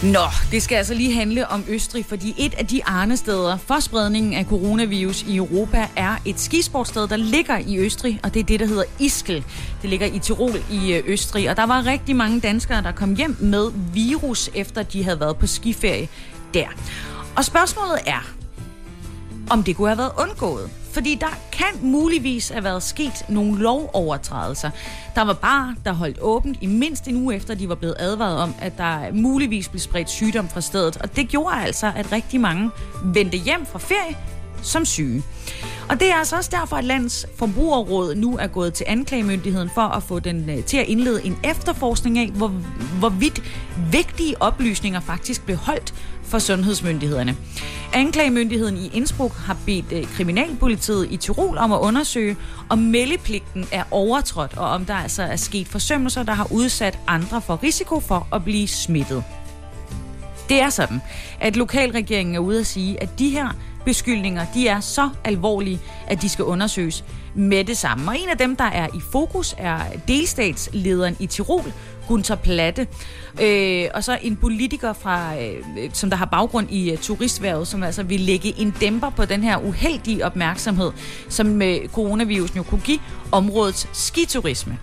Nå, 0.03 0.19
det 0.51 0.63
skal 0.63 0.75
altså 0.75 0.93
lige 0.93 1.13
handle 1.13 1.47
om 1.47 1.63
Østrig, 1.69 2.05
fordi 2.05 2.35
et 2.37 2.53
af 2.53 2.67
de 2.67 2.85
arnesteder 2.85 3.57
for 3.57 3.79
spredningen 3.79 4.33
af 4.33 4.45
coronavirus 4.45 5.23
i 5.23 5.35
Europa 5.35 5.87
er 5.95 6.15
et 6.25 6.39
skisportsted, 6.39 7.07
der 7.07 7.15
ligger 7.15 7.57
i 7.57 7.77
Østrig, 7.77 8.19
og 8.23 8.33
det 8.33 8.39
er 8.39 8.43
det, 8.43 8.59
der 8.59 8.65
hedder 8.65 8.83
Iskel. 8.99 9.43
Det 9.81 9.89
ligger 9.89 10.07
i 10.07 10.19
Tirol 10.19 10.63
i 10.71 10.93
øh, 10.93 11.03
Østrig, 11.07 11.49
og 11.49 11.57
der 11.57 11.63
var 11.63 11.85
rigtig 11.85 12.15
mange 12.15 12.39
danskere, 12.39 12.83
der 12.83 12.91
kom 12.91 13.15
hjem 13.15 13.37
med 13.39 13.71
virus, 13.93 14.49
efter 14.53 14.83
de 14.83 15.03
havde 15.03 15.19
været 15.19 15.37
på 15.37 15.47
skiferie 15.47 16.07
der. 16.53 16.67
Og 17.35 17.45
spørgsmålet 17.45 17.99
er, 18.05 18.33
om 19.49 19.63
det 19.63 19.75
kunne 19.75 19.87
have 19.87 19.97
været 19.97 20.11
undgået. 20.19 20.69
Fordi 20.97 21.15
der 21.15 21.39
kan 21.51 21.67
muligvis 21.81 22.49
have 22.49 22.63
været 22.63 22.83
sket 22.83 23.25
nogle 23.29 23.59
lovovertrædelser. 23.59 24.69
Der 25.15 25.21
var 25.21 25.33
bare, 25.33 25.75
der 25.85 25.93
holdt 25.93 26.17
åbent 26.21 26.57
i 26.61 26.65
mindst 26.65 27.07
en 27.07 27.15
uge 27.15 27.35
efter, 27.35 27.55
de 27.55 27.69
var 27.69 27.75
blevet 27.75 27.95
advaret 27.99 28.37
om, 28.37 28.53
at 28.61 28.77
der 28.77 29.13
muligvis 29.13 29.69
blev 29.69 29.79
spredt 29.79 30.09
sygdom 30.09 30.49
fra 30.49 30.61
stedet. 30.61 30.97
Og 30.97 31.15
det 31.15 31.27
gjorde 31.27 31.55
altså, 31.55 31.91
at 31.95 32.11
rigtig 32.11 32.39
mange 32.39 32.71
vendte 33.03 33.37
hjem 33.37 33.65
fra 33.65 33.79
ferie 33.79 34.17
som 34.61 34.85
syge. 34.85 35.23
Og 35.89 35.99
det 35.99 36.09
er 36.09 36.15
altså 36.15 36.35
også 36.35 36.49
derfor, 36.53 36.75
at 36.75 36.83
landets 36.83 37.25
forbrugerråd 37.35 38.15
nu 38.15 38.37
er 38.37 38.47
gået 38.47 38.73
til 38.73 38.85
anklagemyndigheden 38.87 39.69
for 39.73 39.81
at 39.81 40.03
få 40.03 40.19
den 40.19 40.49
øh, 40.49 40.63
til 40.63 40.77
at 40.77 40.87
indlede 40.87 41.25
en 41.25 41.37
efterforskning 41.43 42.19
af, 42.19 42.27
hvor, 42.27 42.47
hvorvidt 42.99 43.43
vigtige 43.91 44.41
oplysninger 44.41 44.99
faktisk 44.99 45.45
blev 45.45 45.57
holdt 45.57 45.93
for 46.23 46.39
sundhedsmyndighederne. 46.39 47.35
Anklagemyndigheden 47.93 48.77
i 48.77 48.91
Innsbruck 48.93 49.33
har 49.35 49.57
bedt 49.65 49.85
øh, 49.91 50.03
kriminalpolitiet 50.05 51.07
i 51.11 51.17
Tirol 51.17 51.57
om 51.57 51.71
at 51.71 51.79
undersøge, 51.79 52.37
om 52.69 52.77
meldepligten 52.79 53.65
er 53.71 53.83
overtrådt, 53.91 54.57
og 54.57 54.69
om 54.69 54.85
der 54.85 54.95
altså 54.95 55.23
er 55.23 55.35
sket 55.35 55.67
forsømmelser, 55.67 56.23
der 56.23 56.33
har 56.33 56.47
udsat 56.51 56.99
andre 57.07 57.41
for 57.41 57.63
risiko 57.63 57.99
for 57.99 58.27
at 58.33 58.43
blive 58.43 58.67
smittet. 58.67 59.23
Det 60.49 60.61
er 60.61 60.69
sådan, 60.69 61.01
at 61.39 61.55
lokalregeringen 61.55 62.35
er 62.35 62.39
ude 62.39 62.59
at 62.59 62.67
sige, 62.67 63.03
at 63.03 63.19
de 63.19 63.29
her 63.29 63.49
beskyldninger, 63.87 64.45
de 64.53 64.67
er 64.67 64.79
så 64.79 65.09
alvorlige, 65.23 65.79
at 66.07 66.21
de 66.21 66.29
skal 66.29 66.45
undersøges 66.45 67.03
med 67.35 67.63
det 67.63 67.77
samme. 67.77 68.11
Og 68.11 68.19
en 68.19 68.29
af 68.29 68.37
dem, 68.37 68.55
der 68.55 68.63
er 68.63 68.87
i 68.87 68.99
fokus, 69.11 69.55
er 69.57 69.79
delstatslederen 70.07 71.15
i 71.19 71.27
Tirol, 71.27 71.73
Gunther 72.07 72.35
Platte. 72.35 72.87
Øh, 73.41 73.85
og 73.93 74.03
så 74.03 74.17
en 74.21 74.35
politiker, 74.35 74.93
fra, 74.93 75.41
øh, 75.41 75.89
som 75.93 76.09
der 76.09 76.17
har 76.17 76.25
baggrund 76.25 76.71
i 76.71 76.91
øh, 76.91 76.97
turistværet, 76.97 77.67
som 77.67 77.83
altså 77.83 78.03
vil 78.03 78.19
lægge 78.19 78.53
en 78.59 78.73
dæmper 78.79 79.09
på 79.09 79.25
den 79.25 79.43
her 79.43 79.57
uheldige 79.57 80.25
opmærksomhed, 80.25 80.91
som 81.29 81.61
øh, 81.61 81.87
coronavirusen 81.87 82.57
jo 82.57 82.63
kunne 82.63 82.81
give 82.81 82.99
områdets 83.31 83.89
skiturisme. 83.93 84.77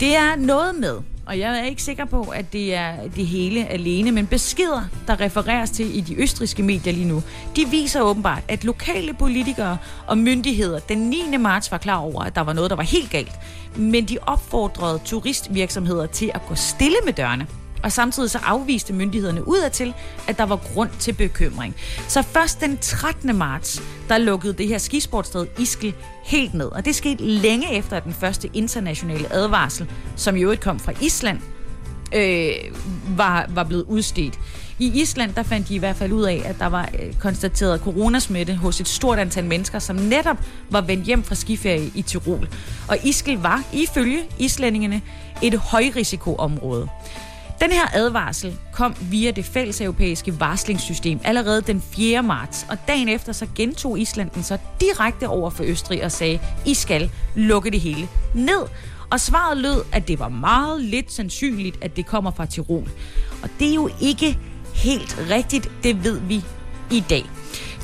Det 0.00 0.16
er 0.16 0.36
noget 0.36 0.74
med, 0.74 0.98
og 1.26 1.38
jeg 1.38 1.58
er 1.58 1.64
ikke 1.64 1.82
sikker 1.82 2.04
på, 2.04 2.22
at 2.22 2.52
det 2.52 2.74
er 2.74 3.08
det 3.16 3.26
hele 3.26 3.66
alene, 3.66 4.12
men 4.12 4.26
beskeder, 4.26 4.82
der 5.06 5.20
refereres 5.20 5.70
til 5.70 5.98
i 5.98 6.00
de 6.00 6.22
østriske 6.22 6.62
medier 6.62 6.92
lige 6.92 7.08
nu, 7.08 7.22
de 7.56 7.66
viser 7.70 8.00
åbenbart, 8.00 8.42
at 8.48 8.64
lokale 8.64 9.14
politikere 9.14 9.78
og 10.06 10.18
myndigheder 10.18 10.78
den 10.78 10.98
9. 10.98 11.16
marts 11.40 11.70
var 11.70 11.78
klar 11.78 11.98
over, 11.98 12.22
at 12.22 12.34
der 12.34 12.40
var 12.40 12.52
noget, 12.52 12.70
der 12.70 12.76
var 12.76 12.82
helt 12.82 13.10
galt. 13.10 13.32
Men 13.76 14.04
de 14.04 14.18
opfordrede 14.22 15.00
turistvirksomheder 15.04 16.06
til 16.06 16.30
at 16.34 16.40
gå 16.48 16.54
stille 16.54 16.96
med 17.04 17.12
dørene 17.12 17.46
og 17.82 17.92
samtidig 17.92 18.30
så 18.30 18.38
afviste 18.38 18.92
myndighederne 18.92 19.48
udadtil, 19.48 19.94
at 20.28 20.38
der 20.38 20.44
var 20.44 20.56
grund 20.56 20.90
til 20.98 21.12
bekymring. 21.12 21.76
Så 22.08 22.22
først 22.22 22.60
den 22.60 22.78
13. 22.78 23.36
marts, 23.36 23.82
der 24.08 24.18
lukkede 24.18 24.52
det 24.52 24.68
her 24.68 24.78
skisportsted 24.78 25.46
Iskel 25.58 25.94
helt 26.24 26.54
ned, 26.54 26.66
og 26.66 26.84
det 26.84 26.94
skete 26.94 27.24
længe 27.24 27.74
efter 27.74 27.96
at 27.96 28.04
den 28.04 28.14
første 28.14 28.50
internationale 28.54 29.32
advarsel, 29.32 29.90
som 30.16 30.36
i 30.36 30.40
øvrigt 30.40 30.60
kom 30.60 30.78
fra 30.78 30.92
Island, 31.00 31.38
øh, 32.14 32.52
var, 33.16 33.46
var 33.54 33.64
blevet 33.64 33.84
udstedt. 33.84 34.38
I 34.78 35.00
Island 35.00 35.34
der 35.34 35.42
fandt 35.42 35.68
de 35.68 35.74
i 35.74 35.78
hvert 35.78 35.96
fald 35.96 36.12
ud 36.12 36.22
af, 36.22 36.42
at 36.44 36.58
der 36.58 36.66
var 36.66 36.88
øh, 37.02 37.14
konstateret 37.18 37.80
coronasmitte 37.80 38.54
hos 38.54 38.80
et 38.80 38.88
stort 38.88 39.18
antal 39.18 39.44
mennesker, 39.44 39.78
som 39.78 39.96
netop 39.96 40.36
var 40.70 40.80
vendt 40.80 41.04
hjem 41.04 41.22
fra 41.22 41.34
skiferie 41.34 41.90
i 41.94 42.02
Tirol. 42.02 42.48
Og 42.88 42.98
Iskel 43.04 43.38
var 43.38 43.62
ifølge 43.72 44.22
islændingene 44.38 45.02
et 45.42 45.54
højrisikoområde. 45.54 46.88
Den 47.62 47.72
her 47.72 47.86
advarsel 47.94 48.58
kom 48.72 48.94
via 49.00 49.30
det 49.30 49.44
fælles 49.44 49.80
europæiske 49.80 50.40
varslingssystem 50.40 51.20
allerede 51.24 51.62
den 51.62 51.82
4. 51.94 52.22
marts, 52.22 52.66
og 52.70 52.78
dagen 52.88 53.08
efter 53.08 53.32
så 53.32 53.46
gentog 53.54 53.98
Island 53.98 54.30
den 54.30 54.42
så 54.42 54.58
direkte 54.80 55.28
over 55.28 55.50
for 55.50 55.64
Østrig 55.64 56.04
og 56.04 56.12
sagde, 56.12 56.40
I 56.66 56.74
skal 56.74 57.10
lukke 57.34 57.70
det 57.70 57.80
hele 57.80 58.08
ned. 58.34 58.62
Og 59.10 59.20
svaret 59.20 59.56
lød, 59.56 59.82
at 59.92 60.08
det 60.08 60.18
var 60.18 60.28
meget 60.28 60.82
lidt 60.82 61.12
sandsynligt, 61.12 61.78
at 61.84 61.96
det 61.96 62.06
kommer 62.06 62.30
fra 62.30 62.46
Tirol. 62.46 62.88
Og 63.42 63.48
det 63.58 63.70
er 63.70 63.74
jo 63.74 63.90
ikke 64.00 64.38
helt 64.74 65.26
rigtigt, 65.30 65.70
det 65.82 66.04
ved 66.04 66.20
vi 66.20 66.44
i 66.90 67.04
dag. 67.10 67.24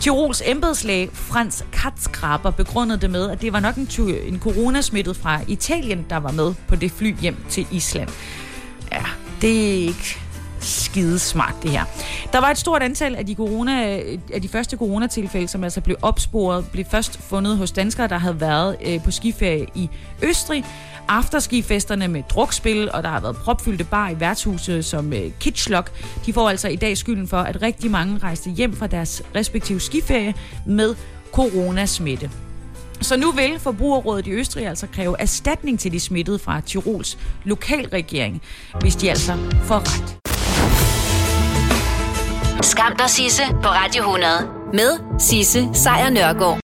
Tirols 0.01 0.43
embedslæge 0.47 1.11
Frans 1.13 1.65
Katzgraber 1.73 2.51
begrundede 2.51 3.01
det 3.01 3.11
med, 3.11 3.31
at 3.31 3.43
det 3.43 3.53
var 3.53 3.61
nok 3.61 3.77
en, 3.77 3.89
en 4.29 4.41
coronasmittet 4.41 5.17
fra 5.17 5.41
Italien, 5.49 6.07
der 6.11 6.17
var 6.17 6.33
med 6.33 6.55
på 6.69 6.77
det 6.77 6.91
fly 6.91 7.21
hjem 7.21 7.37
til 7.49 7.67
Island. 7.71 8.09
Ja, 8.93 9.05
det 9.43 9.69
er 9.69 9.87
ikke 9.87 10.19
skidesmart, 10.61 11.55
det 11.63 11.71
her. 11.71 11.85
Der 12.33 12.41
var 12.41 12.51
et 12.51 12.59
stort 12.59 12.83
antal 12.83 13.15
af 13.15 13.27
de, 13.27 13.35
corona, 13.35 14.01
af 14.33 14.43
de 14.43 14.49
første 14.49 14.77
coronatilfælde, 14.77 15.49
som 15.49 15.65
altså 15.65 15.81
blev 15.81 15.97
opsporet, 16.03 16.65
blev 16.73 16.85
først 16.85 17.23
fundet 17.23 17.57
hos 17.57 17.73
danskere, 17.73 18.09
der 18.09 18.19
havde 18.19 18.41
været 18.41 18.77
øh, 18.87 19.05
på 19.05 19.11
skiferie 19.11 19.67
i 19.75 19.91
Østrig. 20.23 20.65
Afterskifesterne 21.09 22.09
med 22.09 22.23
drukspil, 22.31 22.91
og 22.93 23.03
der 23.03 23.09
har 23.09 23.21
været 23.21 23.37
propfyldte 23.37 23.85
bar 23.85 24.11
i 24.11 24.21
værtshuset 24.21 24.85
som 24.85 25.13
øh, 25.13 25.31
Kitschlok, 25.41 25.91
de 26.27 26.33
får 26.33 26.49
altså 26.49 26.69
i 26.69 26.77
dag 26.77 26.97
skylden 26.97 27.29
for, 27.29 27.39
at 27.39 27.63
rigtig 27.63 27.91
mange 27.91 28.19
rejste 28.19 28.51
hjem 28.51 28.77
fra 28.77 28.87
deres 28.87 29.23
respektive 29.35 29.81
skiferie 29.81 30.35
med 30.67 30.95
coronasmitte. 31.33 32.31
Så 33.01 33.17
nu 33.17 33.31
vil 33.31 33.59
Forbrugerrådet 33.59 34.27
i 34.27 34.33
Østrig 34.33 34.67
altså 34.67 34.87
kræve 34.93 35.21
erstatning 35.21 35.81
til 35.81 35.93
de 35.93 36.01
smittede 36.01 36.39
fra 36.39 36.61
Tirols 36.61 37.19
lokalregering, 37.45 38.43
hvis 38.81 38.97
de 38.97 39.11
altså 39.11 39.33
får 39.65 39.79
ret. 39.79 40.19
Skam 42.65 42.97
dig, 42.99 43.11
Sisse, 43.11 43.43
på 43.63 43.69
Radio 43.69 44.03
100. 44.03 44.31
Med 44.73 45.19
Sisse 45.19 45.69
Sejr 45.75 46.11
Nørgaard. 46.11 46.57